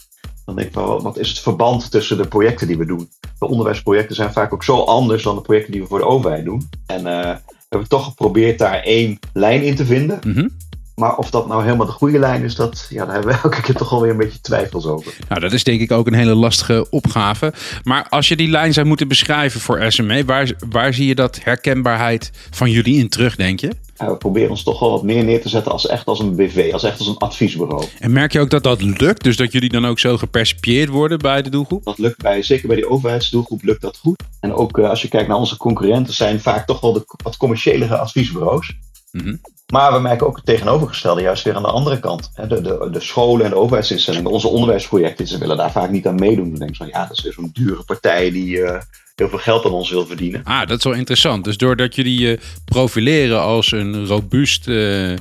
Dan 0.46 0.56
denk 0.56 0.68
ik 0.68 0.74
wel, 0.74 1.02
wat 1.02 1.18
is 1.18 1.30
het 1.30 1.40
verband 1.40 1.92
tussen 1.92 2.18
de 2.18 2.28
projecten 2.28 2.68
die 2.68 2.78
we 2.78 2.86
doen? 2.86 3.10
De 3.40 3.48
onderwijsprojecten 3.48 4.16
zijn 4.16 4.34
vaak 4.34 4.54
ook 4.54 4.64
zo 4.64 4.80
anders 4.80 5.24
dan 5.24 5.36
de 5.36 5.42
projecten 5.42 5.72
die 5.72 5.82
we 5.82 5.88
voor 5.88 6.00
de 6.00 6.06
overheid 6.06 6.46
doen. 6.46 6.70
En 6.86 7.00
uh, 7.00 7.04
we 7.04 7.70
hebben 7.70 7.90
toch 7.90 8.04
geprobeerd 8.04 8.60
daar 8.60 8.80
één 8.80 9.20
lijn 9.34 9.64
in 9.64 9.76
te 9.76 9.86
vinden. 9.86 10.20
Mm 10.24 10.34
-hmm. 10.34 10.50
Maar 10.96 11.18
of 11.18 11.30
dat 11.30 11.48
nou 11.48 11.64
helemaal 11.64 11.86
de 11.86 11.92
goede 11.92 12.20
lijn 12.20 12.44
is, 12.44 12.56
dat, 12.56 12.88
ja, 12.90 13.06
daar 13.06 13.14
hebben 13.14 13.34
we 13.34 13.42
elke 13.44 13.62
keer 13.62 13.76
toch 13.76 13.92
alweer 13.92 14.12
een 14.12 14.18
beetje 14.18 14.42
twijfels 14.42 14.86
over. 14.86 15.14
Nou, 15.30 15.42
dat 15.42 15.52
is 15.52 15.64
denk 15.64 15.82
ik 15.82 15.92
ook 15.92 16.08
een 16.08 16.14
hele 16.14 16.36
lastige 16.36 16.88
opgave. 16.90 17.54
Maar 17.84 18.08
als 18.10 18.28
je 18.28 18.36
die 18.36 18.50
lijn 18.50 18.74
zou 18.74 18.88
moeten 18.88 19.08
beschrijven 19.08 19.62
voor 19.62 19.92
SME, 19.92 20.26
waar, 20.26 20.52
waar 20.70 20.94
zie 20.94 21.08
je 21.08 21.16
dat 21.16 21.40
herkenbaarheid 21.44 22.32
van 22.52 22.72
jullie 22.72 22.98
in 22.98 23.10
terug, 23.10 23.36
denk 23.36 23.60
je? 23.60 23.72
Ja, 23.98 24.10
we 24.10 24.18
proberen 24.18 24.50
ons 24.50 24.64
toch 24.64 24.80
wel 24.80 24.92
wat 24.92 25.04
meer 25.04 25.24
neer 25.24 25.42
te 25.42 25.50
zetten 25.50 25.72
als 25.72 25.88
echt 25.88 26.06
als 26.06 26.20
een 26.20 26.36
BV, 26.36 26.70
als 26.74 26.84
echt 26.84 27.00
als 27.00 27.08
een 27.08 27.18
adviesbureau. 27.18 27.86
En 28.00 28.12
merk 28.12 28.32
je 28.32 28.40
ook 28.40 28.50
dat 28.50 28.64
dat 28.64 28.82
lukt? 28.82 29.24
Dus 29.24 29.38
dat 29.38 29.52
jullie 29.52 29.70
dan 29.70 29.86
ook 29.86 30.00
zo 30.00 30.18
gepercipieerd 30.18 30.90
worden 30.90 31.20
bij 31.20 31.42
de 31.42 31.50
doelgroep? 31.50 31.84
Dat 31.84 31.98
lukt 31.98 32.22
bij, 32.22 32.42
zeker 32.44 32.68
bij 32.68 32.76
die 32.76 32.90
overheidsdoelgroep 32.90 33.64
lukt 33.64 33.82
dat 33.82 33.98
goed. 33.98 34.24
En 34.40 34.54
ook 34.54 34.78
uh, 34.78 34.90
als 34.90 35.02
je 35.02 35.08
kijkt 35.08 35.28
naar 35.28 35.38
onze 35.38 35.58
concurrenten, 35.58 36.14
zijn 36.14 36.42
vaak 36.42 36.66
toch 36.66 36.80
wel 36.80 36.94
de 36.94 37.04
wat 37.24 37.38
commerciële 37.38 37.98
adviesbureaus. 37.98 38.74
Mm 39.12 39.22
-hmm. 39.22 39.40
Maar 39.74 39.94
we 39.94 40.00
merken 40.00 40.28
ook 40.28 40.36
het 40.36 40.46
tegenovergestelde, 40.46 41.22
juist 41.22 41.44
weer 41.44 41.56
aan 41.56 41.62
de 41.62 41.68
andere 41.68 42.00
kant. 42.00 42.32
De, 42.48 42.62
de, 42.62 42.90
de 42.92 43.00
scholen 43.00 43.46
en 43.46 43.52
de 43.52 43.58
overheidsinstellingen, 43.58 44.32
onze 44.32 44.48
onderwijsprojecten, 44.48 45.28
ze 45.28 45.38
willen 45.38 45.58
daar 45.58 45.72
vaak 45.72 45.90
niet 45.90 46.08
aan 46.08 46.16
meedoen. 46.16 46.52
We 46.52 46.58
denken 46.58 46.76
van 46.76 46.88
ja, 46.88 47.06
dat 47.06 47.18
is 47.18 47.24
weer 47.24 47.34
zo'n 47.34 47.50
dure 47.54 47.84
partij 47.84 48.32
die 48.32 48.58
uh, 48.58 48.80
heel 49.16 49.30
veel 49.30 49.38
geld 49.38 49.66
aan 49.66 49.72
ons 49.72 49.90
wil 49.90 50.06
verdienen. 50.06 50.44
Ah, 50.44 50.68
dat 50.68 50.78
is 50.78 50.84
wel 50.84 50.94
interessant. 50.94 51.44
Dus 51.44 51.58
doordat 51.58 51.96
jullie 51.96 52.20
je 52.20 52.40
profileren 52.66 53.42
als 53.42 53.72
een 53.72 54.06
robuust 54.06 54.68
uh, 54.68 55.16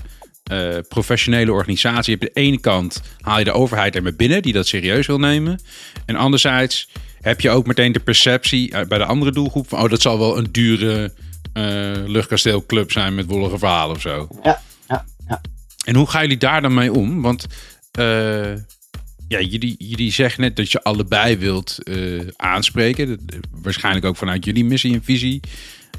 professionele 0.89 1.53
organisatie, 1.53 2.13
heb 2.13 2.23
je 2.23 2.31
de 2.35 2.41
ene 2.41 2.61
kant 2.61 3.03
haal 3.21 3.39
je 3.39 3.45
de 3.45 3.53
overheid 3.53 3.97
er 3.97 4.03
mee 4.03 4.15
binnen 4.15 4.43
die 4.43 4.53
dat 4.53 4.67
serieus 4.67 5.07
wil 5.07 5.19
nemen. 5.19 5.61
En 6.07 6.17
anderzijds 6.17 6.89
heb 7.21 7.41
je 7.41 7.51
ook 7.51 7.67
meteen 7.67 7.93
de 7.93 8.01
perceptie 8.01 8.87
bij 8.87 8.99
de 8.99 9.05
andere 9.05 9.33
doelgroep 9.33 9.69
van 9.69 9.83
oh, 9.83 9.91
dat 9.91 10.01
zal 10.01 10.19
wel 10.19 10.39
een 10.39 10.49
dure 10.51 11.13
luchtkasteelclub 12.07 12.93
zijn 12.93 13.15
met 13.15 13.27
wollige 13.27 13.59
verhalen 13.59 13.97
of 13.97 14.03
zo. 14.03 14.29
Ja, 14.43 14.61
ja, 14.89 15.05
ja. 15.29 15.41
En 15.85 15.95
hoe 15.95 16.09
gaan 16.09 16.23
jullie 16.23 16.37
daar 16.37 16.63
dan 16.63 16.75
mee 16.75 16.93
om? 16.93 17.23
Want 17.23 17.47
uh, 17.99 18.55
ja, 19.29 19.41
jullie, 19.41 19.75
jullie 19.79 20.13
zeggen 20.13 20.41
net 20.41 20.57
dat 20.57 20.73
je 20.73 20.83
allebei 20.83 21.39
wilt 21.39 21.79
uh, 21.85 22.23
aanspreken. 22.37 23.09
Dat, 23.09 23.19
waarschijnlijk 23.51 24.05
ook 24.05 24.17
vanuit 24.17 24.45
jullie 24.45 24.65
missie 24.65 24.95
en 24.95 25.05
visie. 25.05 25.41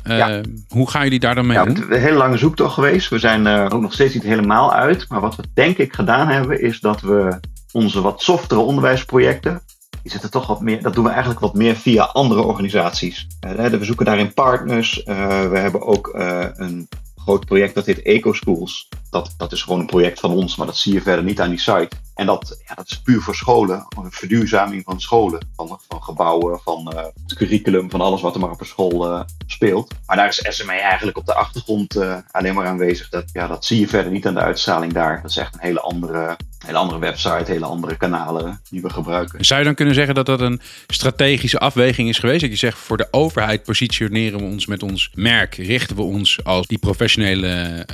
Ja. 0.03 0.41
Hoe 0.67 0.89
gaan 0.89 1.03
jullie 1.03 1.19
daar 1.19 1.35
dan 1.35 1.45
mee 1.45 1.57
ja, 1.57 1.63
om? 1.63 1.69
Het 1.69 1.77
is 1.77 1.83
een 1.83 2.01
hele 2.01 2.17
lange 2.17 2.37
zoektocht 2.37 2.73
geweest. 2.73 3.09
We 3.09 3.19
zijn 3.19 3.47
ook 3.47 3.81
nog 3.81 3.93
steeds 3.93 4.13
niet 4.13 4.23
helemaal 4.23 4.73
uit. 4.73 5.09
Maar 5.09 5.21
wat 5.21 5.35
we 5.35 5.43
denk 5.53 5.77
ik 5.77 5.93
gedaan 5.93 6.27
hebben, 6.27 6.61
is 6.61 6.79
dat 6.79 7.01
we 7.01 7.39
onze 7.71 8.01
wat 8.01 8.21
softere 8.21 8.59
onderwijsprojecten 8.59 9.61
die 10.03 10.11
zitten 10.11 10.31
toch 10.31 10.47
wat 10.47 10.61
meer, 10.61 10.81
dat 10.81 10.93
doen 10.93 11.03
we 11.03 11.09
eigenlijk 11.09 11.39
wat 11.39 11.53
meer 11.53 11.75
via 11.75 12.03
andere 12.03 12.41
organisaties. 12.41 13.27
Uh, 13.47 13.65
we 13.65 13.85
zoeken 13.85 14.05
daarin 14.05 14.33
partners. 14.33 14.97
Uh, 15.05 15.49
we 15.49 15.57
hebben 15.57 15.81
ook 15.81 16.13
uh, 16.15 16.45
een 16.53 16.87
groot 17.15 17.45
project 17.45 17.75
dat 17.75 17.85
heet 17.85 18.01
Eco 18.01 18.33
Schools. 18.33 18.89
Dat, 19.09 19.33
dat 19.37 19.51
is 19.51 19.61
gewoon 19.61 19.79
een 19.79 19.85
project 19.85 20.19
van 20.19 20.31
ons, 20.31 20.55
maar 20.55 20.67
dat 20.67 20.77
zie 20.77 20.93
je 20.93 21.01
verder 21.01 21.23
niet 21.23 21.39
aan 21.39 21.49
die 21.49 21.59
site. 21.59 21.89
En 22.15 22.25
dat, 22.25 22.61
ja, 22.67 22.75
dat 22.75 22.89
is 22.89 23.01
puur 23.01 23.21
voor 23.21 23.35
scholen, 23.35 23.85
een 23.97 24.11
verduurzaming 24.11 24.83
van 24.83 25.01
scholen, 25.01 25.47
van, 25.55 25.79
van 25.87 26.03
gebouwen, 26.03 26.59
van 26.59 26.95
het 26.95 27.35
curriculum, 27.35 27.89
van 27.89 28.01
alles 28.01 28.21
wat 28.21 28.33
er 28.33 28.39
maar 28.39 28.51
op 28.51 28.59
een 28.59 28.65
school 28.65 29.25
speelt. 29.45 29.93
Maar 30.05 30.17
daar 30.17 30.27
is 30.27 30.45
SME 30.49 30.71
eigenlijk 30.71 31.17
op 31.17 31.25
de 31.25 31.33
achtergrond 31.33 31.97
alleen 32.31 32.53
maar 32.53 32.67
aanwezig. 32.67 33.09
Dat, 33.09 33.29
ja, 33.33 33.47
dat 33.47 33.65
zie 33.65 33.79
je 33.79 33.87
verder 33.87 34.11
niet 34.11 34.27
aan 34.27 34.33
de 34.33 34.39
uitstraling 34.39 34.93
daar. 34.93 35.21
Dat 35.21 35.31
is 35.31 35.37
echt 35.37 35.53
een 35.53 35.59
hele 35.59 35.81
andere, 35.81 36.37
hele 36.65 36.77
andere 36.77 36.99
website, 36.99 37.51
hele 37.51 37.65
andere 37.65 37.97
kanalen 37.97 38.61
die 38.69 38.81
we 38.81 38.89
gebruiken. 38.89 39.45
Zou 39.45 39.59
je 39.59 39.65
dan 39.65 39.75
kunnen 39.75 39.93
zeggen 39.93 40.15
dat 40.15 40.25
dat 40.25 40.41
een 40.41 40.61
strategische 40.87 41.59
afweging 41.59 42.09
is 42.09 42.19
geweest? 42.19 42.41
Dat 42.41 42.49
je 42.49 42.55
zegt 42.55 42.77
voor 42.77 42.97
de 42.97 43.07
overheid 43.11 43.63
positioneren 43.63 44.39
we 44.39 44.45
ons 44.45 44.65
met 44.65 44.83
ons 44.83 45.09
merk, 45.13 45.55
richten 45.55 45.95
we 45.95 46.01
ons 46.01 46.43
als 46.43 46.67
die 46.67 46.77
professionele 46.77 47.85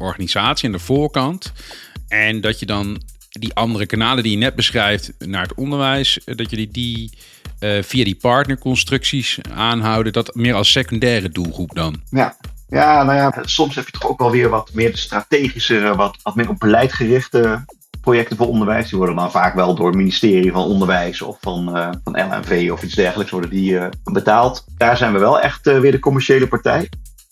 organisatie 0.00 0.66
aan 0.66 0.72
de 0.74 0.78
voorkant. 0.78 1.52
En 2.08 2.40
dat 2.40 2.58
je 2.58 2.66
dan 2.66 3.00
die 3.30 3.54
andere 3.54 3.86
kanalen 3.86 4.22
die 4.22 4.32
je 4.32 4.38
net 4.38 4.54
beschrijft 4.54 5.12
naar 5.18 5.42
het 5.42 5.54
onderwijs, 5.54 6.18
dat 6.24 6.50
jullie 6.50 6.70
die 6.70 7.10
uh, 7.60 7.82
via 7.82 8.04
die 8.04 8.16
partnerconstructies 8.16 9.38
aanhouden, 9.54 10.12
dat 10.12 10.34
meer 10.34 10.54
als 10.54 10.72
secundaire 10.72 11.28
doelgroep 11.28 11.74
dan? 11.74 12.00
Ja. 12.10 12.36
Ja, 12.68 13.02
nou 13.02 13.16
ja, 13.16 13.42
soms 13.44 13.74
heb 13.74 13.86
je 13.86 13.92
toch 13.92 14.08
ook 14.08 14.18
wel 14.18 14.30
weer 14.30 14.48
wat 14.48 14.70
meer 14.72 14.90
de 14.90 14.96
strategische, 14.96 15.94
wat, 15.96 16.16
wat 16.22 16.34
meer 16.34 16.48
op 16.48 16.58
beleid 16.58 16.92
gerichte 16.92 17.64
projecten 18.00 18.36
voor 18.36 18.48
onderwijs. 18.48 18.88
Die 18.88 18.98
worden 18.98 19.16
dan 19.16 19.30
vaak 19.30 19.54
wel 19.54 19.74
door 19.74 19.86
het 19.86 19.96
ministerie 19.96 20.52
van 20.52 20.64
Onderwijs 20.64 21.22
of 21.22 21.38
van, 21.40 21.76
uh, 21.76 21.88
van 22.04 22.12
LNV 22.12 22.68
of 22.72 22.82
iets 22.82 22.94
dergelijks 22.94 23.32
worden 23.32 23.50
die 23.50 23.72
uh, 23.72 23.86
betaald. 24.04 24.64
Daar 24.76 24.96
zijn 24.96 25.12
we 25.12 25.18
wel 25.18 25.40
echt 25.40 25.66
uh, 25.66 25.78
weer 25.78 25.92
de 25.92 25.98
commerciële 25.98 26.48
partij. 26.48 26.88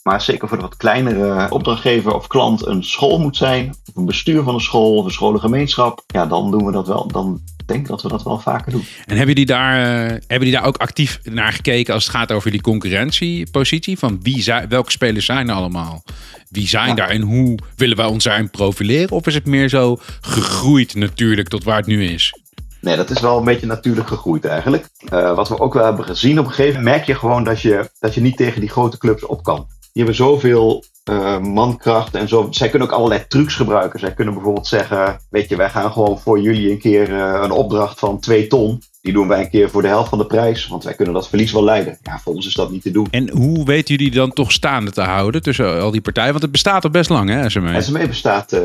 Maar 0.08 0.22
zeker 0.22 0.48
voor 0.48 0.56
de 0.56 0.62
wat 0.62 0.76
kleinere 0.76 1.50
opdrachtgever 1.50 2.14
of 2.14 2.26
klant 2.26 2.66
een 2.66 2.84
school 2.84 3.18
moet 3.18 3.36
zijn, 3.36 3.74
of 3.86 3.96
een 3.96 4.04
bestuur 4.04 4.42
van 4.42 4.54
een 4.54 4.60
school, 4.60 4.96
of 4.96 5.04
een 5.04 5.10
scholengemeenschap, 5.10 6.02
ja, 6.06 6.26
dan 6.26 6.50
doen 6.50 6.64
we 6.64 6.72
dat 6.72 6.86
wel. 6.86 7.08
Dan 7.08 7.40
denk 7.66 7.80
ik 7.80 7.86
dat 7.86 8.02
we 8.02 8.08
dat 8.08 8.22
wel 8.22 8.38
vaker 8.38 8.72
doen. 8.72 8.84
En 9.06 9.16
hebben 9.16 9.26
jullie 9.26 9.46
daar, 9.46 9.78
uh, 9.78 10.08
hebben 10.08 10.26
jullie 10.28 10.52
daar 10.52 10.64
ook 10.64 10.76
actief 10.76 11.20
naar 11.24 11.52
gekeken 11.52 11.94
als 11.94 12.06
het 12.06 12.14
gaat 12.14 12.32
over 12.32 12.50
die 12.50 12.60
concurrentiepositie? 12.60 13.98
Van 13.98 14.18
wie 14.22 14.42
zijn, 14.42 14.68
welke 14.68 14.90
spelers 14.90 15.26
zijn 15.26 15.48
er 15.48 15.54
allemaal? 15.54 16.02
Wie 16.50 16.68
zijn 16.68 16.88
ja. 16.88 16.94
daar 16.94 17.08
en 17.08 17.22
hoe 17.22 17.58
willen 17.76 17.96
wij 17.96 18.06
ons 18.06 18.24
daarin 18.24 18.50
profileren? 18.50 19.10
Of 19.10 19.26
is 19.26 19.34
het 19.34 19.46
meer 19.46 19.68
zo 19.68 19.98
gegroeid 20.20 20.94
natuurlijk 20.94 21.48
tot 21.48 21.64
waar 21.64 21.76
het 21.76 21.86
nu 21.86 22.04
is? 22.04 22.40
Nee, 22.80 22.96
dat 22.96 23.10
is 23.10 23.20
wel 23.20 23.38
een 23.38 23.44
beetje 23.44 23.66
natuurlijk 23.66 24.08
gegroeid 24.08 24.44
eigenlijk. 24.44 24.88
Uh, 25.12 25.34
wat 25.34 25.48
we 25.48 25.58
ook 25.58 25.74
wel 25.74 25.84
hebben 25.84 26.04
gezien 26.04 26.38
op 26.38 26.44
een 26.44 26.52
gegeven 26.52 26.76
moment, 26.76 26.94
merk 26.96 27.06
je 27.06 27.14
gewoon 27.14 27.44
dat 27.44 27.60
je, 27.60 27.90
dat 28.00 28.14
je 28.14 28.20
niet 28.20 28.36
tegen 28.36 28.60
die 28.60 28.70
grote 28.70 28.98
clubs 28.98 29.26
op 29.26 29.42
kan 29.42 29.66
die 29.98 30.06
hebben 30.06 30.26
zoveel 30.26 30.84
uh, 31.10 31.38
mankracht 31.38 32.14
en 32.14 32.28
zo. 32.28 32.48
Zij 32.50 32.68
kunnen 32.68 32.88
ook 32.88 32.94
allerlei 32.94 33.24
trucs 33.28 33.54
gebruiken. 33.54 34.00
Zij 34.00 34.14
kunnen 34.14 34.34
bijvoorbeeld 34.34 34.66
zeggen: 34.66 35.20
Weet 35.30 35.48
je, 35.48 35.56
wij 35.56 35.70
gaan 35.70 35.92
gewoon 35.92 36.18
voor 36.18 36.40
jullie 36.40 36.70
een 36.70 36.78
keer 36.78 37.10
uh, 37.10 37.40
een 37.42 37.50
opdracht 37.50 37.98
van 37.98 38.20
2 38.20 38.46
ton. 38.46 38.82
Die 39.00 39.12
doen 39.12 39.28
wij 39.28 39.40
een 39.40 39.50
keer 39.50 39.70
voor 39.70 39.82
de 39.82 39.88
helft 39.88 40.08
van 40.08 40.18
de 40.18 40.26
prijs, 40.26 40.66
want 40.66 40.84
wij 40.84 40.94
kunnen 40.94 41.14
dat 41.14 41.28
verlies 41.28 41.52
wel 41.52 41.64
leiden. 41.64 41.98
Ja, 42.02 42.18
voor 42.18 42.34
ons 42.34 42.46
is 42.46 42.54
dat 42.54 42.70
niet 42.70 42.82
te 42.82 42.90
doen. 42.90 43.06
En 43.10 43.30
hoe 43.30 43.64
weten 43.64 43.94
jullie 43.94 44.12
dan 44.12 44.32
toch 44.32 44.52
staande 44.52 44.90
te 44.90 45.00
houden 45.00 45.42
tussen 45.42 45.80
al 45.80 45.90
die 45.90 46.00
partijen? 46.00 46.30
Want 46.30 46.42
het 46.42 46.52
bestaat 46.52 46.84
al 46.84 46.90
best 46.90 47.10
lang, 47.10 47.30
hè, 47.30 47.50
SME? 47.50 47.80
SME 47.80 48.06
bestaat 48.06 48.52
uh, 48.52 48.60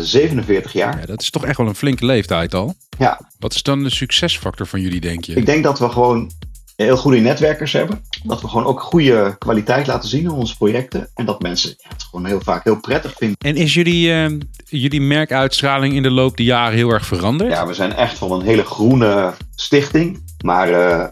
47 0.00 0.72
jaar. 0.72 1.00
Ja, 1.00 1.06
dat 1.06 1.20
is 1.20 1.30
toch 1.30 1.44
echt 1.44 1.58
wel 1.58 1.66
een 1.66 1.74
flinke 1.74 2.06
leeftijd 2.06 2.54
al. 2.54 2.74
Ja. 2.98 3.20
Wat 3.38 3.54
is 3.54 3.62
dan 3.62 3.82
de 3.82 3.90
succesfactor 3.90 4.66
van 4.66 4.80
jullie, 4.80 5.00
denk 5.00 5.24
je? 5.24 5.34
Ik 5.34 5.46
denk 5.46 5.64
dat 5.64 5.78
we 5.78 5.88
gewoon 5.88 6.30
heel 6.76 6.96
goede 6.96 7.18
netwerkers 7.18 7.72
hebben. 7.72 8.02
Dat 8.24 8.40
we 8.40 8.48
gewoon 8.48 8.66
ook 8.66 8.80
goede 8.80 9.36
kwaliteit 9.38 9.86
laten 9.86 10.08
zien 10.08 10.22
in 10.22 10.30
onze 10.30 10.56
projecten. 10.56 11.08
En 11.14 11.26
dat 11.26 11.42
mensen 11.42 11.74
het 11.88 12.02
gewoon 12.02 12.26
heel 12.26 12.40
vaak 12.40 12.64
heel 12.64 12.80
prettig 12.80 13.14
vinden. 13.16 13.36
En 13.38 13.56
is 13.56 13.74
jullie, 13.74 14.08
uh, 14.08 14.38
jullie 14.64 15.00
merkuitstraling 15.00 15.94
in 15.94 16.02
de 16.02 16.10
loop 16.10 16.36
der 16.36 16.46
jaren 16.46 16.76
heel 16.76 16.90
erg 16.90 17.06
veranderd? 17.06 17.50
Ja, 17.52 17.66
we 17.66 17.74
zijn 17.74 17.92
echt 17.92 18.18
van 18.18 18.32
een 18.32 18.42
hele 18.42 18.64
groene 18.64 19.32
stichting. 19.54 20.22
Maar 20.44 20.70
uh, 20.70 21.04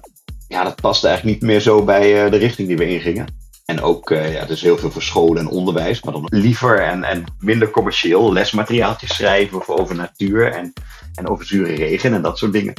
ja, 0.49 0.65
dat 0.65 0.81
past 0.81 1.05
eigenlijk 1.05 1.41
niet 1.41 1.51
meer 1.51 1.61
zo 1.61 1.85
bij 1.85 2.25
uh, 2.25 2.31
de 2.31 2.37
richting 2.37 2.69
die 2.69 2.77
we 2.77 2.89
ingingen. 2.89 3.43
En 3.65 3.83
ook, 3.83 4.11
uh, 4.11 4.33
ja, 4.33 4.45
dus 4.45 4.61
heel 4.61 4.79
veel 4.79 4.91
voor 4.91 5.03
scholen 5.03 5.39
en 5.39 5.49
onderwijs, 5.49 6.03
maar 6.03 6.13
dan 6.13 6.27
liever 6.29 6.81
en, 6.81 7.05
en 7.05 7.25
minder 7.39 7.71
commercieel. 7.71 8.33
Lesmateriaaltjes 8.33 9.15
schrijven 9.15 9.59
of 9.59 9.69
over 9.69 9.95
natuur 9.95 10.53
en, 10.53 10.73
en 11.15 11.29
over 11.29 11.47
zure 11.47 11.75
regen 11.75 12.15
en 12.15 12.23
dat 12.23 12.39
soort 12.39 12.53
dingen. 12.53 12.75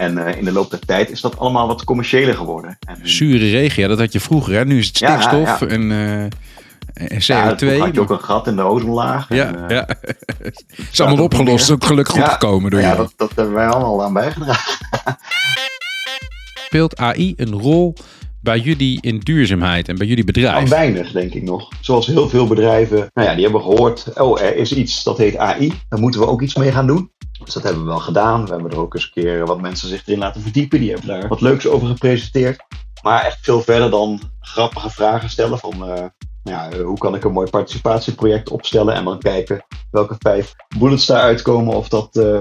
En 0.00 0.18
uh, 0.18 0.36
in 0.36 0.44
de 0.44 0.52
loop 0.52 0.70
der 0.70 0.78
tijd 0.78 1.10
is 1.10 1.20
dat 1.20 1.38
allemaal 1.38 1.66
wat 1.66 1.84
commerciëler 1.84 2.34
geworden. 2.34 2.78
En, 2.86 2.96
Zure 3.02 3.50
regen, 3.50 3.82
ja, 3.82 3.88
dat 3.88 3.98
had 3.98 4.12
je 4.12 4.20
vroeger. 4.20 4.54
Hè? 4.54 4.64
Nu 4.64 4.78
is 4.78 4.86
het 4.86 4.96
stikstof 4.96 5.60
ja, 5.60 5.66
ja. 5.66 5.66
en, 5.66 5.90
uh, 5.90 6.22
en 6.22 7.20
CO2. 7.20 7.66
Ja, 7.66 7.78
had 7.78 7.94
je 7.94 8.00
ook 8.00 8.10
een 8.10 8.20
gat 8.20 8.46
in 8.46 8.56
de 8.56 8.62
ozonlaag. 8.62 9.28
Ja, 9.28 9.46
en, 9.46 9.54
uh, 9.54 9.68
ja. 9.68 9.88
is 10.92 11.00
allemaal 11.00 11.24
opgelost. 11.24 11.70
Ook 11.70 11.84
gelukkig 11.84 12.16
ja, 12.16 12.22
opgekomen 12.22 12.70
door 12.70 12.80
ja, 12.80 12.90
je. 12.90 12.96
Dat, 12.96 13.12
dat 13.16 13.32
hebben 13.34 13.54
wij 13.54 13.66
allemaal 13.66 14.04
aan 14.04 14.12
bijgedragen. 14.12 14.78
Speelt 16.66 16.96
AI 16.96 17.34
een 17.36 17.52
rol 17.52 17.94
bij 18.42 18.58
jullie 18.58 18.98
in 19.00 19.18
duurzaamheid 19.18 19.88
en 19.88 19.96
bij 19.96 20.06
jullie 20.06 20.24
bedrijf? 20.24 20.54
Nou, 20.54 20.68
weinig, 20.68 21.12
denk 21.12 21.34
ik 21.34 21.42
nog. 21.42 21.68
Zoals 21.80 22.06
heel 22.06 22.28
veel 22.28 22.46
bedrijven, 22.46 23.10
nou 23.14 23.28
ja, 23.28 23.34
die 23.34 23.42
hebben 23.42 23.62
gehoord, 23.62 24.06
oh, 24.14 24.40
er 24.40 24.56
is 24.56 24.72
iets 24.72 25.02
dat 25.02 25.18
heet 25.18 25.36
AI. 25.36 25.72
Daar 25.88 26.00
moeten 26.00 26.20
we 26.20 26.26
ook 26.26 26.42
iets 26.42 26.54
mee 26.54 26.72
gaan 26.72 26.86
doen. 26.86 27.10
Dus 27.44 27.54
dat 27.54 27.62
hebben 27.62 27.82
we 27.82 27.88
wel 27.88 27.98
gedaan. 27.98 28.44
We 28.44 28.52
hebben 28.52 28.70
er 28.70 28.78
ook 28.78 28.94
eens 28.94 29.04
een 29.04 29.22
keer 29.22 29.46
wat 29.46 29.60
mensen 29.60 29.88
zich 29.88 30.06
erin 30.06 30.18
laten 30.18 30.42
verdiepen. 30.42 30.80
Die 30.80 30.90
hebben 30.90 31.08
daar 31.08 31.28
wat 31.28 31.40
leuks 31.40 31.66
over 31.66 31.88
gepresenteerd. 31.88 32.64
Maar 33.02 33.24
echt 33.24 33.38
veel 33.40 33.62
verder 33.62 33.90
dan 33.90 34.20
grappige 34.40 34.90
vragen 34.90 35.30
stellen 35.30 35.58
van... 35.58 35.88
Uh, 35.88 36.04
ja, 36.42 36.70
hoe 36.82 36.98
kan 36.98 37.14
ik 37.14 37.24
een 37.24 37.32
mooi 37.32 37.50
participatieproject 37.50 38.50
opstellen 38.50 38.94
en 38.94 39.04
dan 39.04 39.18
kijken 39.18 39.64
welke 39.90 40.16
vijf 40.18 40.54
bullets 40.78 41.06
daaruit 41.06 41.42
komen. 41.42 41.76
Of 41.76 41.88
dat 41.88 42.16
uh, 42.16 42.38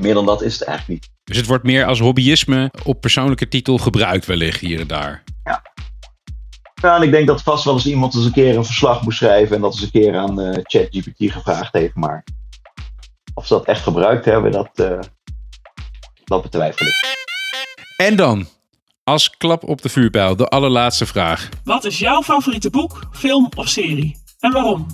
meer 0.00 0.14
dan 0.14 0.26
dat 0.26 0.42
is 0.42 0.58
het 0.58 0.68
eigenlijk 0.68 1.00
niet. 1.00 1.10
Dus 1.24 1.36
het 1.36 1.46
wordt 1.46 1.64
meer 1.64 1.84
als 1.84 2.00
hobbyisme 2.00 2.70
op 2.84 3.00
persoonlijke 3.00 3.48
titel 3.48 3.78
gebruikt 3.78 4.26
wellicht 4.26 4.60
hier 4.60 4.80
en 4.80 4.86
daar. 4.86 5.24
Ja. 5.44 5.62
Ja, 6.82 6.96
en 6.96 7.02
ik 7.02 7.10
denk 7.10 7.26
dat 7.26 7.42
vast 7.42 7.64
wel 7.64 7.74
eens 7.74 7.86
iemand 7.86 8.14
eens 8.14 8.24
een 8.24 8.32
keer 8.32 8.56
een 8.56 8.64
verslag 8.64 9.02
moest 9.02 9.18
schrijven 9.18 9.56
en 9.56 9.62
dat 9.62 9.72
eens 9.72 9.82
een 9.82 9.90
keer 9.90 10.16
aan 10.16 10.40
uh, 10.40 10.58
ChatGPT 10.62 11.32
gevraagd 11.32 11.72
heeft. 11.72 11.94
Maar 11.94 12.24
of 13.36 13.46
ze 13.46 13.54
dat 13.54 13.64
echt 13.64 13.82
gebruikt 13.82 14.24
hebben, 14.24 14.52
dat, 14.52 14.70
uh, 14.74 14.98
dat 16.24 16.42
betwijfel 16.42 16.86
ik. 16.86 16.94
En 17.96 18.16
dan, 18.16 18.46
als 19.04 19.36
klap 19.36 19.64
op 19.64 19.82
de 19.82 19.88
vuurpijl, 19.88 20.36
de 20.36 20.46
allerlaatste 20.46 21.06
vraag. 21.06 21.48
Wat 21.64 21.84
is 21.84 21.98
jouw 21.98 22.22
favoriete 22.22 22.70
boek, 22.70 23.08
film 23.12 23.48
of 23.56 23.68
serie? 23.68 24.22
En 24.40 24.52
waarom? 24.52 24.86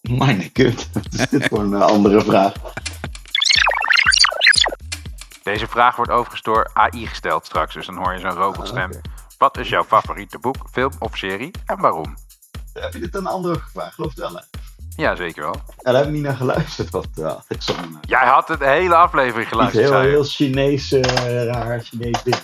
Mijn 0.00 0.50
god, 0.52 0.88
wat 0.92 1.06
is 1.10 1.28
dit 1.28 1.46
voor 1.48 1.58
een 1.60 1.74
andere 1.74 2.20
vraag? 2.20 2.52
Deze 5.42 5.66
vraag 5.66 5.96
wordt 5.96 6.10
overigens 6.10 6.42
door 6.42 6.70
AI 6.72 7.06
gesteld 7.06 7.46
straks, 7.46 7.74
dus 7.74 7.86
dan 7.86 7.96
hoor 7.96 8.12
je 8.12 8.18
zo'n 8.18 8.30
robotstem. 8.30 8.90
Ah, 8.90 8.98
okay. 8.98 9.00
Wat 9.38 9.58
is 9.58 9.68
jouw 9.68 9.84
favoriete 9.84 10.38
boek, 10.38 10.56
film 10.70 10.92
of 10.98 11.16
serie 11.16 11.50
en 11.66 11.80
waarom? 11.80 12.16
Heb 12.72 12.92
je 12.92 12.98
dit 12.98 13.14
een 13.14 13.26
andere 13.26 13.60
vraag, 13.72 13.94
geloof 13.94 14.14
wel? 14.14 14.34
Hè? 14.34 14.42
Ja, 15.00 15.16
zeker 15.16 15.42
wel. 15.42 15.54
Ja, 15.54 15.92
daar 15.92 15.94
heb 15.94 16.06
ik 16.06 16.12
niet 16.12 16.22
naar 16.22 16.36
geluisterd. 16.36 16.90
Wat, 16.90 17.08
uh, 17.18 17.32
ik 17.48 17.62
zo, 17.62 17.74
Jij 18.00 18.26
had 18.26 18.48
het 18.48 18.58
de 18.58 18.66
hele 18.66 18.94
aflevering 18.94 19.48
geluisterd. 19.48 19.88
Heel, 19.88 20.00
heel 20.00 20.24
Chinees, 20.24 20.92
uh, 20.92 21.02
raar 21.44 21.80
Chinees 21.80 22.22
ding. 22.22 22.36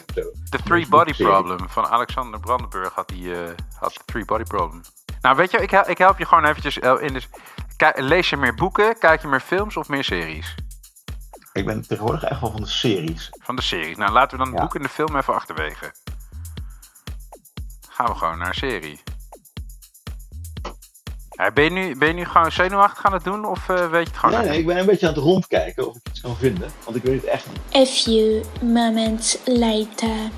The 0.50 0.58
Three 0.64 0.88
Body 0.88 1.12
Problem 1.12 1.68
van 1.68 1.86
Alexander 1.86 2.40
Brandenburg 2.40 2.94
had 2.94 3.08
die 3.08 3.22
uh, 3.22 3.38
had 3.78 3.94
the 3.94 4.00
Three 4.04 4.24
Body 4.24 4.42
Problem. 4.42 4.80
Nou, 5.20 5.36
weet 5.36 5.50
je, 5.50 5.58
ik, 5.58 5.70
ik 5.72 5.98
help 5.98 6.18
je 6.18 6.26
gewoon 6.26 6.44
eventjes 6.44 6.78
in. 6.78 7.12
Dus, 7.12 7.28
lees 7.94 8.30
je 8.30 8.36
meer 8.36 8.54
boeken, 8.54 8.98
kijk 8.98 9.22
je 9.22 9.28
meer 9.28 9.40
films 9.40 9.76
of 9.76 9.88
meer 9.88 10.04
series? 10.04 10.54
Ik 11.52 11.66
ben 11.66 11.86
tegenwoordig 11.86 12.22
echt 12.22 12.40
wel 12.40 12.50
van 12.50 12.60
de 12.60 12.68
series. 12.68 13.30
Van 13.42 13.56
de 13.56 13.62
series. 13.62 13.96
Nou, 13.96 14.12
laten 14.12 14.30
we 14.30 14.44
dan 14.44 14.46
het 14.46 14.56
ja. 14.56 14.62
boek 14.62 14.74
en 14.74 14.82
de 14.82 14.88
film 14.88 15.16
even 15.16 15.34
achterwege. 15.34 15.92
Gaan 17.88 18.06
we 18.06 18.14
gewoon 18.14 18.38
naar 18.38 18.48
een 18.48 18.54
serie. 18.54 19.00
Ja, 21.36 21.50
ben, 21.50 21.64
je 21.64 21.70
nu, 21.70 21.96
ben 21.96 22.08
je 22.08 22.14
nu 22.14 22.24
gewoon 22.24 22.52
zenuwachtig 22.52 23.04
aan 23.04 23.12
het 23.12 23.24
doen 23.24 23.44
of 23.44 23.68
uh, 23.68 23.90
weet 23.90 24.06
je 24.06 24.10
het 24.12 24.16
gewoon 24.16 24.40
Nee, 24.40 24.48
nee, 24.48 24.58
ik 24.58 24.66
ben 24.66 24.78
een 24.78 24.86
beetje 24.86 25.08
aan 25.08 25.14
het 25.14 25.22
rondkijken 25.22 25.88
of 25.88 25.96
ik 25.96 26.08
iets 26.10 26.20
kan 26.20 26.36
vinden. 26.36 26.68
Want 26.84 26.96
ik 26.96 27.02
weet 27.02 27.20
het 27.20 27.30
echt 27.30 27.46
niet. 27.46 27.82
A 27.82 27.86
few 27.86 28.44
moments 28.62 29.38
later. 29.44 30.30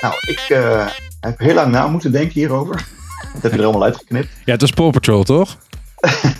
Nou, 0.00 0.14
ik 0.20 0.46
uh, 0.48 0.86
heb 1.20 1.38
heel 1.38 1.54
lang 1.54 1.72
na 1.72 1.86
moeten 1.86 2.12
denken 2.12 2.32
hierover. 2.32 2.74
Dat 3.32 3.42
heb 3.42 3.52
je 3.52 3.58
er 3.58 3.64
allemaal 3.64 3.84
uitgeknipt. 3.84 4.28
Ja, 4.44 4.52
het 4.52 4.62
is 4.62 4.70
Paw 4.70 4.90
Patrol, 4.90 5.22
toch? 5.22 5.56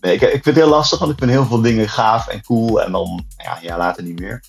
nee, 0.00 0.14
ik, 0.14 0.20
ik 0.20 0.30
vind 0.30 0.44
het 0.44 0.54
heel 0.54 0.68
lastig, 0.68 0.98
want 0.98 1.12
ik 1.12 1.18
vind 1.18 1.30
heel 1.30 1.46
veel 1.46 1.60
dingen 1.60 1.88
gaaf 1.88 2.28
en 2.28 2.42
cool. 2.42 2.82
En 2.82 2.92
dan, 2.92 3.24
ja, 3.36 3.58
ja, 3.62 3.76
later 3.76 4.02
niet 4.02 4.20
meer. 4.20 4.42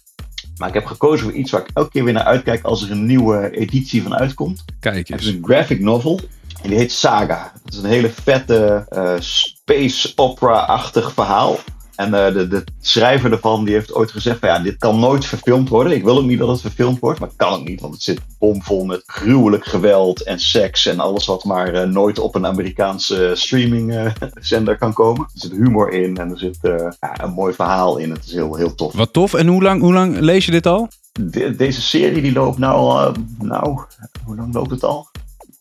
Maar 0.57 0.67
ik 0.67 0.73
heb 0.73 0.85
gekozen 0.85 1.25
voor 1.25 1.35
iets 1.35 1.51
waar 1.51 1.61
ik 1.61 1.69
elke 1.73 1.89
keer 1.89 2.03
weer 2.03 2.13
naar 2.13 2.23
uitkijk 2.23 2.63
als 2.63 2.83
er 2.83 2.91
een 2.91 3.05
nieuwe 3.05 3.57
editie 3.57 4.03
van 4.03 4.15
uitkomt. 4.15 4.65
Kijk 4.79 4.95
eens. 4.95 5.09
Het 5.09 5.21
is 5.21 5.27
een 5.27 5.43
graphic 5.43 5.79
novel. 5.79 6.19
En 6.61 6.69
die 6.69 6.77
heet 6.77 6.91
Saga. 6.91 7.51
Het 7.63 7.73
is 7.73 7.79
een 7.79 7.89
hele 7.89 8.09
vette 8.09 8.85
uh, 8.89 9.13
space 9.19 10.11
opera-achtig 10.15 11.13
verhaal. 11.13 11.57
En 11.95 12.13
eh, 12.13 12.33
de, 12.33 12.47
de 12.47 12.63
schrijver 12.79 13.31
ervan 13.31 13.65
die 13.65 13.73
heeft 13.73 13.93
ooit 13.93 14.11
gezegd: 14.11 14.39
van, 14.39 14.49
ja, 14.49 14.59
dit 14.59 14.77
kan 14.77 14.99
nooit 14.99 15.25
verfilmd 15.25 15.69
worden. 15.69 15.93
Ik 15.93 16.03
wil 16.03 16.17
ook 16.17 16.25
niet 16.25 16.39
dat 16.39 16.47
het 16.47 16.61
verfilmd 16.61 16.99
wordt, 16.99 17.19
maar 17.19 17.27
het 17.27 17.37
kan 17.37 17.53
ook 17.53 17.67
niet, 17.67 17.81
want 17.81 17.93
het 17.93 18.03
zit 18.03 18.19
bomvol 18.39 18.85
met 18.85 19.03
gruwelijk 19.05 19.65
geweld 19.65 20.23
en 20.23 20.39
seks 20.39 20.85
en 20.85 20.99
alles 20.99 21.25
wat 21.25 21.43
maar 21.43 21.73
eh, 21.73 21.87
nooit 21.87 22.19
op 22.19 22.35
een 22.35 22.45
Amerikaanse 22.45 23.31
streamingzender 23.33 24.77
kan 24.83 24.93
komen. 24.93 25.21
Er 25.21 25.39
zit 25.39 25.51
humor 25.51 25.91
in 25.91 26.17
en 26.17 26.31
er 26.31 26.37
zit 26.39 26.57
eh, 26.61 26.87
ja, 26.99 27.23
een 27.23 27.33
mooi 27.33 27.53
verhaal 27.53 27.97
in. 27.97 28.09
Het 28.11 28.25
is 28.25 28.33
heel, 28.33 28.55
heel 28.55 28.75
tof. 28.75 28.93
Wat 28.93 29.13
tof. 29.13 29.33
En 29.33 29.47
hoe 29.47 29.63
lang, 29.63 29.81
hoe 29.81 29.93
lang 29.93 30.19
lees 30.19 30.45
je 30.45 30.51
dit 30.51 30.65
al? 30.65 30.87
De- 31.11 31.55
deze 31.55 31.81
serie 31.81 32.21
die 32.21 32.33
loopt 32.33 32.57
nou 32.57 32.75
al, 32.75 33.01
eh, 33.01 33.13
nou, 33.39 33.79
hoe 34.25 34.35
lang 34.35 34.53
loopt 34.53 34.71
het 34.71 34.83
al? 34.83 35.10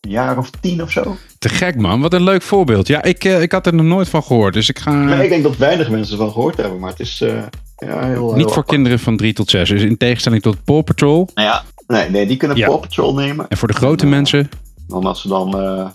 Een 0.01 0.11
jaar 0.11 0.38
of 0.38 0.51
tien 0.61 0.82
of 0.82 0.90
zo? 0.90 1.16
Te 1.38 1.48
gek 1.48 1.76
man, 1.76 2.01
wat 2.01 2.12
een 2.12 2.22
leuk 2.22 2.42
voorbeeld. 2.42 2.86
Ja, 2.86 3.03
ik, 3.03 3.24
eh, 3.24 3.42
ik 3.42 3.53
had 3.53 3.66
er 3.66 3.74
nog 3.74 3.86
nooit 3.86 4.09
van 4.09 4.22
gehoord, 4.22 4.55
dus 4.55 4.68
ik 4.68 4.78
ga... 4.78 5.14
Ik 5.22 5.28
denk 5.28 5.42
dat 5.42 5.57
weinig 5.57 5.90
mensen 5.90 6.12
ervan 6.12 6.32
gehoord 6.32 6.57
hebben, 6.57 6.78
maar 6.78 6.90
het 6.90 7.01
is 7.01 7.20
eh, 7.20 7.28
ja, 7.76 8.07
heel... 8.07 8.26
Niet 8.26 8.34
heel 8.34 8.42
voor 8.42 8.51
apart. 8.51 8.66
kinderen 8.66 8.98
van 8.98 9.16
3 9.16 9.32
tot 9.32 9.51
6. 9.51 9.68
Dus 9.68 9.82
in 9.82 9.96
tegenstelling 9.96 10.42
tot 10.42 10.64
Paw 10.64 10.84
Patrol. 10.84 11.28
Nou 11.34 11.48
ja, 11.48 11.62
nee, 11.86 12.11
nee, 12.11 12.26
die 12.26 12.36
kunnen 12.36 12.57
Ja. 12.57 12.66
Paw 12.66 12.80
Patrol 12.80 13.14
nemen. 13.14 13.46
En 13.48 13.57
voor 13.57 13.68
de 13.68 13.74
grote 13.74 14.07
mensen, 14.07 14.48
Dan 14.88 15.05
als 15.05 15.20
ze 15.20 15.28
dan, 15.28 15.59
eh, 15.61 15.86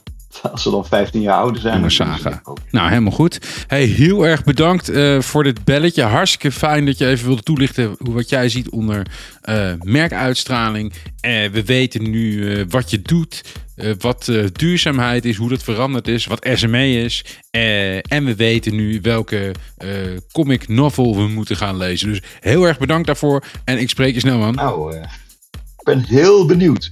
als 0.52 0.64
ze 0.64 0.70
dan 0.70 0.86
15 0.86 1.22
jaar 1.22 1.38
ouder 1.38 1.62
zijn. 1.62 1.84
Ze 1.84 1.90
Saga. 1.90 2.42
nou 2.72 2.90
helemaal 2.90 3.12
goed. 3.12 3.40
Hey, 3.68 3.84
heel 3.84 4.26
erg 4.28 4.44
bedankt 4.44 4.90
eh, 4.90 5.20
voor 5.22 5.44
dit 5.44 5.64
belletje. 5.64 6.04
Hartstikke 6.04 6.52
fijn 6.52 6.86
dat 6.86 6.98
je 6.98 7.08
even 7.08 7.26
wilde 7.28 7.44
toelichten 7.44 7.96
hoe 8.00 8.14
wat 8.14 8.30
jij 8.30 8.50
ziet 8.50 8.70
onder 8.70 9.08
eh, 9.42 9.72
merkuitstraling. 9.84 10.94
Eh, 11.20 11.50
we 11.52 11.64
weten 11.66 12.10
nu 12.10 12.54
eh, 12.56 12.66
wat 12.70 12.90
je 12.90 13.02
doet, 13.02 13.42
eh, 13.76 13.92
wat 14.00 14.28
eh, 14.28 14.44
duurzaamheid 14.52 15.26
is, 15.26 15.36
hoe 15.36 15.50
dat 15.50 15.64
veranderd 15.64 16.08
is, 16.08 16.26
wat 16.26 16.48
SME 16.54 17.04
is. 17.04 17.26
Eh, 17.52 17.96
en 17.96 18.26
we 18.26 18.36
weten 18.36 18.76
nu 18.76 19.00
welke 19.02 19.52
eh, 19.78 19.90
comic 20.32 20.68
novel 20.68 21.16
we 21.16 21.28
moeten 21.28 21.56
gaan 21.56 21.78
lezen. 21.78 22.08
Dus 22.08 22.22
heel 22.40 22.64
erg 22.64 22.78
bedankt 22.78 23.08
daarvoor. 23.08 23.44
En 23.66 23.80
ik 23.80 23.90
spreek 23.90 24.14
je 24.14 24.20
snel 24.20 24.38
man. 24.38 24.56
Nou, 24.56 24.96
eh, 24.96 25.02
ik 25.52 25.84
ben 25.84 26.00
heel 26.00 26.46
benieuwd. 26.46 26.90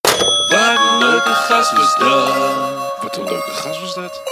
Wat 0.00 0.78
een 0.92 0.98
leuke 0.98 1.28
gast 1.48 1.72
was 1.76 1.96
dat. 1.98 2.69
Wat 3.10 3.18
een 3.18 3.24
leuke 3.24 3.50
gast 3.50 3.80
was 3.80 3.94
dat. 3.94 4.22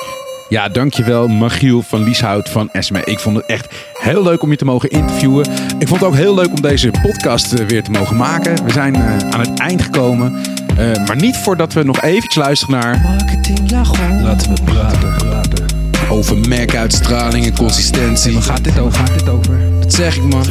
Ja, 0.48 0.68
dankjewel 0.68 1.28
Magiel 1.28 1.82
van 1.82 2.02
Lieshout 2.02 2.48
van 2.48 2.70
SME. 2.72 3.04
Ik 3.04 3.18
vond 3.18 3.36
het 3.36 3.46
echt 3.46 3.74
heel 3.92 4.22
leuk 4.22 4.42
om 4.42 4.50
je 4.50 4.56
te 4.56 4.64
mogen 4.64 4.88
interviewen. 4.88 5.46
Ik 5.78 5.88
vond 5.88 6.00
het 6.00 6.08
ook 6.08 6.14
heel 6.14 6.34
leuk 6.34 6.48
om 6.48 6.60
deze 6.60 6.90
podcast 7.02 7.52
eh, 7.52 7.66
weer 7.66 7.82
te 7.82 7.90
mogen 7.90 8.16
maken. 8.16 8.64
We 8.64 8.72
zijn 8.72 8.94
eh, 8.94 9.16
aan 9.30 9.40
het 9.40 9.58
eind 9.58 9.82
gekomen. 9.82 10.40
Eh, 10.76 11.06
maar 11.06 11.16
niet 11.16 11.36
voordat 11.36 11.72
we 11.72 11.82
nog 11.82 12.02
eventjes 12.02 12.34
luisteren 12.34 12.80
naar... 12.80 13.00
Marketing 13.00 13.70
jargon. 13.70 14.22
Laten 14.22 14.54
we 14.54 14.62
praten. 14.64 15.14
praten. 15.16 15.66
Over 16.10 16.48
merkuitstraling 16.48 17.44
en 17.44 17.56
consistentie. 17.56 18.32
Waar 18.32 18.42
gaat 18.42 18.64
dit 18.64 18.78
over? 18.78 18.98
Gaat 18.98 19.18
dit 19.18 19.28
over? 19.28 19.60
Dat 19.80 19.94
zeg 19.94 20.16
ik 20.16 20.22
man. 20.22 20.46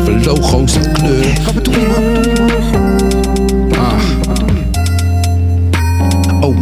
Over 0.00 0.24
logo's 0.24 0.74
en 0.76 0.92
kleur. 0.92 1.26
Wat 1.44 1.68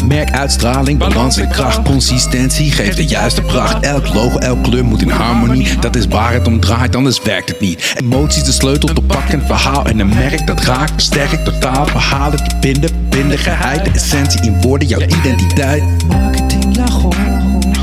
Oh, 0.07 0.12
merkuitstraling, 0.12 0.98
balans 0.98 1.36
en 1.36 1.48
kracht, 1.48 1.82
consistentie 1.82 2.70
geeft 2.70 2.96
de 2.96 3.04
juiste 3.04 3.42
pracht. 3.42 3.84
Elk 3.84 4.14
logo, 4.14 4.38
elk 4.38 4.62
kleur 4.62 4.84
moet 4.84 5.02
in 5.02 5.09
harmonie. 5.09 5.78
Dat 5.78 5.96
is 5.96 6.07
waar 6.07 6.32
het 6.32 6.46
om 6.46 6.61
draait, 6.61 6.96
anders 6.96 7.22
werkt 7.22 7.48
het 7.48 7.61
niet. 7.61 7.94
Emoties 7.96 8.44
de 8.44 8.52
sleutel 8.52 8.88
tot 8.88 9.07
pakkend 9.07 9.46
verhaal 9.46 9.86
en 9.86 9.98
een 9.98 10.09
merk 10.09 10.46
dat 10.46 10.61
raakt, 10.61 11.02
sterk, 11.02 11.44
totaal. 11.44 11.86
Verhalen 11.86 12.44
die 12.44 12.57
binden, 12.61 12.90
bindigheid, 13.09 13.84
de 13.84 13.90
essentie 13.90 14.42
in 14.42 14.61
woorden, 14.61 14.88
jouw 14.88 15.00
identiteit. 15.00 15.82
Marketing. 16.09 16.76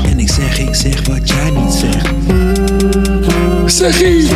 En 0.04 0.18
ik 0.18 0.30
zeg, 0.30 0.58
ik 0.58 0.74
zeg 0.74 1.06
wat 1.06 1.28
jij 1.28 1.50
niet 1.50 1.72
zegt. 1.72 2.08
Zeg 3.66 4.02
ie! 4.02 4.28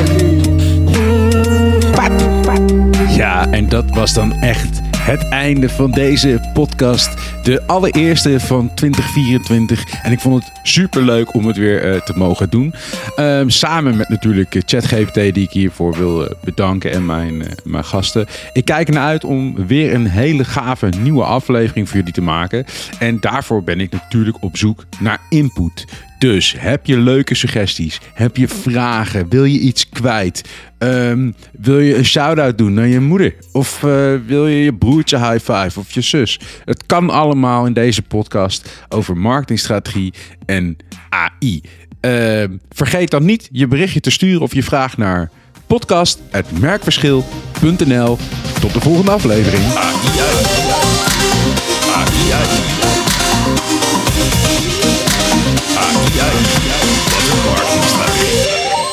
Ja, 3.16 3.46
en 3.50 3.68
dat 3.68 3.84
was 3.90 4.12
dan 4.12 4.32
echt 4.40 4.80
het 5.08 5.28
einde 5.28 5.68
van 5.68 5.90
deze 5.90 6.40
podcast. 6.52 7.14
De 7.42 7.62
allereerste 7.66 8.40
van 8.40 8.74
2024. 8.74 10.02
En 10.02 10.12
ik 10.12 10.20
vond 10.20 10.44
het 10.44 10.52
super 10.62 11.02
leuk 11.02 11.34
om 11.34 11.46
het 11.46 11.56
weer 11.56 11.84
eh, 11.84 12.00
te 12.00 12.12
mogen 12.16 12.50
doen. 12.50 12.74
Ehm, 13.16 13.48
samen 13.48 13.96
met 13.96 14.08
natuurlijk 14.08 14.62
ChatGPT, 14.66 15.14
die 15.14 15.44
ik 15.44 15.50
hiervoor 15.50 15.96
wil 15.96 16.24
eh, 16.24 16.34
bedanken. 16.44 16.92
En 16.92 17.06
mijn, 17.06 17.42
eh, 17.42 17.52
mijn 17.64 17.84
gasten. 17.84 18.26
Ik 18.52 18.64
kijk 18.64 18.88
ernaar 18.88 19.06
uit 19.06 19.24
om 19.24 19.66
weer 19.66 19.94
een 19.94 20.06
hele 20.06 20.44
gave 20.44 20.88
nieuwe 21.00 21.24
aflevering 21.24 21.88
voor 21.88 21.96
jullie 21.96 22.12
te 22.12 22.22
maken. 22.22 22.64
En 22.98 23.20
daarvoor 23.20 23.62
ben 23.62 23.80
ik 23.80 23.92
natuurlijk 23.92 24.36
op 24.40 24.56
zoek 24.56 24.84
naar 24.98 25.20
input. 25.28 25.84
Dus 26.18 26.54
heb 26.58 26.86
je 26.86 26.98
leuke 26.98 27.34
suggesties? 27.34 28.00
Heb 28.14 28.36
je 28.36 28.48
vragen? 28.48 29.28
Wil 29.28 29.44
je 29.44 29.58
iets 29.58 29.88
kwijt? 29.88 30.44
Ehm, 30.78 31.30
wil 31.52 31.78
je 31.78 31.96
een 31.96 32.04
shout-out 32.04 32.58
doen 32.58 32.74
naar 32.74 32.86
je 32.86 33.00
moeder? 33.00 33.34
Of 33.52 33.84
eh, 33.84 34.14
wil 34.26 34.46
je 34.46 34.64
je 34.64 34.74
broertje 34.74 35.18
high 35.18 35.52
five 35.52 35.78
of 35.78 35.92
je 35.92 36.00
zus? 36.00 36.40
Het 36.64 36.86
kan 36.86 37.10
allemaal 37.10 37.66
in 37.66 37.72
deze 37.72 38.02
podcast 38.02 38.84
over 38.88 39.16
marketingstrategie 39.16 40.14
en 40.46 40.76
AI. 41.08 41.62
Ehm, 42.00 42.56
vergeet 42.70 43.10
dan 43.10 43.24
niet 43.24 43.48
je 43.52 43.66
berichtje 43.66 44.00
te 44.00 44.10
sturen 44.10 44.42
of 44.42 44.54
je 44.54 44.62
vraag 44.62 44.96
naar 44.96 45.30
podcast.merkverschil.nl. 45.66 48.18
Tot 48.60 48.72
de 48.72 48.80
volgende 48.80 49.10
aflevering. 49.10 49.62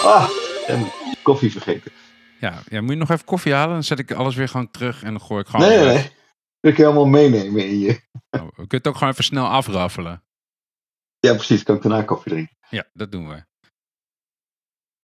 Ah, 0.03 0.29
en 0.67 0.91
koffie 1.23 1.51
vergeten. 1.51 1.91
Ja, 2.39 2.61
ja, 2.69 2.81
moet 2.81 2.89
je 2.89 2.95
nog 2.95 3.09
even 3.09 3.25
koffie 3.25 3.53
halen? 3.53 3.73
Dan 3.73 3.83
zet 3.83 3.99
ik 3.99 4.11
alles 4.11 4.35
weer 4.35 4.49
gewoon 4.49 4.71
terug 4.71 5.03
en 5.03 5.11
dan 5.11 5.21
gooi 5.21 5.41
ik 5.41 5.47
gewoon... 5.47 5.67
Nee, 5.67 5.77
nee, 5.77 5.93
nee. 5.93 6.11
Wil 6.59 6.71
ik 6.71 6.77
helemaal 6.77 7.05
meenemen 7.05 7.67
in 7.67 7.79
je. 7.79 8.01
Oh, 8.29 8.41
we 8.41 8.49
kunnen 8.55 8.67
het 8.67 8.87
ook 8.87 8.95
gewoon 8.95 9.13
even 9.13 9.23
snel 9.23 9.47
afraffelen. 9.47 10.23
Ja, 11.19 11.33
precies. 11.33 11.63
Kan 11.63 11.75
ik 11.75 11.81
daarna 11.81 12.01
koffie 12.01 12.31
drinken. 12.31 12.57
Ja, 12.69 12.83
dat 12.93 13.11
doen 13.11 13.27
we. 13.29 13.45